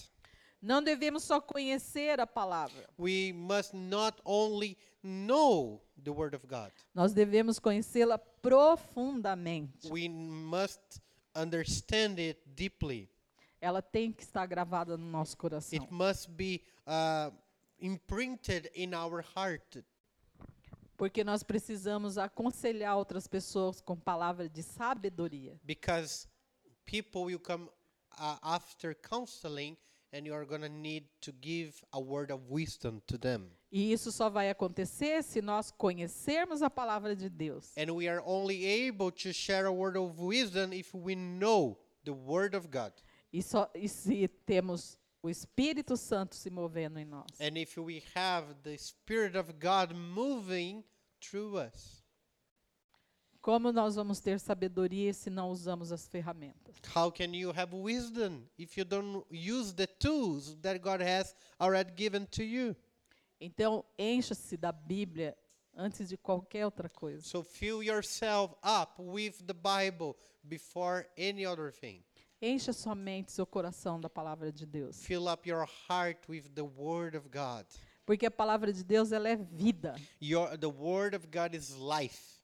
Não 0.60 0.82
devemos 0.82 1.22
só 1.22 1.40
conhecer 1.40 2.18
a 2.18 2.26
palavra. 2.26 2.88
We 2.98 3.32
must 3.32 3.74
not 3.76 4.20
only 4.24 4.76
know 5.02 5.82
the 6.02 6.10
Word 6.10 6.34
of 6.34 6.46
God, 6.46 6.72
Nós 6.94 7.12
devemos 7.12 7.58
conhecê-la 7.58 8.18
profundamente. 8.18 9.88
we 9.90 10.08
must 10.08 11.00
understand 11.34 12.18
it 12.18 12.40
deeply. 12.46 13.08
Ela 13.60 13.82
tem 13.82 14.12
que 14.12 14.22
estar 14.22 14.46
gravada 14.46 14.96
no 14.96 15.06
nosso 15.06 15.36
coração. 15.36 15.78
It 15.78 15.92
must 15.92 16.30
be 16.30 16.62
uh, 16.86 17.34
imprinted 17.78 18.70
in 18.74 18.94
our 18.94 19.24
heart 19.36 19.82
Porque 20.96 21.22
nós 21.22 21.42
precisamos 21.42 22.16
aconselhar 22.16 22.96
outras 22.96 23.26
pessoas 23.26 23.82
com 23.82 23.94
palavra 23.94 24.48
de 24.48 24.62
sabedoria. 24.62 25.60
because 25.64 26.26
people 26.86 27.24
will 27.24 27.38
come 27.38 27.68
uh, 28.18 28.38
after 28.40 28.94
counseling 28.94 29.76
and 30.12 30.26
you 30.26 30.34
are 30.34 30.44
going 30.44 30.62
to 30.62 30.68
need 30.68 31.04
to 31.20 31.32
give 31.32 31.82
a 31.92 32.00
word 32.00 32.30
of 32.30 32.48
wisdom 32.48 33.02
to 33.06 33.18
them. 33.18 33.50
E 33.70 33.92
isso 33.92 34.10
só 34.10 34.30
vai 34.30 34.50
acontecer 34.50 35.22
se 35.22 35.42
nós 35.42 35.70
conhecermos 35.70 36.62
a 36.62 36.70
palavra 36.70 37.14
de 37.14 37.28
Deus. 37.28 37.72
And 37.76 37.92
we 37.92 38.08
are 38.08 38.22
only 38.24 38.64
able 38.64 39.10
to 39.10 39.32
share 39.32 39.66
a 39.66 39.72
word 39.72 39.96
of 39.96 40.18
wisdom 40.20 40.72
if 40.72 40.94
we 40.94 41.14
know 41.14 41.78
the 42.04 42.12
word 42.12 42.54
of 42.54 42.68
God. 42.68 42.92
E, 43.32 43.42
só, 43.42 43.68
e 43.74 43.88
se 43.88 44.28
temos 44.46 44.98
o 45.22 45.28
Espírito 45.28 45.96
Santo 45.96 46.36
se 46.36 46.48
movendo 46.48 46.98
em 46.98 47.04
nós. 47.04 47.26
And 47.40 47.58
if 47.58 47.76
we 47.76 48.02
have 48.14 48.54
the 48.62 48.76
Spirit 48.78 49.36
of 49.36 49.54
God 49.58 49.92
moving 49.92 50.84
through 51.20 51.58
us. 51.58 52.05
Como 53.46 53.70
nós 53.70 53.94
vamos 53.94 54.18
ter 54.18 54.40
sabedoria 54.40 55.14
se 55.14 55.30
não 55.30 55.50
usamos 55.50 55.92
as 55.92 56.08
ferramentas? 56.08 56.74
How 56.96 57.12
can 57.12 57.32
you 57.32 57.52
have 57.52 57.72
wisdom 57.76 58.42
if 58.58 58.76
you 58.76 58.84
don't 58.84 59.24
use 59.30 59.72
the 59.72 59.86
tools 59.86 60.56
that 60.62 60.80
God 60.80 61.00
has 61.00 61.32
already 61.60 61.92
given 61.96 62.26
to 62.26 62.42
you? 62.42 62.74
Então, 63.40 63.84
encha-se 63.96 64.56
da 64.56 64.72
Bíblia 64.72 65.36
antes 65.76 66.08
de 66.08 66.16
qualquer 66.16 66.64
outra 66.64 66.88
coisa. 66.88 67.22
So 67.22 67.44
fill 67.44 67.84
yourself 67.84 68.52
up 68.64 69.00
with 69.00 69.34
the 69.46 69.54
Bible 69.54 70.16
before 70.42 71.06
any 71.16 71.46
other 71.46 71.70
thing. 71.70 72.02
Encha 72.42 72.72
sua 72.72 72.96
mente, 72.96 73.30
seu 73.30 73.46
coração 73.46 74.00
da 74.00 74.10
palavra 74.10 74.50
de 74.50 74.66
Deus. 74.66 75.04
Fill 75.04 75.28
up 75.28 75.48
your 75.48 75.68
heart 75.88 76.28
with 76.28 76.48
the 76.56 76.64
Word 76.64 77.16
of 77.16 77.28
God. 77.28 77.64
Porque 78.04 78.26
a 78.26 78.30
palavra 78.30 78.72
de 78.72 78.82
Deus 78.82 79.12
ela 79.12 79.28
é 79.28 79.36
vida. 79.36 79.94
Your, 80.20 80.58
the 80.58 80.66
Word 80.66 81.14
of 81.14 81.28
God 81.28 81.54
is 81.54 81.76
life. 81.76 82.35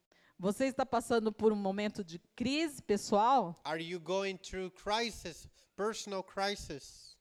Você 0.43 0.65
está 0.65 0.85
passando 0.85 1.31
por 1.33 1.53
um 1.53 1.57
momento 1.57 2.03
de 2.03 2.19
crise 2.35 2.83
pessoal? 2.83 3.61
Are 3.65 3.81
you 3.81 4.01
going 4.01 4.37
through 4.37 4.73
crisis, 4.73 5.49
personal 5.77 6.21
crisis? 6.25 7.17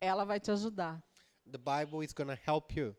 Ela 0.00 0.24
vai 0.24 0.40
te 0.40 0.50
ajudar. 0.50 1.00
The 1.48 1.58
Bible 1.58 2.04
is 2.04 2.12
going 2.12 2.26
to 2.26 2.36
help 2.44 2.72
you. 2.76 2.96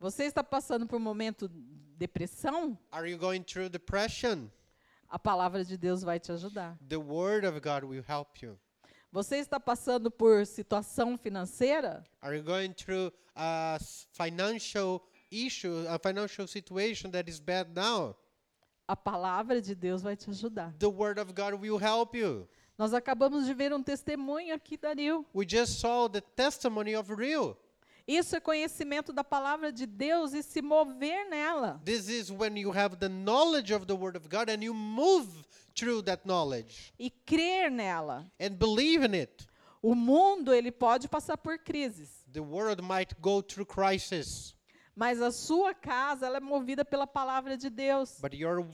Você 0.00 0.24
está 0.24 0.42
passando 0.42 0.86
por 0.86 0.96
um 0.96 1.02
momento 1.02 1.46
de 1.50 1.60
depressão? 1.98 2.78
Are 2.90 3.06
you 3.06 3.18
going 3.18 3.42
through 3.42 3.68
depression? 3.68 4.48
A 5.10 5.18
palavra 5.18 5.62
de 5.66 5.76
Deus 5.76 6.02
vai 6.02 6.18
te 6.18 6.32
ajudar. 6.32 6.78
The 6.88 6.96
Word 6.96 7.46
of 7.46 7.60
God 7.60 7.84
will 7.84 8.02
help 8.08 8.42
you. 8.42 8.58
Você 9.12 9.36
está 9.36 9.60
passando 9.60 10.10
por 10.10 10.46
situação 10.46 11.18
financeira? 11.18 12.02
Are 12.22 12.34
you 12.34 12.42
going 12.42 12.72
through 12.72 13.12
a 13.36 13.76
s- 13.78 14.06
financial 14.12 15.06
issue, 15.30 15.86
a 15.90 15.98
financial 15.98 16.48
situation 16.48 17.10
that 17.10 17.28
is 17.30 17.38
bad 17.38 17.70
now? 17.78 18.16
A 18.86 18.94
palavra 18.96 19.60
de 19.62 19.74
Deus 19.74 20.02
vai 20.02 20.14
te 20.16 20.28
ajudar. 20.30 20.74
The 20.78 20.86
Word 20.88 21.18
of 21.20 21.32
God 21.32 21.54
will 21.60 21.78
help 21.78 22.14
you. 22.14 22.46
Nós 22.76 22.92
acabamos 22.92 23.46
de 23.46 23.54
ver 23.54 23.72
um 23.72 23.82
testemunho 23.82 24.54
aqui, 24.54 24.76
Dario. 24.76 25.24
We 25.34 25.46
just 25.48 25.78
saw 25.80 26.08
the 26.08 26.20
testimony 26.20 26.94
of 26.94 27.10
real. 27.14 27.56
Isso 28.06 28.36
é 28.36 28.40
conhecimento 28.40 29.12
da 29.14 29.24
palavra 29.24 29.72
de 29.72 29.86
Deus 29.86 30.34
e 30.34 30.42
se 30.42 30.60
mover 30.60 31.26
nela. 31.30 31.80
This 31.84 32.08
is 32.10 32.30
when 32.30 32.58
you 32.58 32.70
have 32.70 32.96
the 32.96 33.08
knowledge 33.08 33.72
of 33.72 33.86
the 33.86 33.94
Word 33.94 34.16
of 34.16 34.28
God 34.28 34.50
and 34.50 34.62
you 34.62 34.74
move 34.74 35.28
through 35.74 36.02
that 36.02 36.26
knowledge 36.26 36.92
E 36.98 37.08
crer 37.10 37.70
nela. 37.70 38.30
and 38.38 38.50
believe 38.58 39.02
in 39.02 39.14
it. 39.14 39.46
O 39.80 39.94
mundo 39.94 40.52
ele 40.52 40.70
pode 40.70 41.08
passar 41.08 41.38
por 41.38 41.58
crises, 41.58 42.10
The 42.30 42.40
world 42.42 42.82
might 42.82 43.14
go 43.20 43.40
through 43.40 43.66
crisis, 43.66 44.54
mas 44.96 45.20
a 45.20 45.30
sua 45.32 45.74
casa 45.74 46.26
ela 46.26 46.36
é 46.36 46.40
movida 46.40 46.84
pela 46.84 47.06
palavra 47.06 47.56
de 47.56 47.68
Deus. 47.70 48.18
but 48.20 48.34
your 48.34 48.66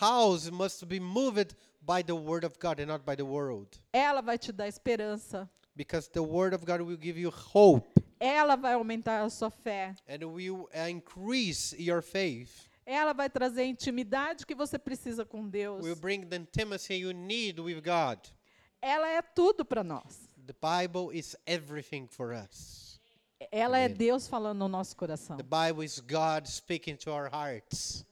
house 0.00 0.50
must 0.50 0.84
be 0.86 0.98
moved 1.00 1.54
by 1.82 2.02
the 2.02 2.12
Word 2.14 2.44
of 2.44 2.58
God 2.58 2.80
and 2.80 2.86
not 2.86 3.04
by 3.04 3.14
the 3.16 3.24
world. 3.24 3.78
Ela 3.92 4.20
vai 4.20 4.36
te 4.38 4.52
dar 4.52 4.68
esperança. 4.68 5.48
Because 5.76 6.08
the 6.10 6.20
Word 6.20 6.54
of 6.54 6.64
God 6.66 6.80
will 6.82 6.98
give 6.98 7.18
you 7.18 7.30
hope 7.30 7.88
Ela 8.18 8.56
vai 8.56 8.74
aumentar 8.74 9.24
a 9.24 9.30
sua 9.30 9.50
fé. 9.50 9.94
and 10.08 10.24
will 10.24 10.68
increase 10.88 11.74
your 11.78 12.02
faith. 12.02 12.68
Ela 12.84 13.12
vai 13.14 13.30
trazer 13.30 13.62
a 13.62 13.64
intimidade 13.66 14.44
que 14.44 14.54
você 14.54 14.78
precisa 14.78 15.24
com 15.24 15.48
Deus. 15.48 15.84
Will 15.84 15.94
bring 15.96 16.26
the 16.26 16.36
intimacy 16.36 16.94
you 16.96 17.12
need 17.12 17.58
with 17.60 17.80
God. 17.82 18.18
Ela 18.82 19.08
é 19.08 19.22
tudo 19.22 19.64
para 19.64 19.84
nós. 19.84 20.28
The 20.46 20.54
Bible 20.60 21.16
is 21.16 21.36
everything 21.46 22.08
for 22.08 22.32
us. 22.34 22.89
Ela 23.50 23.78
é. 23.78 23.88
Deus 23.88 24.28
falando 24.28 24.58
no 24.58 24.68
nosso 24.68 24.96
coração. 24.96 25.36
The 25.36 25.42
Bible 25.42 25.84
is 25.84 26.00
God 26.00 26.46
speaking 26.46 26.96
to 26.96 27.10
our 27.10 27.30
hearts. 27.32 28.04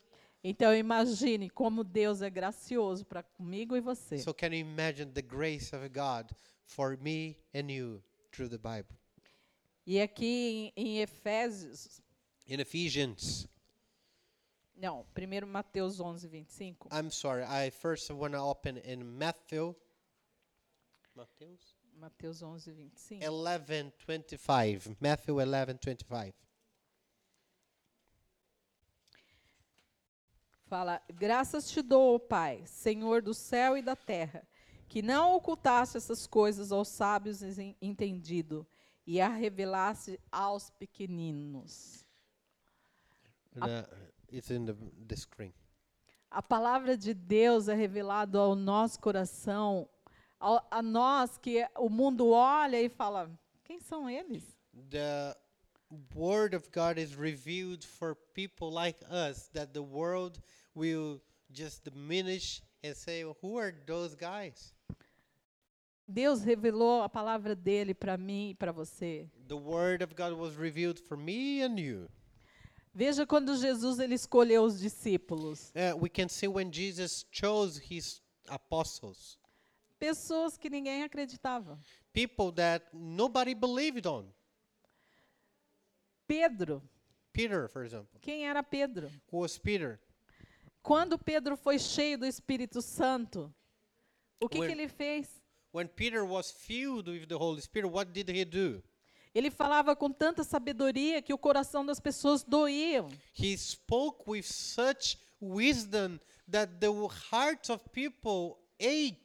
Então 0.43 0.75
imagine 0.75 1.51
como 1.51 1.83
Deus 1.83 2.23
é 2.23 2.31
gracioso 2.31 3.05
para 3.05 3.23
comigo 3.23 3.77
e 3.77 3.81
você. 3.81 4.19
So 4.19 4.33
can 4.33 4.49
you 4.49 4.61
imagine 4.61 5.13
the 5.13 5.23
grace 5.23 5.75
of 5.75 5.89
God 5.89 6.31
for 6.65 6.97
me 6.99 7.37
and 7.55 7.71
you 7.71 8.03
through 8.31 8.49
the 8.49 8.59
Bible? 8.59 8.97
E 9.87 10.01
aqui 10.01 10.73
em, 10.77 10.85
em 10.85 11.01
Efésios, 11.01 12.01
In 12.47 12.61
Ephesians, 12.61 13.47
não, 14.75 15.05
primeiro 15.13 15.47
Mateus 15.47 16.01
11, 16.01 16.29
25. 16.29 16.89
I'm 16.93 17.11
sorry, 17.11 17.43
I 17.43 17.71
first 17.71 18.11
want 18.11 18.33
to 18.33 18.41
open 18.41 18.79
in 18.79 19.05
Matthew 19.05 19.75
Matthews 21.15 21.78
Mateus 21.99 22.43
11, 22.43 22.71
25. 22.71 23.25
11:25. 23.25 24.97
Matthew 25.01 25.35
11:25. 25.35 26.35
Fala: 30.67 31.03
Graças 31.13 31.69
te 31.69 31.83
dou, 31.83 32.21
Pai, 32.21 32.65
Senhor 32.67 33.21
do 33.21 33.35
céu 33.35 33.77
e 33.77 33.83
da 33.83 33.97
terra, 33.97 34.47
que 34.87 35.03
não 35.03 35.35
ocultaste 35.35 35.97
essas 35.97 36.25
coisas 36.27 36.71
aos 36.71 36.89
sábios 36.89 37.43
e 37.43 37.77
entendido, 37.83 38.65
e 39.05 39.21
a 39.21 39.29
revelaste 39.29 40.21
aos 40.31 40.71
pequeninos. 40.71 42.07
Uh, 43.57 43.85
it's 44.31 44.51
in 44.51 44.67
the, 44.67 44.75
the 45.09 45.17
screen. 45.17 45.53
A 46.31 46.43
palavra 46.43 46.97
de 46.97 47.15
Deus 47.15 47.69
é 47.69 47.75
revelada 47.75 48.39
ao 48.39 48.55
nosso 48.55 49.01
coração, 49.01 49.89
ao- 50.39 50.67
a 50.71 50.83
nós 50.83 51.37
que 51.39 51.67
o 51.77 51.89
mundo 51.89 52.29
olha 52.31 52.81
e 52.81 52.89
fala: 52.89 53.31
quem 53.65 53.79
são 53.81 54.09
eles? 54.09 54.57
The 54.91 55.37
word 56.15 56.55
of 56.55 56.69
God 56.73 56.99
is 56.99 57.15
revealed 57.15 57.85
for 57.85 58.15
people 58.35 58.71
like 58.71 59.03
us 59.05 59.49
that 59.55 59.73
the 59.73 59.83
world 59.83 60.41
will 60.75 61.21
just 61.51 61.83
diminish 61.85 62.63
and 62.85 62.95
say, 62.95 63.25
"Who 63.25 63.59
are 63.59 63.73
those 63.87 64.15
guys?" 64.15 64.75
Deus 66.11 66.43
revelou 66.43 67.03
a 67.03 67.09
palavra 67.09 67.55
dele 67.55 67.93
para 67.95 68.17
mim 68.17 68.51
e 68.51 68.55
para 68.55 68.73
você. 68.73 69.29
The 69.47 69.57
word 69.57 70.03
of 70.03 70.15
God 70.15 70.33
was 70.39 70.57
revealed 70.57 70.99
for 71.01 71.17
me 71.19 71.63
and 71.63 71.79
you. 71.79 72.09
Veja 72.95 73.27
quando 73.27 73.55
Jesus 73.57 73.99
ele 73.99 74.15
escolheu 74.15 74.65
os 74.65 74.81
discípulos, 74.81 75.71
Uh, 75.75 75.97
we 75.99 76.09
can 76.09 76.29
see 76.29 76.49
when 76.49 76.73
Jesus 76.73 77.25
chose 77.31 77.79
his 77.79 78.23
apostles, 78.49 79.38
pessoas 79.99 80.57
que 80.57 80.71
ninguém 80.71 81.03
acreditava. 81.03 81.79
people 82.13 82.53
that 82.53 82.87
nobody 82.93 83.55
believed 83.55 84.07
on. 84.07 84.27
Pedro, 86.27 86.83
Peter, 87.33 87.69
for 87.69 87.85
example. 87.85 88.19
quem 88.21 88.47
era 88.47 88.63
Pedro? 88.63 89.11
Who 89.31 89.39
was 89.39 89.59
Peter? 89.59 89.99
Quando 90.83 91.19
Pedro 91.19 91.57
foi 91.57 91.79
cheio 91.79 92.19
do 92.19 92.27
Espírito 92.27 92.81
Santo, 92.83 93.53
o 94.41 94.49
que, 94.49 94.59
que 94.59 94.65
When- 94.67 94.71
ele 94.73 94.89
fez? 94.89 95.29
When 95.73 95.87
Peter 95.87 96.25
was 96.25 96.51
filled 96.51 97.09
with 97.09 97.27
the 97.27 97.35
Holy 97.37 97.61
Spirit, 97.61 97.91
what 97.91 98.13
did 98.13 98.29
he 98.31 98.45
do? 98.45 98.83
Ele 99.35 99.51
falava 99.51 99.95
com 99.95 100.11
tanta 100.11 100.43
sabedoria 100.43 101.21
que 101.21 101.33
o 101.33 101.39
coração 101.39 101.85
das 101.85 102.01
pessoas 102.01 102.43
doíam. 102.43 103.09
He 103.39 103.57
spoke 103.57 104.25
with 104.29 104.45
such 104.45 105.19
wisdom 105.41 106.19
that 106.51 106.73
the 106.81 106.89
hearts 107.31 107.69
of 107.69 107.85
people 107.91 108.57
ached. 108.81 109.21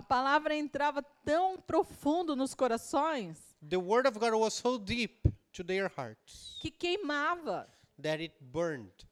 A 0.00 0.02
palavra 0.02 0.54
entrava 0.56 1.02
tão 1.02 1.60
profundo 1.60 2.34
nos 2.34 2.54
corações 2.54 3.54
The 3.68 3.76
word 3.76 4.08
of 4.08 4.18
God 4.18 4.32
was 4.32 4.54
so 4.54 4.78
deep 4.78 5.30
to 5.52 5.62
their 5.62 5.92
hearts 5.94 6.56
que 6.62 6.70
queimava. 6.70 7.68
that 8.00 8.22
it 8.22 8.34
burned. 8.40 9.06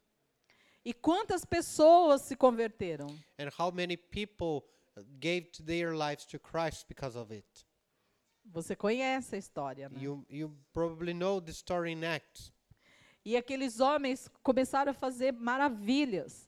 E 0.82 0.94
quantas 0.94 1.44
pessoas 1.44 2.22
se 2.22 2.34
converteram? 2.34 3.08
And 3.38 3.50
how 3.58 3.70
many 3.70 3.98
people 3.98 4.66
gave 5.20 5.50
to 5.50 5.62
their 5.62 5.94
lives 5.94 6.24
to 6.24 6.38
Christ 6.38 6.86
because 6.88 7.18
of 7.18 7.34
it? 7.34 7.66
Você 8.46 8.74
conhece 8.74 9.34
a 9.34 9.38
história, 9.38 9.90
né? 9.90 10.00
You 10.00 10.24
you 10.30 10.56
probably 10.72 11.12
know 11.12 11.38
the 11.38 11.52
story 11.52 11.92
in 11.92 12.02
Acts. 12.02 12.50
E 13.26 13.36
aqueles 13.36 13.78
homens 13.78 14.26
começaram 14.42 14.92
a 14.92 14.94
fazer 14.94 15.34
maravilhas. 15.34 16.47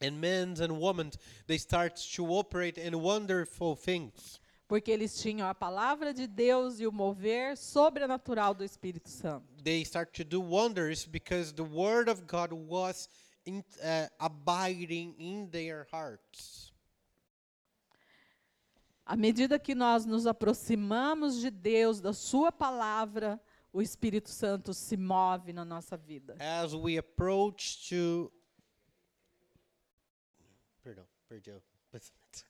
And 0.00 0.12
men 0.12 0.54
and 0.60 0.80
women 0.80 1.10
they 1.46 1.58
start 1.58 1.96
to 2.14 2.24
operate 2.32 2.78
in 2.78 2.94
wonderful 2.94 3.76
things 3.76 4.40
Porque 4.68 4.90
eles 4.90 5.20
tinham 5.20 5.48
a 5.48 5.54
palavra 5.54 6.12
de 6.12 6.26
Deus 6.26 6.78
e 6.78 6.86
o 6.86 6.92
mover 6.92 7.56
sobrenatural 7.56 8.52
do 8.54 8.62
Espírito 8.62 9.08
Santo. 9.08 9.46
they 9.64 9.82
start 9.84 10.12
to 10.12 10.22
do 10.22 10.40
wonders 10.40 11.06
because 11.06 11.52
the 11.52 11.64
word 11.64 12.08
of 12.08 12.26
God 12.26 12.52
was 12.52 13.08
in, 13.46 13.64
uh, 13.82 14.08
abiding 14.20 15.14
in 15.18 15.48
their 15.50 15.86
hearts. 15.90 16.72
À 19.06 19.16
medida 19.16 19.58
que 19.58 19.74
nós 19.74 20.04
nos 20.04 20.26
aproximamos 20.26 21.40
de 21.40 21.50
Deus, 21.50 21.98
da 21.98 22.12
Sua 22.12 22.52
palavra, 22.52 23.40
o 23.72 23.80
Espírito 23.80 24.28
Santo 24.28 24.74
se 24.74 24.98
move 24.98 25.52
na 25.54 25.64
nossa 25.64 25.96
vida. 25.96 26.36
As 26.38 26.74
we 26.74 26.98
approach 26.98 27.88
to 27.88 28.30
Perdão, 30.82 31.06
perdi. 31.28 31.50
o 31.50 31.62
pensamento. 31.90 32.46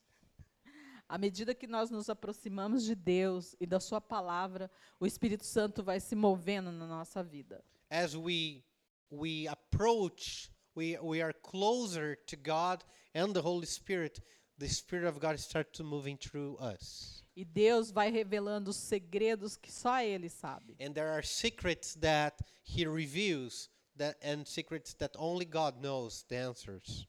À 1.08 1.16
medida 1.16 1.54
que 1.54 1.66
nós 1.66 1.90
nos 1.90 2.10
aproximamos 2.10 2.84
de 2.84 2.94
Deus 2.94 3.56
e 3.58 3.66
da 3.66 3.80
Sua 3.80 4.00
palavra, 4.00 4.70
o 5.00 5.06
Espírito 5.06 5.44
Santo 5.46 5.82
vai 5.82 6.00
se 6.00 6.14
movendo 6.14 6.70
na 6.70 6.86
nossa 6.86 7.22
vida. 7.22 7.64
As 7.88 8.14
we 8.14 8.62
we 9.10 9.48
approach, 9.48 10.50
we 10.76 10.98
we 10.98 11.22
are 11.22 11.32
closer 11.32 12.16
to 12.26 12.36
God 12.36 12.84
and 13.14 13.32
the 13.32 13.40
Holy 13.40 13.66
Spirit. 13.66 14.22
The 14.58 14.68
Spirit 14.68 15.06
of 15.06 15.18
God 15.18 15.38
starts 15.38 15.78
to 15.78 15.84
moving 15.84 16.18
through 16.18 16.58
us. 16.60 17.24
E 17.34 17.44
Deus 17.44 17.90
vai 17.90 18.10
revelando 18.10 18.70
os 18.70 18.76
segredos 18.76 19.56
que 19.56 19.72
só 19.72 20.02
Ele 20.02 20.28
sabe. 20.28 20.76
And 20.80 20.92
there 20.92 21.08
are 21.08 21.24
secrets 21.24 21.94
that 22.00 22.36
He 22.64 22.86
reveals 22.86 23.70
that 23.96 24.18
and 24.22 24.44
secrets 24.44 24.92
that 24.94 25.16
only 25.16 25.46
God 25.46 25.80
knows 25.80 26.24
the 26.24 26.36
answers. 26.36 27.06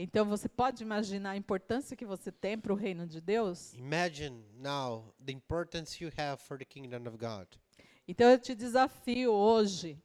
Então 0.00 0.24
você 0.24 0.48
pode 0.48 0.80
imaginar 0.84 1.30
a 1.30 1.36
importância 1.36 1.96
que 1.96 2.06
você 2.06 2.30
tem 2.30 2.56
para 2.56 2.72
o 2.72 2.76
reino 2.76 3.04
de 3.04 3.20
Deus? 3.20 3.74
Imagine 3.74 4.44
now 4.54 5.12
the 5.24 5.32
importance 5.32 6.02
you 6.02 6.12
have 6.16 6.40
for 6.40 6.56
the 6.56 6.64
kingdom 6.64 7.08
of 7.08 7.18
God. 7.18 7.48
Então 8.06 8.30
eu 8.30 8.38
te 8.38 8.54
desafio 8.54 9.32
hoje 9.32 10.00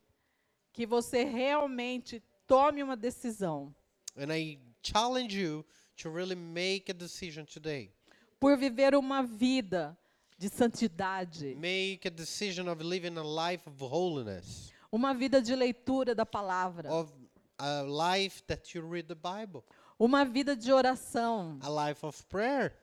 que 0.73 0.87
você 0.87 1.23
realmente 1.23 2.23
tome 2.47 2.81
uma 2.81 2.97
decisão 2.97 3.73
And 4.17 4.35
I 4.35 4.59
challenge 4.81 5.39
you 5.39 5.63
to 6.01 6.09
really 6.09 6.35
make 6.35 6.89
a 6.91 6.93
decision 6.93 7.45
today. 7.45 7.93
por 8.39 8.57
viver 8.57 8.95
uma 8.95 9.21
vida 9.21 9.95
de 10.39 10.49
santidade, 10.49 11.53
Make 11.55 12.07
a 12.07 12.11
decision 12.11 12.67
of 12.67 12.83
living 12.83 13.15
a 13.17 13.51
life 13.51 13.69
of 13.69 13.77
holiness, 13.83 14.73
uma 14.91 15.13
vida 15.13 15.39
de 15.39 15.55
leitura 15.55 16.15
da 16.15 16.25
palavra, 16.25 16.91
of 16.91 17.13
a 17.59 17.83
life 17.83 18.41
that 18.43 18.75
you 18.75 18.85
read 18.87 19.07
the 19.07 19.15
Bible, 19.15 19.63
uma 19.99 20.25
vida 20.25 20.55
de 20.55 20.71
oração, 20.71 21.59
a 21.61 21.87
life 21.87 22.05
of 22.05 22.23
prayer. 22.25 22.73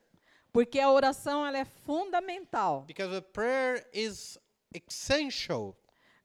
porque 0.53 0.81
a 0.81 0.91
oração 0.91 1.47
ela 1.47 1.59
é 1.59 1.65
fundamental 1.65 2.83
Because 2.87 3.15
a 3.17 3.23
prayer 3.23 3.87
is 3.93 4.39
essential 4.75 5.77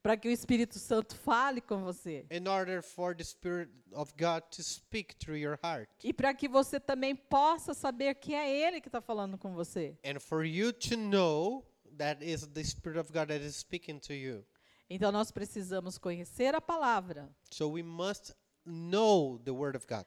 para 0.01 0.15
que 0.15 0.27
o 0.27 0.31
Espírito 0.31 0.77
Santo 0.77 1.15
fale 1.15 1.59
com 1.59 1.83
você 1.83 2.25
in 2.29 2.47
order 2.47 2.81
for 2.83 3.15
the 3.15 3.23
Spirit 3.23 3.71
of 3.91 4.13
God 4.19 4.43
to 4.51 4.61
speak 4.63 5.15
through 5.15 5.38
your 5.38 5.57
heart. 5.63 5.89
e 6.03 6.13
para 6.13 6.33
que 6.33 6.47
você 6.47 6.79
também 6.79 7.15
possa 7.15 7.73
saber 7.73 8.13
que 8.15 8.33
é 8.33 8.49
Ele 8.67 8.79
que 8.81 8.88
está 8.88 9.01
falando 9.01 9.38
com 9.38 9.53
você. 9.53 9.97
And 10.05 10.19
for 10.19 10.45
you 10.45 10.71
to 10.73 10.95
know 10.95 11.65
that 11.97 12.23
is 12.23 12.45
the 12.47 12.63
Spirit 12.63 12.99
of 12.99 13.11
God 13.11 13.29
that 13.29 13.43
is 13.43 13.55
speaking 13.55 13.97
to 13.99 14.13
you. 14.13 14.45
Então 14.88 15.11
nós 15.11 15.31
precisamos 15.31 15.97
conhecer 15.97 16.53
a 16.53 16.61
palavra, 16.61 17.27
So 17.51 17.67
we 17.71 17.81
must 17.81 18.36
know 18.63 19.39
the 19.43 19.51
Word 19.51 19.75
of 19.75 19.88
God 19.88 20.05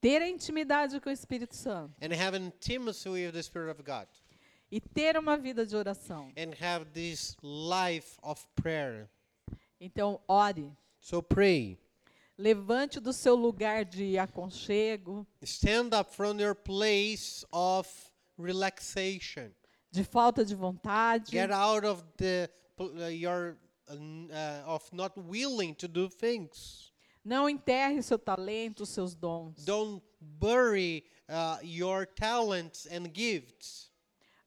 ter 0.00 0.22
a 0.22 0.28
intimidade 0.28 0.98
com 1.00 1.08
o 1.10 1.12
Espírito 1.12 1.54
Santo 1.54 1.94
and 2.00 2.12
have 2.14 2.36
intimacy 2.36 3.08
with 3.08 3.32
the 3.32 3.42
Spirit 3.42 3.70
of 3.70 3.82
God 3.82 4.06
e 4.70 4.80
ter 4.80 5.16
uma 5.18 5.36
vida 5.36 5.66
de 5.66 5.76
oração. 5.76 6.32
and 6.36 6.54
have 6.60 6.86
this 6.92 7.36
life 7.42 8.16
of 8.22 8.44
prayer. 8.54 9.08
Então 9.80 10.20
ore, 10.28 10.72
So 11.00 11.22
pray. 11.22 11.78
levante 12.38 13.00
do 13.00 13.12
seu 13.12 13.34
lugar 13.34 13.84
de 13.84 14.16
aconchego, 14.18 15.26
Stand 15.42 15.94
up 15.98 16.14
from 16.14 16.38
your 16.40 16.54
place 16.54 17.44
of 17.52 17.88
relaxation. 18.38 19.50
de 19.90 20.04
falta 20.04 20.44
de 20.44 20.54
vontade, 20.54 21.30
Get 21.30 21.50
out 21.50 21.84
of 21.84 22.02
the 22.16 22.48
uh, 22.78 23.06
your 23.08 23.56
uh, 23.88 23.94
uh, 23.94 24.62
of 24.74 24.84
not 24.92 25.16
willing 25.18 25.74
to 25.74 25.88
do 25.88 26.08
things. 26.08 26.89
Não 27.24 27.48
enterre 27.48 28.02
seu 28.02 28.18
talento, 28.18 28.86
seus 28.86 29.14
dons. 29.14 29.64
Don't 29.64 30.02
bury 30.20 31.04
uh, 31.28 31.64
your 31.64 32.06
talents 32.06 32.86
and 32.86 33.10
gifts. 33.14 33.90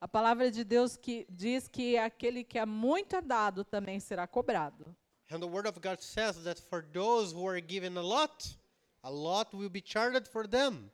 A 0.01 0.07
palavra 0.07 0.51
de 0.51 0.63
Deus 0.63 0.97
que 0.97 1.25
diz 1.29 1.67
que 1.67 1.97
aquele 1.97 2.43
que 2.43 2.59
é 2.59 2.65
muito 2.65 3.15
é 3.15 3.21
dado 3.21 3.63
também 3.63 3.99
será 3.99 4.27
cobrado. 4.27 4.95
And 5.31 5.39
the 5.39 5.47
Word 5.47 5.67
of 5.67 5.79
God 5.79 6.01
says 6.01 6.43
that 6.43 6.61
for 6.61 6.83
those 6.83 7.33
who 7.33 7.47
are 7.47 7.61
given 7.61 7.97
a 7.97 8.01
lot, 8.01 8.57
a 9.01 9.09
lot 9.09 9.55
will 9.55 9.69
be 9.69 9.81
charged 9.81 10.27
for 10.27 10.47
them. 10.47 10.91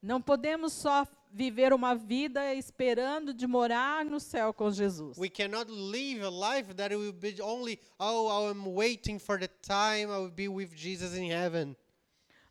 Não 0.00 0.20
podemos 0.20 0.72
só 0.72 1.06
viver 1.32 1.72
uma 1.72 1.94
vida 1.94 2.54
esperando 2.54 3.32
de 3.32 3.46
morar 3.46 4.04
no 4.04 4.20
céu 4.20 4.52
com 4.52 4.70
Jesus. 4.70 5.16
We 5.16 5.30
cannot 5.30 5.70
live 5.70 6.22
a 6.22 6.30
life 6.30 6.74
that 6.74 6.94
will 6.94 7.12
be 7.12 7.40
only, 7.40 7.80
oh, 7.98 8.50
I'm 8.50 8.74
waiting 8.74 9.18
for 9.18 9.38
the 9.38 9.48
time 9.48 10.10
I 10.10 10.18
will 10.18 10.30
be 10.30 10.48
with 10.48 10.74
Jesus 10.74 11.16
in 11.16 11.30
heaven. 11.30 11.74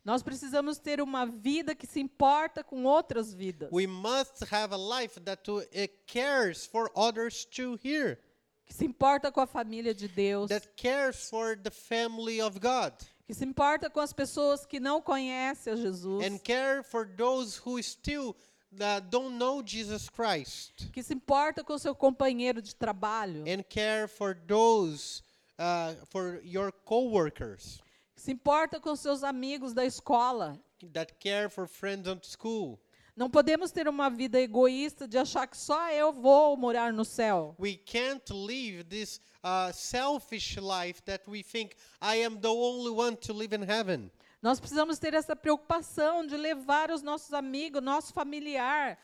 Nós 0.04 0.20
precisamos 0.20 0.78
ter 0.78 1.00
uma 1.00 1.24
vida 1.24 1.76
que 1.76 1.86
se 1.86 2.00
importa 2.00 2.64
com 2.64 2.84
outras 2.84 3.32
vidas, 3.32 3.68
We 3.70 3.86
must 3.86 4.42
have 4.52 4.74
a 4.74 4.76
life 4.76 5.20
that 5.20 5.48
uh, 5.48 5.62
cares 6.06 6.66
for 6.66 6.90
others 6.96 7.44
too 7.44 7.78
here, 7.80 8.18
que 8.66 8.74
se 8.74 8.84
importa 8.84 9.30
com 9.30 9.40
a 9.40 9.46
família 9.46 9.94
de 9.94 10.08
Deus, 10.08 10.48
that 10.48 10.68
cares 10.76 11.30
for 11.30 11.56
the 11.56 11.70
family 11.70 12.42
of 12.42 12.58
God, 12.58 12.92
que 13.24 13.32
se 13.32 13.44
importa 13.44 13.88
com 13.88 14.00
as 14.00 14.12
pessoas 14.12 14.66
que 14.66 14.80
não 14.80 15.00
conhecem 15.00 15.72
a 15.72 15.76
Jesus, 15.76 16.26
and 16.26 16.38
care 16.40 16.82
for 16.82 17.06
those 17.06 17.60
who 17.64 17.80
still 17.80 18.34
uh, 18.80 19.00
don't 19.10 19.36
know 19.36 19.62
Jesus 19.62 20.08
Christ, 20.08 20.90
que 20.92 21.02
se 21.02 21.14
importa 21.14 21.62
com 21.64 21.76
seu 21.78 21.94
companheiro 21.94 22.62
de 22.62 22.74
trabalho, 22.74 23.44
and 23.46 23.62
care 23.68 24.08
for 24.08 24.34
those, 24.46 25.22
uh, 25.58 25.94
for 26.06 26.40
your 26.44 26.72
coworkers, 26.84 27.80
que 28.14 28.22
se 28.22 28.32
importa 28.32 28.80
com 28.80 28.94
seus 28.96 29.22
amigos 29.22 29.72
da 29.72 29.84
escola. 29.84 30.58
that 30.92 31.12
care 31.20 31.48
for 31.48 31.66
friends 31.66 32.08
at 32.08 32.26
school. 32.26 32.78
Não 33.14 33.28
podemos 33.28 33.70
ter 33.70 33.86
uma 33.86 34.08
vida 34.08 34.40
egoísta 34.40 35.06
de 35.06 35.18
achar 35.18 35.46
que 35.46 35.56
só 35.56 35.90
eu 35.90 36.12
vou 36.14 36.56
morar 36.56 36.94
no 36.94 37.04
céu. 37.04 37.54
We 37.58 37.76
can't 37.76 38.32
live 38.32 38.84
this 38.84 39.20
uh, 39.44 39.70
selfish 39.70 40.56
life 40.56 41.02
that 41.02 41.28
we 41.28 41.42
think 41.42 41.76
I 42.00 42.24
am 42.24 42.40
the 42.40 42.48
only 42.48 42.90
one 42.90 43.16
to 43.16 43.34
live 43.34 43.54
in 43.54 43.62
heaven. 43.62 44.10
Nós 44.42 44.58
precisamos 44.58 44.98
ter 44.98 45.14
essa 45.14 45.36
preocupação 45.36 46.26
de 46.26 46.36
levar 46.36 46.90
os 46.90 47.00
nossos 47.00 47.32
amigos, 47.32 47.80
nosso 47.80 48.12
familiar, 48.12 48.98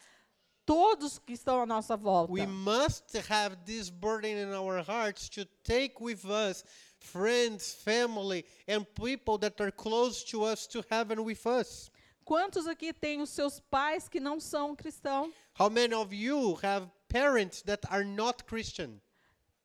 todos 0.67 1.21
que 1.21 1.33
estão 1.33 1.63
à 1.63 1.65
nossa 1.65 1.97
volta. 1.97 2.33
We 2.33 2.45
must 2.45 3.17
have 3.31 3.57
this 3.65 3.89
burden 3.89 4.33
in 4.33 4.53
our 4.53 4.83
hearts 4.83 5.29
to 5.31 5.45
take 5.63 5.95
with 6.01 6.25
us 6.25 6.65
friends, 6.99 7.73
family, 7.73 8.45
and 8.67 8.85
people 8.95 9.39
that 9.39 9.63
are 9.63 9.71
close 9.71 10.25
to 10.25 10.43
us 10.43 10.67
to 10.67 10.85
heaven 10.91 11.21
with 11.21 11.47
us. 11.47 11.89
Quantos 12.25 12.67
aqui 12.67 12.93
têm 12.93 13.23
os 13.23 13.31
seus 13.31 13.61
pais 13.61 14.09
que 14.09 14.19
não 14.19 14.41
são 14.41 14.75
cristãos? 14.75 15.33
How 15.59 15.71
many 15.71 15.95
of 15.95 16.13
you 16.13 16.59
have 16.65 16.91
parents 17.09 17.63
that 17.63 17.87
are 17.91 18.05
not 18.05 18.45
Christian? 18.45 19.01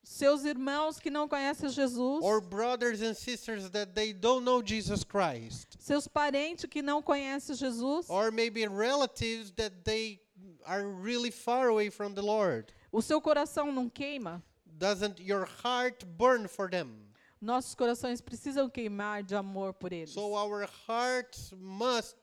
Seus 0.04 0.44
irmãos 0.44 1.00
que 1.00 1.10
não 1.10 1.26
conhecem 1.26 1.68
Jesus? 1.70 2.22
Or 2.22 2.40
brothers 2.40 3.00
and 3.00 3.14
sisters 3.14 3.70
that 3.70 3.92
they 3.94 4.12
don't 4.12 4.44
know 4.44 4.62
Jesus 4.62 5.02
Christ? 5.02 5.76
Seus 5.80 6.06
parentes 6.06 6.66
que 6.66 6.82
não 6.82 7.02
conhecem 7.02 7.56
Jesus? 7.56 8.06
Or 8.10 8.30
maybe 8.30 8.66
relatives 8.68 9.50
that 9.52 9.72
they 9.84 10.20
are 10.66 10.86
really 10.86 11.30
far 11.30 11.68
away 11.68 11.90
from 11.90 12.14
the 12.14 12.22
Lord? 12.22 12.72
O 12.92 13.00
seu 13.00 13.20
coração 13.20 13.72
não 13.72 13.88
queima? 13.88 14.42
Doesn't 14.66 15.20
your 15.20 15.48
heart 15.64 16.04
burn 16.04 16.48
for 16.48 16.68
them? 16.68 17.08
Nossos 17.40 17.74
corações 17.74 18.20
precisam 18.20 18.68
queimar 18.68 19.22
de 19.22 19.34
amor 19.34 19.72
por 19.72 19.92
eles. 19.92 20.10
So 20.10 20.34
our 20.34 20.68
hearts 20.86 21.52
must 21.58 22.16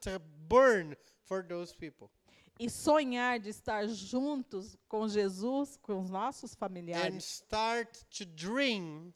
burn 0.47 0.95
for 1.23 1.43
those 1.43 1.73
people. 1.73 2.09
E 2.59 2.69
sonhar 2.69 3.39
de 3.39 3.49
estar 3.49 3.87
juntos 3.87 4.77
com 4.87 5.07
Jesus, 5.07 5.77
com 5.81 5.99
os 5.99 6.09
nossos 6.09 6.53
And 6.53 6.57
familiares. 6.57 7.23
start 7.23 8.03
to 8.17 8.25
dream 8.25 9.13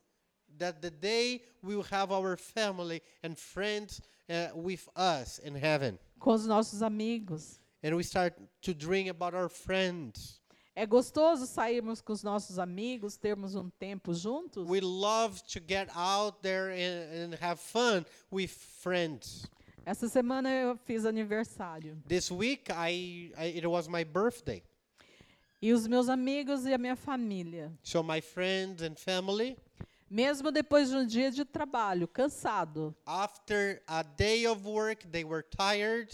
that 0.57 0.79
the 0.81 0.89
day 0.89 1.41
we 1.61 1.75
will 1.75 1.85
have 1.91 2.11
our 2.13 2.37
family 2.37 3.01
and 3.23 3.35
friends 3.35 4.01
uh, 4.29 4.57
with 4.59 4.87
us 4.95 5.39
in 5.39 5.55
heaven. 5.55 5.99
com 6.19 6.31
os 6.33 6.47
nossos 6.47 6.81
amigos. 6.81 7.59
And 7.83 7.95
we 7.95 8.03
start 8.03 8.33
to 8.61 8.73
dream 8.73 9.09
about 9.09 9.35
our 9.35 9.49
friends. 9.49 10.41
É 10.77 10.85
gostoso 10.85 11.45
sairmos 11.45 12.01
com 12.01 12.11
os 12.11 12.21
nossos 12.23 12.57
amigos, 12.59 13.15
termos 13.15 13.55
um 13.55 13.69
tempo 13.69 14.13
juntos. 14.13 14.67
We 14.67 14.81
love 14.81 15.41
to 15.53 15.59
get 15.59 15.87
out 15.95 16.39
there 16.41 16.69
and, 16.71 17.33
and 17.33 17.37
have 17.41 17.61
fun 17.61 18.05
with 18.31 18.49
friends. 18.49 19.45
Essa 19.85 20.09
semana 20.09 20.49
eu 20.51 20.75
fiz 20.77 21.05
aniversário. 21.05 22.01
This 22.07 22.31
week, 22.31 22.71
I, 22.71 23.31
I 23.37 23.57
it 23.57 23.67
was 23.67 23.87
my 23.87 24.03
birthday. 24.03 24.63
E 25.61 25.71
os 25.71 25.87
meus 25.87 26.09
amigos 26.09 26.65
e 26.65 26.73
a 26.73 26.77
minha 26.77 26.95
família, 26.95 27.71
So 27.83 28.03
my 28.03 28.19
friends 28.19 28.81
and 28.81 28.95
family, 28.95 29.57
mesmo 30.09 30.51
depois 30.51 30.89
de 30.89 30.95
um 30.95 31.05
dia 31.05 31.31
de 31.31 31.45
trabalho, 31.45 32.07
cansado, 32.07 32.95
after 33.05 33.81
a 33.87 34.01
day 34.03 34.45
of 34.47 34.67
work, 34.67 35.07
they 35.07 35.23
were 35.23 35.43
tired. 35.43 36.09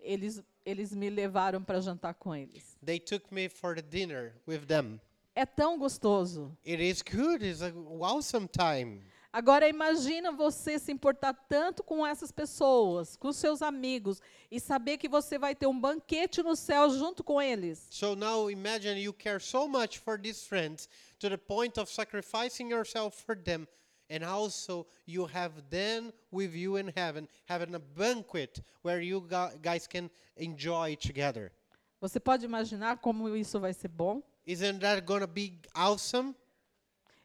eles, 0.00 0.42
eles 0.64 0.94
me 0.94 1.10
levaram 1.10 1.62
para 1.62 1.80
jantar 1.80 2.14
com 2.14 2.34
eles. 2.34 2.76
They 2.82 2.98
took 2.98 3.32
me 3.32 3.48
for 3.48 3.74
the 3.74 3.82
dinner 3.82 4.32
with 4.46 4.66
them. 4.66 4.98
É 5.34 5.44
tão 5.46 5.78
gostoso. 5.78 6.56
It 6.66 6.82
is 6.82 7.02
good. 7.02 7.44
It's 7.44 7.60
an 7.62 7.74
awesome 8.00 8.48
time. 8.48 9.02
Agora 9.38 9.68
imagina 9.68 10.32
você 10.32 10.80
se 10.80 10.90
importar 10.90 11.32
tanto 11.32 11.84
com 11.84 12.04
essas 12.04 12.32
pessoas, 12.32 13.16
com 13.16 13.32
seus 13.32 13.62
amigos, 13.62 14.20
e 14.50 14.58
saber 14.58 14.98
que 14.98 15.08
você 15.08 15.38
vai 15.38 15.54
ter 15.54 15.68
um 15.68 15.78
banquete 15.78 16.42
no 16.42 16.56
céu 16.56 16.90
junto 16.90 17.22
com 17.22 17.40
eles. 17.40 17.86
So 17.88 18.16
now 18.16 18.50
imagine 18.50 19.00
you 19.00 19.12
care 19.12 19.38
so 19.38 19.68
much 19.68 20.00
for 20.00 20.20
these 20.20 20.44
friends 20.44 20.88
to 21.20 21.28
the 21.28 21.36
point 21.36 21.78
of 21.78 21.88
sacrificing 21.88 22.68
yourself 22.68 23.16
for 23.24 23.36
them, 23.36 23.68
and 24.10 24.24
also 24.24 24.84
you 25.06 25.24
have 25.32 25.62
them 25.70 26.12
with 26.32 26.52
you 26.56 26.76
in 26.76 26.88
heaven, 26.96 27.28
having 27.48 27.76
a 27.76 27.78
banquet 27.78 28.60
where 28.82 29.00
you 29.00 29.20
gu- 29.20 29.56
guys 29.62 29.86
can 29.86 30.10
enjoy 30.36 30.96
together. 30.96 31.52
Você 32.00 32.18
pode 32.18 32.44
imaginar 32.44 32.98
como 32.98 33.36
isso 33.36 33.60
vai 33.60 33.72
ser 33.72 33.86
bom? 33.86 34.20
Isn't 34.44 34.80
that 34.80 35.06
to 35.06 35.28
be 35.28 35.60
awesome? 35.76 36.34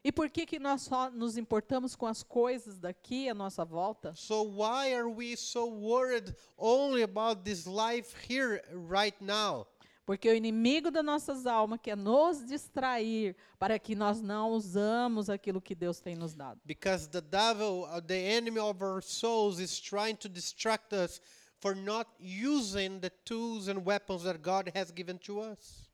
E 0.04 0.12
por 0.12 0.28
que, 0.28 0.44
que 0.44 0.58
nós 0.58 0.82
só 0.82 1.10
nos 1.10 1.38
importamos 1.38 1.96
com 1.96 2.06
as 2.06 2.22
coisas 2.22 2.78
daqui 2.78 3.26
à 3.26 3.32
nossa 3.32 3.64
volta? 3.64 4.14
So 4.14 4.42
why 4.42 4.92
are 4.94 5.08
we 5.08 5.34
so 5.34 5.64
worried 5.66 6.36
only 6.58 7.02
about 7.02 7.42
this 7.42 7.64
life 7.64 8.14
here 8.28 8.62
right 8.70 9.16
now? 9.24 9.66
Porque 10.04 10.28
o 10.28 10.34
inimigo 10.34 10.90
das 10.90 11.02
nossas 11.02 11.46
almas 11.46 11.80
quer 11.82 11.96
nos 11.96 12.44
distrair 12.44 13.34
para 13.58 13.78
que 13.78 13.94
nós 13.94 14.20
não 14.20 14.50
usamos 14.50 15.30
aquilo 15.30 15.62
que 15.62 15.74
Deus 15.74 15.98
tem 16.00 16.14
nos 16.14 16.34
dado. 16.34 16.60
Because 16.66 17.08
the 17.08 17.22
devil, 17.22 17.84
uh, 17.84 18.02
the 18.02 18.36
enemy 18.36 18.58
of 18.58 18.84
our 18.84 19.00
souls, 19.00 19.58
is 19.58 19.80
trying 19.80 20.16
to 20.16 20.28
distract 20.28 20.92
us 20.92 21.22
for 21.60 21.74
not 21.74 22.10
using 22.20 23.00
the 23.00 23.08
tools 23.24 23.68
and 23.68 23.86
weapons 23.86 24.24
that 24.24 24.42
God 24.42 24.70
has 24.74 24.90
given 24.90 25.16
to 25.20 25.40
us. 25.40 25.88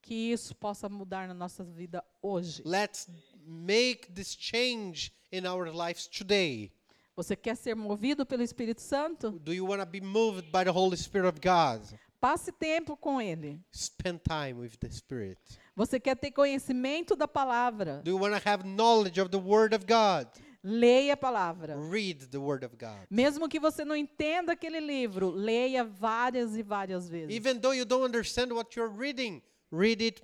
Que 0.00 0.32
isso 0.32 0.54
possa 0.54 0.88
mudar 0.88 1.26
na 1.26 1.34
nossa 1.34 1.64
vida 1.64 2.04
hoje. 2.22 2.62
Let's 2.64 3.08
make 3.46 4.12
this 4.14 4.34
change 4.34 5.12
in 5.30 5.46
our 5.46 5.70
lives 5.72 6.06
today. 6.06 6.72
Você 7.16 7.34
quer 7.34 7.56
ser 7.56 7.74
movido 7.74 8.26
pelo 8.26 8.42
Espírito 8.42 8.82
Santo? 8.82 9.30
Do 9.30 9.52
you 9.52 9.66
want 9.66 9.80
to 9.80 9.86
be 9.86 10.00
moved 10.00 10.50
by 10.50 10.64
the 10.64 10.70
Holy 10.70 10.96
Spirit 10.96 11.26
of 11.26 11.40
God? 11.40 11.80
Passe 12.20 12.52
tempo 12.52 12.96
com 12.96 13.20
Ele. 13.20 13.60
Spend 13.72 14.20
time 14.22 14.60
with 14.60 14.76
the 14.78 14.90
Spirit. 14.90 15.38
Você 15.74 16.00
quer 16.00 16.16
ter 16.16 16.30
conhecimento 16.30 17.14
da 17.16 17.28
palavra? 17.28 18.02
Do 18.02 18.10
you 18.10 18.18
want 18.18 18.34
to 18.34 18.48
have 18.48 18.64
knowledge 18.64 19.20
of 19.20 19.30
the 19.30 19.38
Word 19.38 19.74
of 19.74 19.86
God? 19.86 20.26
Leia 20.62 21.12
a 21.12 21.16
palavra. 21.16 21.76
Read 21.90 22.26
the 22.30 22.38
Word 22.38 22.64
of 22.64 22.76
God. 22.76 23.06
Mesmo 23.10 23.48
que 23.48 23.60
você 23.60 23.84
não 23.84 23.94
entenda 23.94 24.52
aquele 24.52 24.80
livro, 24.80 25.30
leia 25.30 25.84
várias 25.84 26.56
e 26.56 26.62
várias 26.62 27.08
vezes. 27.08 27.34
Even 27.34 27.60
though 27.60 27.72
you 27.72 27.84
don't 27.84 28.04
understand 28.04 28.52
what 28.52 28.76
you're 28.76 28.92
reading, 28.92 29.40
read 29.70 30.02
it 30.02 30.20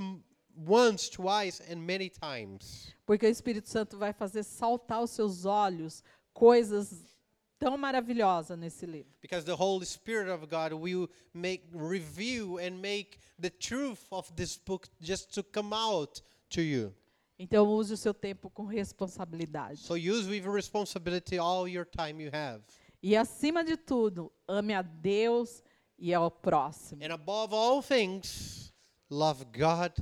once, 0.57 1.09
twice, 1.09 1.61
and 1.71 1.77
many 1.77 2.11
times. 2.11 2.95
Porque 3.07 3.27
o 3.27 3.29
Espírito 3.29 3.69
Santo 3.69 3.97
vai 3.99 4.13
fazer 4.13 4.43
saltar 4.43 5.03
os 5.03 5.11
seus 5.11 5.45
olhos 5.45 6.03
coisas 6.33 7.13
tão 7.59 7.77
maravilhosas 7.77 8.59
nesse 8.59 8.87
livro. 8.87 9.13
Because 9.21 9.45
the 9.45 9.55
Holy 9.55 9.87
Spirit 9.87 10.29
of 10.29 10.47
God 10.47 10.73
will 10.73 11.09
make 11.33 11.65
review 11.73 12.59
and 12.59 12.81
make 12.81 13.19
the 13.39 13.51
truth 13.51 14.01
of 14.11 14.33
this 14.35 14.57
book 14.57 14.89
just 15.01 15.33
to 15.35 15.43
come 15.43 15.73
out 15.75 16.23
to 16.51 16.61
you. 16.61 16.95
Então 17.39 17.67
use 17.67 17.93
o 17.93 17.97
seu 17.97 18.13
tempo 18.13 18.51
com 18.51 18.65
responsabilidade. 18.65 19.79
So 19.79 19.95
use 19.95 20.29
with 20.29 20.45
responsibility 20.47 21.39
all 21.39 21.69
your 21.69 21.85
time 21.85 22.23
you 22.23 22.31
have. 22.33 22.63
E 23.03 23.17
acima 23.17 23.65
de 23.65 23.77
tudo, 23.77 24.33
ame 24.47 24.75
a 24.75 24.83
Deus 24.83 25.63
e 25.99 26.13
ao 26.15 26.31
próximo. 26.31 27.03
And 27.05 27.13
above 27.13 27.55
all 27.55 27.83
things, 27.83 28.73
love 29.11 29.45
God 29.47 29.93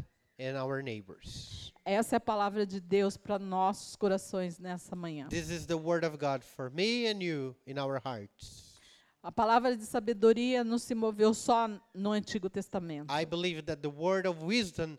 and 0.41 0.57
our 0.57 0.83
neighbors. 0.83 1.73
Essa 1.85 2.17
é 2.17 2.19
a 2.19 2.21
palavra 2.21 2.67
de 2.67 2.81
Deus 2.81 3.17
para 3.17 3.39
nossos 3.39 3.97
corações 3.97 4.59
nessa 4.59 4.97
manhã. 4.97 5.29
This 5.29 5.51
is 5.51 5.67
the 5.67 5.75
word 5.77 6.07
of 6.07 6.17
God 6.17 6.43
for 6.43 6.71
me 6.71 7.07
and 7.07 7.23
you 7.23 7.55
in 7.67 7.79
our 7.79 8.01
hearts. 8.05 8.79
A 9.23 9.31
palavra 9.31 9.77
de 9.77 9.85
sabedoria 9.85 10.65
não 10.65 10.79
se 10.79 10.95
moveu 10.95 11.35
só 11.35 11.69
no 11.95 12.13
Antigo 12.13 12.49
Testamento. 12.49 13.13
I 13.13 13.27
believe 13.27 13.63
that 13.63 13.83
the 13.83 13.91
word 13.91 14.27
of 14.27 14.43
wisdom 14.43 14.99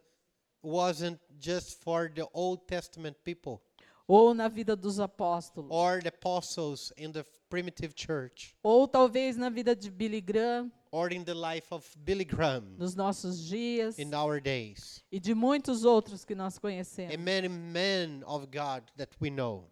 wasn't 0.63 1.19
just 1.39 1.81
for 1.83 2.07
the 2.07 2.27
Old 2.33 2.65
Testament 2.67 3.17
people 3.23 3.59
Ou 4.07 4.33
na 4.33 4.47
vida 4.47 4.75
dos 4.75 4.99
apóstolos. 4.99 5.71
or 5.71 6.01
the 6.01 6.09
apostles 6.09 6.93
in 6.97 7.11
the 7.11 7.23
primitive 7.49 7.95
church 7.95 8.55
Ou 8.63 8.87
talvez 8.87 9.37
na 9.37 9.49
vida 9.49 9.75
de 9.75 9.89
Billy 9.89 10.21
Graham, 10.21 10.71
or 10.91 11.09
in 11.13 11.23
the 11.23 11.33
life 11.33 11.71
of 11.73 11.85
Billy 12.03 12.25
Graham 12.25 12.75
nos 12.77 12.95
nossos 12.95 13.47
dias. 13.47 13.97
in 13.97 14.13
our 14.13 14.39
days 14.41 15.03
E 15.11 15.19
de 15.19 15.33
muitos 15.33 15.83
outros 15.85 16.25
que 16.25 16.35
nós 16.35 16.59
conhecemos. 16.59 17.13
and 17.13 17.23
many 17.23 17.47
men 17.47 18.23
of 18.25 18.47
God 18.51 18.83
that 18.97 19.09
we 19.19 19.29
know. 19.29 19.69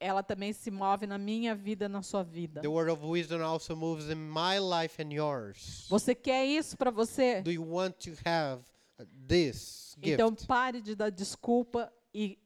Ela 0.00 0.20
também 0.20 0.52
se 0.52 0.68
move 0.68 1.06
na 1.06 1.16
minha 1.16 1.54
vida, 1.54 1.88
na 1.88 2.02
sua 2.02 2.24
vida. 2.24 2.60
The 2.60 2.68
word 2.68 2.90
of 2.90 3.06
wisdom 3.06 3.40
also 3.40 3.76
moves 3.76 4.10
in 4.10 4.16
my 4.16 4.58
life 4.58 5.00
and 5.00 5.12
yours. 5.12 5.86
Você 5.88 6.12
quer 6.12 6.44
isso 6.44 6.76
para 6.76 6.90
você? 6.90 7.40
Do 7.40 7.52
you 7.52 7.62
want 7.62 7.94
to 8.00 8.10
have 8.28 8.64
uh, 8.98 9.04
this 9.28 9.96
gift? 10.02 10.14
Então 10.14 10.34
pare 10.34 10.80
de 10.80 10.96
dar 10.96 11.08
desculpa 11.10 11.88
e 12.12 12.36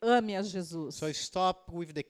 ame 0.00 0.36
a 0.36 0.42
Jesus. 0.42 0.94
So 0.94 1.08
stop 1.12 1.72
with 1.72 1.92
the 1.94 2.04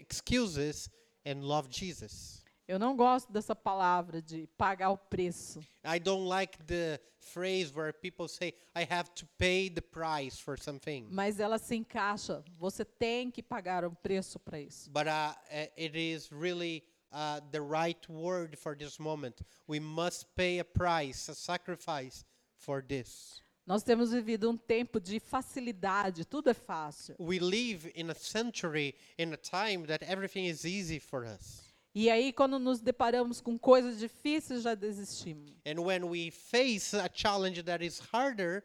excuses 0.00 0.90
and 1.24 1.42
love 1.44 1.68
Jesus. 1.70 2.39
Eu 2.70 2.78
não 2.78 2.94
gosto 2.94 3.32
dessa 3.32 3.56
palavra 3.56 4.22
de 4.22 4.46
pagar 4.56 4.90
o 4.90 4.96
preço. 4.96 5.58
I 5.84 5.98
don't 5.98 6.28
like 6.28 6.56
the 6.66 7.00
phrase 7.18 7.74
where 7.74 7.92
people 7.92 8.28
say, 8.28 8.54
I 8.76 8.86
have 8.88 9.10
to 9.16 9.26
pay 9.38 9.68
the 9.68 9.80
price 9.80 10.40
for 10.40 10.56
something. 10.56 11.08
Mas 11.10 11.40
ela 11.40 11.58
se 11.58 11.74
encaixa. 11.74 12.44
Você 12.56 12.84
tem 12.84 13.28
que 13.28 13.42
pagar 13.42 13.84
um 13.84 13.92
preço 13.92 14.38
para 14.38 14.60
isso. 14.60 14.88
But 14.88 15.08
uh, 15.08 15.34
uh, 15.50 15.68
it 15.76 15.98
is 15.98 16.30
really 16.30 16.84
uh, 17.10 17.40
the 17.50 17.60
right 17.60 18.08
word 18.08 18.56
for 18.56 18.76
this 18.76 19.00
moment. 19.00 19.42
We 19.66 19.80
must 19.80 20.26
pay 20.36 20.60
a 20.60 20.64
price, 20.64 21.28
a 21.28 21.34
sacrifice 21.34 22.24
for 22.54 22.84
this. 22.84 23.42
Nós 23.66 23.82
temos 23.82 24.12
vivido 24.12 24.48
um 24.48 24.56
tempo 24.56 25.00
de 25.00 25.18
facilidade, 25.18 26.24
tudo 26.24 26.50
é 26.50 26.54
fácil. 26.54 27.16
We 27.18 27.40
live 27.40 27.90
in 27.96 28.10
a 28.10 28.14
century, 28.14 28.94
in 29.18 29.32
a 29.32 29.36
time 29.36 29.88
that 29.88 30.04
everything 30.04 30.46
is 30.46 30.64
easy 30.64 31.00
for 31.00 31.24
us. 31.24 31.69
E 31.94 32.08
aí, 32.08 32.32
quando 32.32 32.58
nos 32.58 32.80
deparamos 32.80 33.40
com 33.40 33.58
coisas 33.58 33.98
difíceis, 33.98 34.62
já 34.62 34.74
desistimos. 34.74 35.50
And 35.66 35.80
when 35.80 36.04
we 36.04 36.30
face 36.30 36.96
a 36.96 37.10
challenge 37.12 37.62
that 37.64 37.84
is 37.84 38.00
harder, 38.12 38.62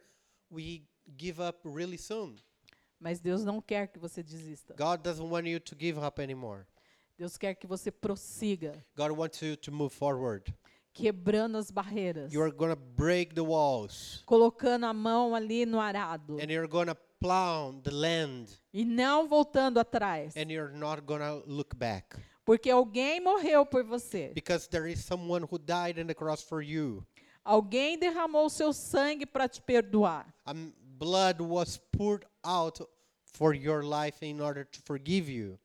we 0.51 0.83
give 1.17 1.41
up 1.41 1.59
really 1.67 1.97
soon. 1.97 2.35
Mas 2.99 3.19
Deus 3.19 3.43
não 3.43 3.61
quer 3.61 3.87
que 3.87 3.99
você 3.99 4.21
desista. 4.21 4.75
God 4.75 5.01
doesn't 5.01 5.27
want 5.27 5.47
you 5.47 5.59
to 5.59 5.75
give 5.77 5.99
up 5.99 6.21
anymore. 6.21 6.65
Deus 7.17 7.37
quer 7.37 7.55
que 7.55 7.65
você 7.65 7.91
prossiga, 7.91 8.85
God 8.95 9.11
wants 9.11 9.41
you 9.41 9.55
to 9.57 9.71
move 9.71 9.93
forward. 9.93 10.53
quebrando 10.93 11.57
as 11.57 11.69
barreiras, 11.69 12.31
You 12.33 12.41
are 12.41 12.51
to 12.51 12.75
break 12.75 13.33
the 13.33 13.41
walls 13.41 14.23
colocando 14.25 14.85
a 14.85 14.93
mão 14.93 15.35
ali 15.35 15.65
no 15.65 15.79
arado 15.79 16.37
and 16.39 16.49
you're 16.49 16.67
to 16.67 16.95
plow 17.19 17.73
the 17.83 17.91
land 17.91 18.47
e 18.73 18.85
não 18.85 19.27
voltando 19.27 19.79
atrás, 19.79 20.35
and 20.35 20.51
you're 20.51 20.73
not 20.73 21.01
to 21.05 21.43
look 21.45 21.75
back 21.75 22.17
porque 22.45 22.69
alguém 22.69 23.19
morreu 23.19 23.65
por 23.65 23.83
você. 23.83 24.31
because 24.33 24.67
there 24.69 24.87
is 24.89 25.03
someone 25.03 25.43
who 25.49 25.57
died 25.57 25.99
on 25.99 26.05
the 26.07 26.13
cross 26.13 26.41
for 26.43 26.61
you. 26.61 27.03
Alguém 27.43 27.97
derramou 27.99 28.49
seu 28.49 28.71
sangue 28.73 29.25
para 29.25 29.47
te 29.47 29.61
perdoar. 29.61 30.25
Um, 30.47 30.71
blood 30.97 31.41
was 31.41 31.77
poured 31.91 32.25
out 32.43 32.79
for 33.33 33.53
your 33.53 33.83
life 33.83 34.23
in 34.25 34.39
order 34.41 34.63
to 34.65 34.79
forgive 34.85 35.29
you. 35.29 35.59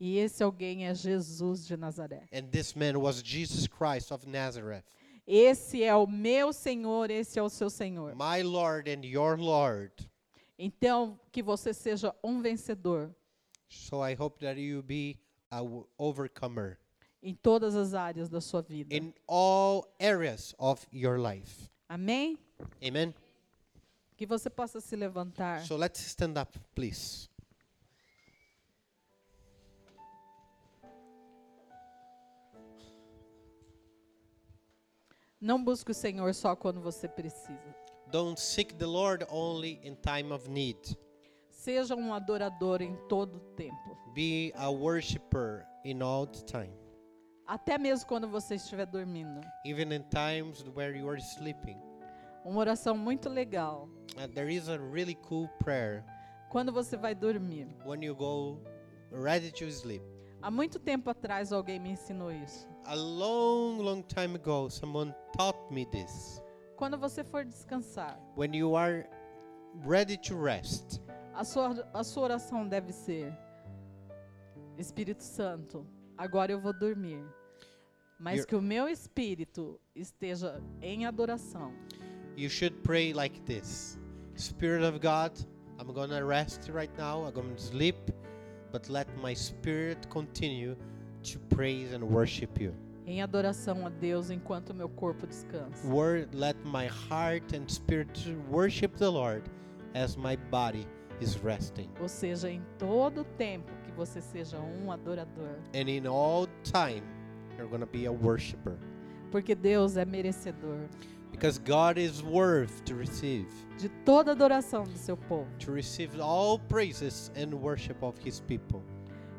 E 0.00 0.16
esse 0.18 0.42
alguém 0.42 0.86
é 0.86 0.94
Jesus 0.94 1.66
de 1.66 1.76
Nazaré. 1.76 2.26
And 2.32 2.48
this 2.50 2.74
man 2.74 2.96
was 2.98 3.22
Jesus 3.22 3.66
Christ 3.68 4.10
of 4.10 4.26
Nazareth, 4.26 4.84
Esse 5.26 5.84
é 5.84 5.94
o 5.94 6.06
meu 6.06 6.52
Senhor, 6.52 7.10
esse 7.10 7.38
é 7.38 7.42
o 7.42 7.48
seu 7.50 7.68
Senhor. 7.70 8.14
my 8.16 8.42
Lord 8.42 8.88
and 8.90 9.04
your 9.04 9.36
Lord. 9.38 9.92
Então, 10.58 11.18
que 11.30 11.42
você 11.42 11.72
seja 11.72 12.14
um 12.24 12.40
vencedor 12.42 13.10
So 13.68 14.02
I 14.02 14.14
hope 14.18 14.40
that 14.44 14.58
you 14.60 14.82
be 14.82 15.18
overcomer 15.98 16.78
em 17.22 17.34
todas 17.34 17.74
as 17.74 17.92
áreas 17.94 18.28
da 18.28 18.40
sua 18.40 18.62
vida. 18.62 18.94
in 18.94 19.12
all 19.26 19.86
areas 19.98 20.54
of 20.58 20.86
your 20.92 21.18
life. 21.18 21.68
Amém? 21.88 22.38
Amen. 22.82 23.14
Que 24.16 24.26
você 24.26 24.48
possa 24.50 24.80
se 24.80 24.94
levantar. 24.96 25.64
So 25.66 25.76
let's 25.76 26.00
stand 26.00 26.40
up, 26.40 26.58
please. 26.74 27.28
Não 35.40 35.62
busque 35.62 35.90
o 35.90 35.94
Senhor 35.94 36.34
só 36.34 36.54
quando 36.54 36.80
você 36.80 37.08
precisa. 37.08 37.74
Don't 38.10 38.40
seek 38.40 38.74
the 38.74 38.86
Lord 38.86 39.24
only 39.30 39.80
in 39.82 39.94
time 39.96 40.32
of 40.32 40.48
need. 40.50 40.96
Seja 41.60 41.94
um 41.94 42.14
adorador 42.14 42.80
em 42.80 42.96
todo 43.06 43.36
o 43.36 43.40
tempo. 43.54 43.94
Be 44.14 44.50
a 44.56 44.70
worshiper 44.70 45.66
in 45.84 46.00
all 46.02 46.26
the 46.26 46.42
time, 46.44 46.72
Até 47.46 47.76
mesmo 47.76 48.08
quando 48.08 48.26
você 48.26 48.54
estiver 48.54 48.86
dormindo. 48.86 49.42
even 49.66 49.92
in 49.92 50.02
times 50.04 50.64
where 50.74 50.96
you 50.98 51.06
are 51.06 51.20
sleeping. 51.20 51.76
Uma 52.46 52.60
oração 52.60 52.96
muito 52.96 53.28
legal. 53.28 53.90
Uh, 54.16 54.26
there 54.34 54.50
is 54.50 54.70
a 54.70 54.78
really 54.78 55.14
cool 55.28 55.48
prayer 55.62 56.02
Quando 56.48 56.72
você 56.72 56.96
vai 56.96 57.14
dormir. 57.14 57.68
when 57.84 58.02
you 58.02 58.14
go 58.14 58.58
ready 59.12 59.52
to 59.52 59.66
sleep. 59.70 60.02
Há 60.40 60.50
muito 60.50 60.78
tempo 60.78 61.10
atrás 61.10 61.52
alguém 61.52 61.78
me 61.78 61.90
ensinou 61.90 62.32
isso. 62.32 62.66
A 62.86 62.94
long, 62.94 63.82
long 63.82 64.00
time 64.02 64.36
ago, 64.36 64.70
someone 64.70 65.14
taught 65.36 65.58
me 65.70 65.84
this. 65.84 66.42
Quando 66.78 66.96
você 66.96 67.22
for 67.22 67.44
descansar, 67.44 68.18
When 68.34 68.54
you 68.56 68.74
are 68.74 69.06
ready 69.84 70.16
to 70.16 70.42
rest, 70.42 71.02
a 71.34 71.44
sua, 71.44 71.88
a 71.92 72.04
sua 72.04 72.22
oração 72.24 72.68
deve 72.68 72.92
ser: 72.92 73.32
Espírito 74.78 75.22
Santo, 75.22 75.86
agora 76.16 76.52
eu 76.52 76.60
vou 76.60 76.72
dormir. 76.72 77.24
Mas 78.18 78.44
que 78.44 78.54
o 78.54 78.60
meu 78.60 78.86
espírito 78.86 79.80
esteja 79.94 80.62
em 80.82 81.06
adoração. 81.06 81.72
you 82.36 82.48
should 82.48 82.74
pray 82.82 83.12
like 83.12 83.44
this 83.44 83.98
Spirit 84.36 84.82
of 84.82 85.00
God, 85.00 85.32
I'm 85.78 85.92
gonna 85.92 86.24
rest 86.24 86.70
right 86.70 86.90
now, 86.96 87.24
I'm 87.24 87.34
gonna 87.34 87.58
sleep, 87.58 87.96
but 88.72 88.88
let 88.88 89.06
my 89.18 89.34
spirit 89.34 90.08
continue 90.08 90.76
to 91.24 91.38
praise 91.50 91.92
and 91.92 92.02
worship 92.02 92.58
you. 92.58 92.74
Em 93.06 93.20
adoração 93.22 93.86
a 93.86 93.90
Deus 93.90 94.30
enquanto 94.30 94.70
o 94.70 94.74
meu 94.74 94.88
corpo 94.88 95.26
descansa. 95.26 95.86
Word, 95.86 96.34
let 96.34 96.56
my 96.64 96.86
heart 96.86 97.54
and 97.54 97.68
spirit 97.68 98.08
to 98.24 98.38
worship 98.50 98.96
the 98.96 99.10
Lord 99.10 99.42
as 99.94 100.16
my 100.16 100.36
body 100.50 100.86
is 101.20 101.36
resting. 101.42 101.88
Ou 102.00 102.08
seja, 102.08 102.50
em 102.50 102.62
todo 102.78 103.24
tempo 103.36 103.70
que 103.84 103.92
você 103.92 104.20
seja 104.20 104.58
um 104.58 104.90
adorador. 104.90 105.58
And 105.74 105.88
in 105.88 106.06
all 106.06 106.46
time, 106.64 107.02
you're 107.56 107.68
gonna 107.70 107.86
be 107.86 108.06
a 108.06 108.12
worshiper. 108.12 108.78
Porque 109.30 109.54
Deus 109.54 109.96
é 109.96 110.04
merecedor 110.04 110.88
Because 111.30 111.58
God 111.58 111.96
is 111.96 112.20
worth 112.22 112.82
to 112.84 112.94
receive, 112.94 113.46
de 113.78 113.88
toda 114.04 114.32
adoração 114.32 114.82
do 114.82 114.98
seu 114.98 115.16
povo. 115.16 115.46
to 115.60 115.72
receive 115.72 116.20
all 116.20 116.58
praises 116.58 117.30
and 117.36 117.54
worship 117.54 118.02
of 118.02 118.18
His 118.22 118.40
people. 118.40 118.82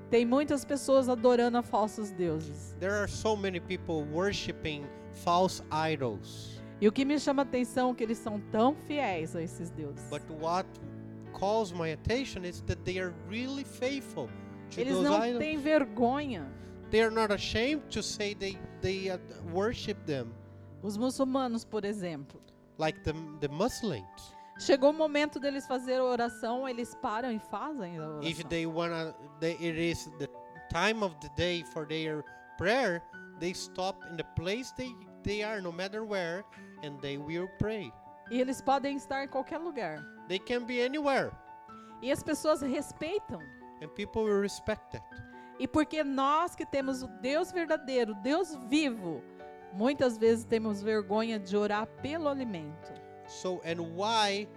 Tem 0.09 0.25
muitas 0.25 0.65
pessoas 0.65 1.07
adorando 1.09 1.57
a 1.57 1.61
falsos 1.61 2.11
deuses. 2.11 2.75
There 2.79 2.93
are 2.93 3.07
so 3.07 3.35
many 3.35 3.59
people 3.59 4.03
worshiping 4.11 4.85
false 5.23 5.61
idols. 5.71 6.59
E 6.81 6.87
o 6.87 6.91
que 6.91 7.05
me 7.05 7.19
chama 7.19 7.43
a 7.43 7.45
atenção 7.45 7.91
é 7.91 7.93
que 7.93 8.03
eles 8.03 8.17
são 8.17 8.39
tão 8.51 8.73
fiéis 8.75 9.35
a 9.35 9.41
esses 9.41 9.69
deuses. 9.69 10.03
But 10.09 10.23
what 10.41 10.67
calls 11.41 11.73
my 11.73 11.89
attention 11.89 12.45
is 12.45 12.61
that 12.67 12.85
they 12.85 12.99
are 12.99 13.13
really 13.27 13.63
faithful 13.63 14.29
to 14.69 14.79
Eles 14.79 14.93
those 14.93 15.03
não 15.03 15.15
idols. 15.19 15.39
têm 15.43 15.57
vergonha. 15.57 16.47
They 16.91 17.01
are 17.01 17.11
not 17.11 17.31
ashamed 17.33 17.89
to 17.91 18.03
say 18.03 18.33
they 18.35 18.57
they 18.81 19.09
uh, 19.09 19.17
worship 19.51 19.97
them, 20.05 20.31
Os 20.83 20.97
muçulmanos, 20.97 21.65
por 21.65 21.83
exemplo. 21.83 22.39
like 22.77 23.03
the 23.03 23.13
the 23.41 23.49
Muslims. 23.49 24.33
Chegou 24.59 24.91
o 24.91 24.93
momento 24.93 25.39
deles 25.39 25.65
fazer 25.65 25.99
a 25.99 26.03
oração, 26.03 26.69
eles 26.69 26.93
param 27.01 27.31
e 27.31 27.39
fazem 27.39 27.97
a 27.97 28.07
oração. 28.07 28.29
If 28.29 28.43
they 28.49 28.67
wanna, 28.67 29.15
they, 29.39 29.53
it 29.53 29.75
is 29.79 30.05
the 30.19 30.27
time 30.71 31.03
of 31.03 31.15
the 31.21 31.29
day 31.35 31.63
for 31.73 31.87
their 31.87 32.23
prayer. 32.57 33.01
They 33.39 33.53
stop 33.55 33.97
in 34.11 34.17
the 34.17 34.25
place 34.35 34.71
they 34.77 34.93
they 35.23 35.41
are, 35.43 35.59
no 35.61 35.71
matter 35.71 36.03
where, 36.03 36.43
and 36.83 36.99
they 37.01 37.17
will 37.17 37.47
pray. 37.57 37.91
E 38.29 38.39
eles 38.39 38.61
podem 38.61 38.95
estar 38.97 39.23
em 39.23 39.27
qualquer 39.27 39.57
lugar. 39.59 40.05
They 40.31 40.39
can 40.39 40.63
be 40.65 40.79
anywhere, 40.79 41.33
E 42.01 42.09
as 42.09 42.23
pessoas 42.23 42.61
respeitam. 42.61 43.41
and 43.81 43.93
people 43.93 44.23
will 44.23 44.39
respect 44.39 44.93
that. 44.93 45.03
E 45.59 45.67
porque 45.67 46.05
nós 46.05 46.55
que 46.55 46.65
temos 46.65 47.03
o 47.03 47.07
Deus 47.21 47.51
verdadeiro, 47.51 48.15
Deus 48.23 48.55
vivo, 48.69 49.21
muitas 49.73 50.17
vezes 50.17 50.45
temos 50.45 50.81
vergonha 50.81 51.37
de 51.37 51.57
orar 51.57 51.85
pelo 52.01 52.29
alimento. 52.29 52.93
So, 53.27 53.59
and 53.65 53.81
why, 53.93 54.47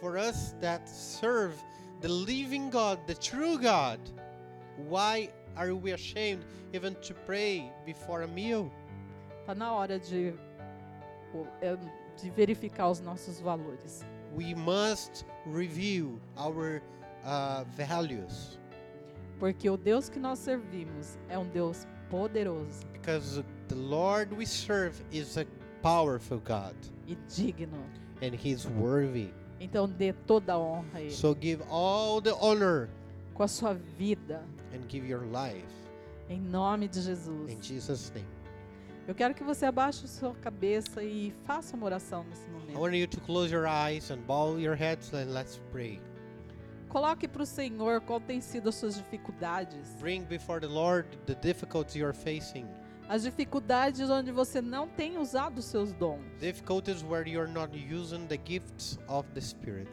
for 0.00 0.18
us 0.18 0.56
that 0.60 0.88
serve 0.88 1.54
the 2.00 2.08
living 2.08 2.68
God, 2.68 2.98
the 3.06 3.14
true 3.14 3.56
God, 3.58 4.00
why 4.88 5.30
are 5.56 5.72
we 5.72 5.92
ashamed 5.92 6.44
even 6.72 6.96
to 6.96 7.14
pray 7.14 7.70
before 7.86 8.22
a 8.22 8.26
meal? 8.26 8.72
Está 9.42 9.54
na 9.54 9.72
hora 9.72 10.00
de, 10.00 10.34
é, 11.60 11.76
de 12.16 12.28
verificar 12.30 12.90
os 12.90 12.98
nossos 12.98 13.38
valores. 13.40 14.04
We 14.34 14.54
must 14.54 15.24
review 15.46 16.18
our 16.36 16.80
uh, 17.24 17.64
values 17.76 18.58
Porque 19.38 19.68
o 19.68 19.76
Deus 19.76 20.08
que 20.08 20.18
nós 20.18 20.38
servimos 20.38 21.18
é 21.28 21.38
um 21.38 21.46
Deus 21.48 21.86
poderoso 22.08 22.86
because 22.92 23.42
the 23.68 23.74
Lord 23.74 24.34
we 24.34 24.46
serve 24.46 24.94
is 25.10 25.36
a 25.36 25.44
powerful 25.82 26.38
God 26.38 26.74
e 27.08 27.16
digno. 27.28 27.84
and 28.22 28.34
He's 28.34 28.66
worthy. 28.66 29.30
Então 29.60 29.88
dê 29.88 30.12
toda 30.12 30.52
a 30.54 30.58
honra 30.58 30.84
a 30.94 31.00
Ele. 31.00 31.10
So 31.10 31.34
give 31.34 31.62
all 31.68 32.20
the 32.20 32.32
honor 32.40 32.88
com 33.34 33.42
a 33.42 33.48
sua 33.48 33.74
vida, 33.98 34.44
and 34.72 34.88
give 34.88 35.06
your 35.06 35.24
life 35.26 35.64
em 36.28 36.40
nome 36.40 36.86
de 36.88 37.00
Jesus. 37.00 37.50
in 37.50 37.60
Jesus' 37.60 38.12
name. 38.14 38.26
Eu 39.06 39.14
quero 39.14 39.34
que 39.34 39.42
você 39.42 39.66
abaixe 39.66 40.06
sua 40.06 40.34
cabeça 40.36 41.02
e 41.02 41.32
faça 41.44 41.76
uma 41.76 41.86
oração 41.86 42.24
nesse 42.24 42.46
I 42.48 42.50
momento. 42.52 42.78
want 42.80 42.94
you 42.94 43.08
to 43.08 43.20
close 43.20 43.52
your 43.52 43.66
eyes 43.66 44.10
and 44.10 44.18
bow 44.26 44.58
your 44.58 44.76
heads 44.76 45.12
and 45.12 45.32
let's 45.32 45.60
pray. 45.72 46.00
Coloque 46.88 47.26
para 47.26 47.42
o 47.42 47.46
Senhor 47.46 48.00
qual 48.02 48.20
tem 48.20 48.40
sido 48.40 48.68
as 48.68 48.74
suas 48.76 48.94
dificuldades. 48.96 49.96
Bring 49.98 50.22
before 50.24 50.60
the 50.60 50.68
Lord 50.72 51.08
the 51.26 51.34
difficulties 51.34 51.96
you're 51.96 52.14
facing, 52.16 52.66
As 53.08 53.22
dificuldades 53.24 54.08
onde 54.08 54.30
você 54.30 54.60
não 54.62 54.86
tem 54.88 55.18
usado 55.18 55.58
os 55.58 55.64
seus 55.64 55.92
dons. 55.94 56.22
difficulties 56.38 57.02
where 57.02 57.28
you're 57.28 57.50
not 57.50 57.72
using 57.76 58.26
the 58.26 58.38
gifts 58.44 58.98
of 59.08 59.28
the 59.34 59.40
Spirit. 59.40 59.90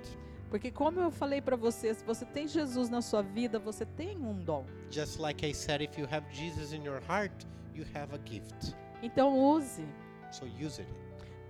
Porque 0.49 0.71
como 0.71 0.99
eu 0.99 1.09
falei 1.11 1.41
para 1.41 1.55
você, 1.55 1.93
se 1.93 2.03
você 2.03 2.25
tem 2.25 2.47
Jesus 2.47 2.89
na 2.89 3.01
sua 3.01 3.21
vida, 3.23 3.57
você 3.59 3.85
tem 3.85 4.17
um 4.17 4.33
dom. 4.43 4.65
Just 4.91 5.19
like 5.19 5.43
I 5.45 5.53
said, 5.53 5.81
if 5.81 5.97
you 5.97 6.05
have 6.11 6.25
Jesus 6.31 6.73
in 6.73 6.83
your 6.83 7.01
heart, 7.07 7.33
you 7.73 7.85
have 7.95 8.13
a 8.13 8.19
gift. 8.29 8.75
Então 9.01 9.37
use 9.37 9.83
So 10.31 10.45
use 10.45 10.81
it 10.81 10.91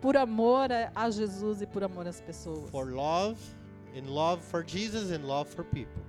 por 0.01 0.15
amor 0.15 0.69
a 0.95 1.09
Jesus 1.09 1.61
e 1.61 1.67
por 1.67 1.83
amor 1.83 2.07
às 2.07 2.21
pessoas. 2.21 2.69
for 2.69 2.93
love, 2.93 3.39
in 3.93 4.05
love 4.07 4.41
for 4.41 4.63
Jesus 4.65 5.11
and 5.11 5.25
love 5.25 5.49
for 5.49 5.65
people. 5.65 6.01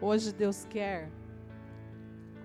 Hoje 0.00 0.32
Deus 0.32 0.64
quer 0.68 1.08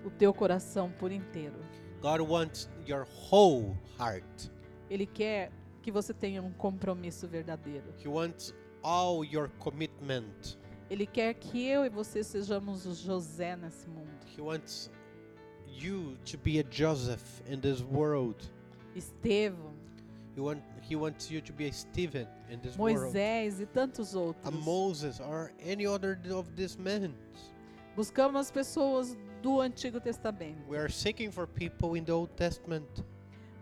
o 0.04 0.10
teu 0.10 0.32
coração 0.32 0.92
por 0.98 1.10
inteiro. 1.10 1.56
God 2.00 2.20
wants 2.20 2.68
your 2.86 3.06
whole 3.30 3.76
heart. 3.98 4.48
Ele 4.88 5.06
quer 5.06 5.50
que 5.82 5.90
você 5.90 6.14
tenha 6.14 6.40
um 6.40 6.52
compromisso 6.52 7.26
verdadeiro. 7.26 7.92
He 7.98 8.08
wants 8.08 8.54
all 8.82 9.24
your 9.24 9.50
commitment. 9.58 10.56
Ele 10.88 11.06
quer 11.06 11.34
que 11.34 11.66
eu 11.66 11.84
e 11.84 11.88
você 11.88 12.22
sejamos 12.22 12.86
o 12.86 12.94
José 12.94 13.56
nesse 13.56 13.88
mundo. 13.88 14.08
He 14.36 14.40
wants 14.40 14.90
you 15.82 16.16
to 16.26 16.36
be 16.36 16.58
a 16.58 16.64
Joseph 16.64 17.42
in 17.48 17.60
this 17.60 17.82
world. 17.82 18.36
Estevão, 18.96 19.74
He, 20.34 20.40
want, 20.40 20.62
he 20.82 20.94
wants 20.94 21.30
you 21.30 21.40
to 21.40 21.52
be 21.52 21.66
a 21.66 21.72
Stephen 21.72 22.26
in 22.48 22.60
this 22.60 22.78
world. 22.78 22.96
Moisés 22.96 23.60
e 23.60 23.66
tantos 23.66 24.14
A 24.14 24.18
outros. 24.18 24.64
Moses 24.64 25.20
or 25.20 25.52
any 25.60 25.84
other 25.86 26.18
of 26.30 26.54
these 26.54 26.78
men. 26.78 27.12
Buscamos 27.96 28.36
as 28.36 28.50
pessoas 28.52 29.16
do 29.42 29.60
Antigo 29.60 30.00
Testamento. 30.00 30.60
We 30.68 30.76
are 30.76 30.88
seeking 30.88 31.32
for 31.32 31.46
people 31.46 31.94
in 31.94 32.04
the 32.04 32.12
Old 32.12 32.30
Testament. 32.36 33.04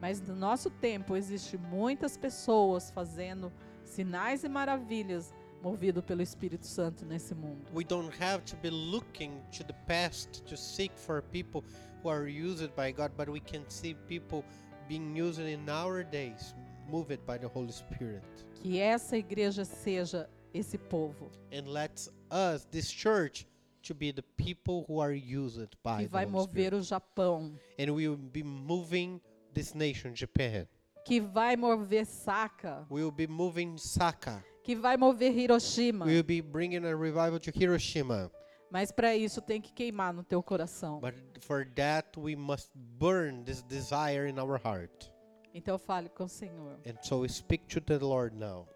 Mas 0.03 0.21
no 0.21 0.37
nosso 0.37 0.69
tempo 0.69 1.17
existe 1.17 1.57
muitas 1.57 2.19
pessoas 2.19 2.91
fazendo 2.91 3.51
sinais 3.83 4.45
e 4.45 4.49
maravilhas 4.49 5.33
movido 5.63 6.03
pelo 6.03 6.21
Espírito 6.23 6.67
Santo 6.67 7.05
nesse 7.07 7.35
mundo. 7.35 7.71
We 7.73 7.85
don't 7.85 8.13
have 8.21 8.45
to 8.45 8.57
be 8.57 8.69
looking 8.71 9.33
to 9.53 9.65
the 9.65 9.75
past 9.87 10.45
to 10.45 10.57
seek 10.57 10.93
for 10.95 11.23
people 11.23 11.65
who 12.03 12.09
are 12.09 12.27
used 12.27 12.75
by 12.77 12.91
God, 12.93 13.13
but 13.17 13.29
we 13.29 13.41
can 13.41 13.65
see 13.69 13.95
people 14.09 14.45
being 14.89 15.15
used 15.17 15.41
in 15.41 15.69
our 15.69 16.03
days, 16.03 16.55
moved 16.91 17.25
by 17.27 17.39
the 17.39 17.49
Holy 17.49 17.73
Spirit. 17.73 18.23
Que 18.63 18.81
essa 18.81 19.17
igreja 19.17 19.65
seja 19.65 20.29
esse 20.55 20.77
povo 20.89 21.31
And 21.53 21.69
let 21.69 22.07
us, 22.31 22.67
this 22.71 22.91
church, 22.91 23.47
to 23.83 23.95
be 23.95 24.11
the 24.13 24.23
people 24.37 24.85
who 24.89 24.99
are 25.01 25.13
used 25.13 25.69
by 25.83 26.03
que 26.05 26.09
vai 26.09 26.25
mover 26.27 26.51
Spirit. 26.51 26.75
o 26.75 26.81
Japão, 26.81 27.53
And 27.79 27.95
we 27.95 28.09
will 28.09 28.17
be 28.17 28.43
moving 28.43 29.21
this 29.55 29.75
nation, 29.75 30.15
Japan. 30.15 30.67
que 31.05 31.21
vai 31.21 31.57
mover 31.57 32.05
Saka, 32.05 32.85
We 32.89 33.03
will 33.03 33.13
be 33.13 33.27
moving 33.27 33.77
Saka. 33.79 34.43
que 34.65 34.75
vai 34.75 34.97
mover 34.97 35.31
Hiroshima. 35.31 36.05
We 36.05 36.15
will 36.15 36.23
be 36.25 36.41
bringing 36.41 36.85
a 36.85 36.97
revival 36.97 37.39
to 37.41 37.51
Hiroshima. 37.53 38.31
Mas 38.71 38.91
para 38.91 39.15
isso 39.15 39.41
tem 39.41 39.61
que 39.61 39.73
queimar 39.73 40.13
no 40.13 40.25
teu 40.25 40.43
coração. 40.43 41.01
But 41.01 41.15
for 41.41 41.67
that, 41.75 42.19
we 42.19 42.35
must 42.35 42.71
burn 42.75 43.45
this 43.45 43.63
desire 43.63 44.29
in 44.29 44.39
our 44.39 44.61
heart. 44.63 45.13
Então 45.55 45.79
fale 45.79 46.09
com 46.09 46.25
o 46.25 46.29
Senhor. 46.29 46.79
And 46.87 47.01
so 47.03 47.21
we 47.21 47.29
speak 47.29 47.67
to 47.69 47.81
the 47.81 47.99
Lord 47.99 48.37
now. 48.37 48.69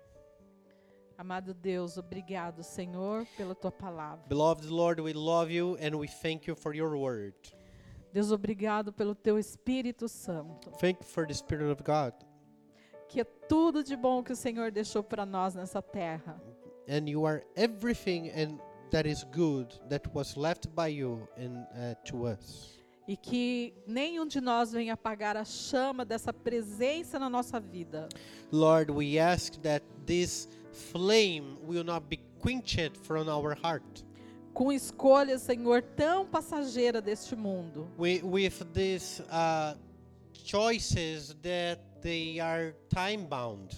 Amado 1.19 1.53
Deus, 1.53 1.99
obrigado, 1.99 2.63
Senhor, 2.63 3.27
pela 3.37 3.55
tua 3.55 3.71
palavra. 3.71 4.25
Beloved 4.27 4.67
Lord, 4.69 5.03
we 5.03 5.13
love 5.13 5.53
you 5.53 5.77
and 5.77 5.95
we 5.99 6.09
thank 6.09 6.49
you 6.49 6.57
for 6.57 6.75
your 6.75 6.97
word. 6.97 7.35
Deus, 8.11 8.33
obrigado 8.33 8.93
pelo 8.93 9.15
teu 9.15 9.39
Espírito 9.39 10.09
Santo. 10.09 10.71
Thank 10.79 11.01
you 11.03 11.07
for 11.07 11.27
the 11.27 11.35
Spirit 11.35 11.71
of 11.71 11.83
God. 11.83 12.15
Que 13.07 13.21
é 13.21 13.25
tudo 13.25 13.85
de 13.85 13.97
bom 13.97 14.23
que 14.23 14.33
o 14.33 14.37
Senhor 14.37 14.71
deixou 14.71 15.03
para 15.03 15.27
nós 15.27 15.55
nessa 15.55 15.83
terra. 15.83 16.41
And 16.89 17.07
you 17.07 17.27
are 17.27 17.45
everything 17.55 18.31
and 18.31 18.59
that 18.91 19.07
is 19.07 19.25
good 19.33 19.73
that 19.89 20.07
was 20.15 20.37
left 20.37 20.69
by 20.75 20.89
you 20.89 21.29
and 21.37 21.67
uh, 21.75 21.95
to 22.05 22.27
us. 22.27 22.77
E 23.09 23.17
que 23.17 23.75
nenhum 23.89 24.27
de 24.29 24.41
nós 24.41 24.73
venha 24.73 24.95
apagar 24.95 25.37
a 25.37 25.45
chama 25.45 26.05
dessa 26.05 26.33
presença 26.33 27.19
na 27.19 27.29
nossa 27.29 27.59
vida. 27.59 28.09
Lord, 28.53 28.91
we 28.93 29.19
ask 29.19 29.55
that 29.63 29.85
this 30.07 30.49
flame 30.73 31.57
will 31.67 31.83
not 31.83 32.07
be 32.09 32.21
quenched 32.41 32.97
from 33.03 33.29
our 33.29 33.55
heart. 33.55 34.05
Com 34.55 34.71
escolhas, 34.73 35.43
Senhor, 35.43 35.83
tão 35.83 36.25
passageira 36.27 37.01
deste 37.01 37.35
mundo. 37.35 37.89
We, 37.99 38.21
with 38.23 38.65
these 38.73 39.23
uh, 39.31 39.75
choices 40.45 41.35
that 41.43 41.81
they 42.03 42.41
are 42.41 42.75
time 42.89 43.27
bound 43.27 43.75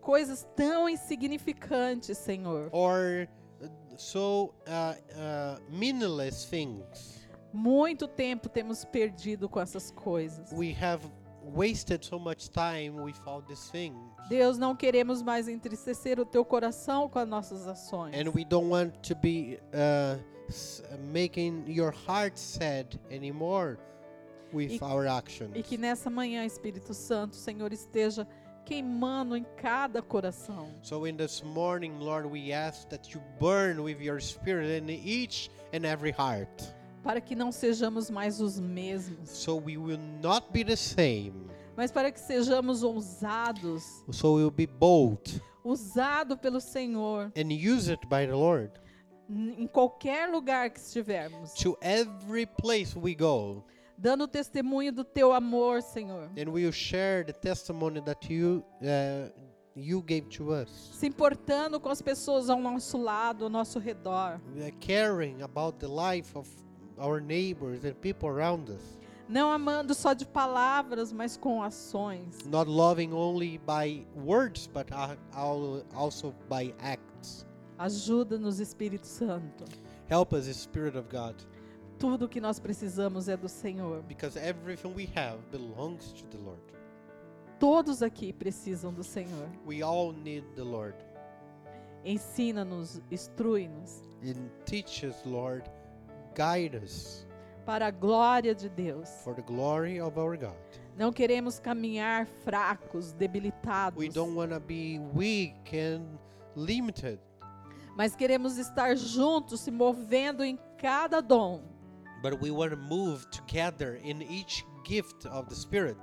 Coisas 0.00 0.44
tão 0.56 0.88
insignificantes, 0.88 2.18
Senhor. 2.18 2.68
or 2.72 3.28
so 4.02 4.52
uh, 4.66 4.94
uh, 5.16 5.60
meaningless 5.70 6.44
things. 6.44 7.20
Muito 7.52 8.08
tempo 8.08 8.48
temos 8.48 8.84
perdido 8.84 9.48
com 9.48 9.60
essas 9.60 9.90
coisas. 9.90 10.50
We 10.52 10.72
have 10.82 11.02
wasted 11.54 12.04
so 12.04 12.18
much 12.18 12.48
time 12.50 13.00
with 13.00 13.16
all 13.26 13.42
these 13.42 13.70
things. 13.70 13.96
Deus, 14.28 14.56
não 14.58 14.74
queremos 14.74 15.22
mais 15.22 15.48
entristecer 15.48 16.18
o 16.18 16.24
teu 16.24 16.44
coração 16.44 17.08
com 17.08 17.18
as 17.18 17.28
nossas 17.28 17.66
ações. 17.66 18.14
And 18.14 18.30
we 18.34 18.44
don't 18.44 18.70
want 18.70 18.94
to 19.08 19.14
be 19.14 19.58
uh, 19.74 20.18
making 21.12 21.64
your 21.68 21.92
heart 21.92 22.38
sad 22.38 22.98
anymore 23.10 23.78
with 24.52 24.72
E- 24.72 24.78
our 24.82 25.06
actions. 25.06 25.50
E 25.54 25.62
que 25.62 25.76
nessa 25.76 26.08
manhã, 26.10 26.44
Espírito 26.44 26.94
Santo, 26.94 27.36
Senhor 27.36 27.72
esteja 27.72 28.26
queimando 28.64 29.36
em 29.36 29.44
cada 29.56 30.02
coração. 30.02 30.68
So 30.82 31.06
in 31.06 31.16
this 31.16 31.42
morning, 31.42 31.98
Lord, 31.98 32.26
we 32.26 32.52
ask 32.52 32.88
that 32.88 33.12
you 33.14 33.20
burn 33.38 33.82
with 33.82 34.00
your 34.00 34.20
spirit 34.20 34.82
in 34.82 34.88
each 34.90 35.50
and 35.72 35.84
every 35.86 36.12
heart. 36.12 36.48
Para 37.02 37.20
que 37.20 37.34
não 37.34 37.50
sejamos 37.50 38.10
mais 38.10 38.40
os 38.40 38.60
mesmos, 38.60 39.28
So 39.30 39.56
we 39.56 39.76
will 39.76 39.98
not 40.22 40.52
be 40.52 40.62
the 40.64 40.76
same. 40.76 41.48
mas 41.76 41.90
para 41.90 42.12
que 42.12 42.20
sejamos 42.20 42.82
ousados, 42.82 43.82
So 44.10 44.34
we 44.34 44.42
will 44.44 44.50
be 44.50 44.66
bold 44.66 45.40
usado 45.64 46.36
pelo 46.36 46.60
Senhor 46.60 47.32
and 47.36 47.52
use 47.52 47.88
it 47.90 48.06
by 48.08 48.26
the 48.26 48.36
Lord 48.36 48.70
em 49.30 49.66
qualquer 49.66 50.28
lugar 50.30 50.68
que 50.70 50.78
estivermos, 50.78 51.54
to 51.54 51.76
every 51.80 52.44
place 52.46 52.94
we 52.94 53.14
go. 53.14 53.64
Dando 53.96 54.26
testemunho 54.26 54.92
do 54.92 55.04
teu 55.04 55.32
amor, 55.32 55.82
Senhor. 55.82 56.30
And 56.36 56.48
we 56.50 56.64
will 56.64 56.72
share 56.72 57.24
the 57.24 57.32
testimony 57.32 58.00
that 58.02 58.32
you 58.32 58.64
uh, 58.82 59.30
you 59.74 60.02
gave 60.02 60.28
to 60.36 60.52
us. 60.52 60.68
Se 60.92 61.06
importando 61.06 61.80
com 61.80 61.88
as 61.88 62.02
pessoas 62.02 62.50
ao 62.50 62.60
nosso 62.60 62.98
lado, 62.98 63.44
ao 63.44 63.50
nosso 63.50 63.78
redor. 63.78 64.40
We 64.54 64.62
are 64.62 64.74
caring 64.80 65.42
about 65.42 65.78
the 65.78 65.88
life 65.88 66.36
of 66.36 66.48
our 66.98 67.20
neighbors 67.20 67.84
and 67.84 67.94
people 67.94 68.28
around 68.28 68.70
us. 68.70 68.98
Não 69.28 69.50
amando 69.50 69.94
só 69.94 70.12
de 70.12 70.26
palavras, 70.26 71.10
mas 71.12 71.38
com 71.38 71.62
ações. 71.62 72.36
Not 72.44 72.68
loving 72.68 73.12
only 73.14 73.58
by 73.58 74.06
words, 74.14 74.66
but 74.66 74.90
al- 74.92 75.84
also 75.94 76.34
by 76.50 76.74
acts. 76.80 77.46
Ajuda-nos, 77.78 78.60
Espírito 78.60 79.06
Santo. 79.06 79.64
Help 80.08 80.34
us, 80.34 80.44
Spirit 80.54 80.96
of 80.98 81.08
God, 81.08 81.34
Tudo 82.02 82.28
que 82.28 82.40
nós 82.40 82.58
precisamos 82.58 83.28
é 83.28 83.36
do 83.36 83.48
Senhor. 83.48 84.02
because 84.08 84.36
everything 84.36 84.92
we 84.92 85.08
have 85.14 85.38
belongs 85.52 86.12
to 86.12 86.26
the 86.26 86.36
Lord. 86.38 86.60
Todos 87.60 88.02
aqui 88.02 88.32
precisam 88.32 88.92
do 88.92 89.04
Senhor. 89.04 89.48
We 89.64 89.82
all 89.84 90.12
need 90.12 90.44
the 90.56 90.64
Lord. 90.64 90.96
Ensina-nos, 92.04 93.00
instrui-nos, 93.10 94.02
And 94.24 94.50
teach 94.66 95.04
us, 95.06 95.14
Lord, 95.24 95.70
guide 96.34 96.76
us, 96.76 97.24
para 97.64 97.86
a 97.86 97.90
glória 97.92 98.52
de 98.54 98.68
Deus. 98.68 99.08
for 99.22 99.34
the 99.34 99.42
glory 99.42 100.00
of 100.00 100.18
our 100.18 100.36
God. 100.36 100.56
Não 100.98 101.12
queremos 101.12 101.60
caminhar 101.60 102.26
fracos, 102.44 103.12
debilitados, 103.12 103.96
We 103.96 104.08
don't 104.08 104.34
want 104.34 104.50
to 104.52 104.58
be 104.60 104.98
weak 105.14 105.54
and 105.72 106.18
limited, 106.56 107.20
mas 107.96 108.16
queremos 108.16 108.58
estar 108.58 108.96
juntos, 108.96 109.60
se 109.60 109.70
movendo 109.70 110.42
em 110.42 110.58
cada 110.78 111.20
dom, 111.20 111.62
but 112.22 112.40
we 112.40 112.50
want 112.50 112.70
to 112.70 112.76
move 112.76 113.26
together 113.30 114.00
in 114.04 114.22
each 114.22 114.64
gift 114.84 115.26
of 115.26 115.48
the 115.48 115.54
Spirit, 115.54 115.96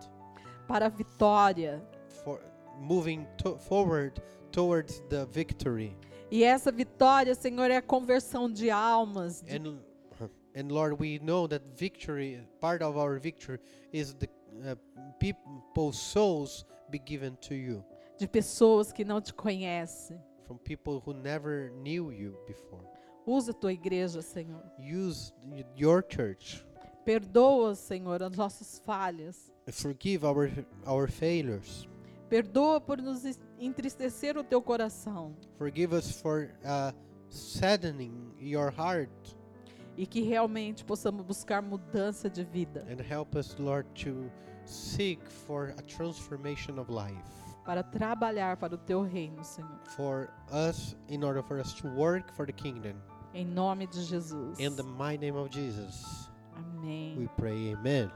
para 0.68 0.86
a 0.88 0.90
vitória. 0.90 1.82
for 2.24 2.40
moving 2.80 3.26
to- 3.38 3.58
forward 3.58 4.22
towards 4.52 5.02
the 5.10 5.26
victory. 5.28 5.96
E 6.32 6.44
essa 6.44 6.72
vitória, 6.72 7.34
Senhor, 7.34 7.72
é 7.72 7.78
a 7.78 7.82
conversão 7.82 8.52
de 8.52 8.70
almas, 8.70 9.42
de, 9.42 9.56
And 9.56 9.80
and 10.56 10.72
Lord, 10.72 11.00
we 11.00 11.20
know 11.20 11.48
that 11.48 11.64
victory, 11.76 12.42
part 12.60 12.82
of 12.84 12.98
our 12.98 13.20
victory, 13.20 13.60
is 13.94 14.14
the 14.16 14.28
uh, 14.66 14.76
people's 15.20 15.98
souls 15.98 16.66
be 16.90 17.00
given 17.00 17.36
to 17.42 17.54
you 17.56 17.84
de 18.18 18.28
pessoas 18.28 18.92
que 18.92 19.06
não 19.06 19.22
te 19.22 19.34
conhecem. 19.34 20.20
from 20.46 20.58
people 20.58 21.00
who 21.06 21.14
never 21.14 21.70
knew 21.84 22.12
you 22.12 22.36
before. 22.48 22.84
Usa 23.32 23.52
a 23.52 23.54
tua 23.54 23.72
igreja, 23.72 24.24
Senhor. 24.24 24.64
Use 24.80 25.32
your 25.78 26.02
church. 26.02 26.66
Perdoa, 27.06 27.76
Senhor, 27.76 28.24
as 28.24 28.36
nossas 28.36 28.80
falhas. 28.80 29.52
Forgive 29.72 30.26
our 30.26 30.50
our 30.86 31.08
failures. 31.08 31.88
Perdoa 32.28 32.82
por 32.82 32.98
nos 33.00 33.24
entristecer 33.60 34.36
o 34.36 34.44
teu 34.44 34.62
coração. 34.62 35.36
Forgive 35.60 35.94
us 35.96 36.12
for 36.12 36.50
uh, 36.64 36.92
saddening 37.30 38.34
your 38.40 38.72
heart 38.72 39.12
E 39.96 40.08
que 40.08 40.22
realmente 40.22 40.84
possamos 40.84 41.24
buscar 41.24 41.62
mudança 41.62 42.30
de 42.30 42.44
vida 42.44 42.84
and 42.90 43.02
help 43.02 43.36
us, 43.36 43.56
Lord, 43.60 43.88
to 44.06 44.32
seek 44.66 45.20
for 45.30 45.74
a 45.78 45.82
transformation 45.84 46.80
of 46.80 46.92
life 46.92 47.22
para 47.66 47.84
trabalhar 47.84 48.58
para 48.58 48.74
o 48.74 48.78
teu 48.78 49.02
reino, 49.04 49.44
Senhor. 49.44 49.80
for 49.96 50.30
us 50.52 50.96
in 51.10 51.24
order 51.24 51.44
for 51.44 51.60
us 51.60 51.74
to 51.74 51.88
work 51.90 52.34
for 52.34 52.46
the 52.48 52.54
kingdom. 52.54 52.96
Em 53.34 53.46
nome 53.46 53.86
de 53.88 54.02
Jesus. 54.04 54.60
In 54.60 54.76
the 54.76 54.84
mighty 54.84 55.26
name 55.26 55.38
of 55.38 55.50
Jesus, 55.52 56.30
Amém. 56.56 57.16
we 57.18 57.28
pray, 57.38 57.74
Amen. 57.74 58.12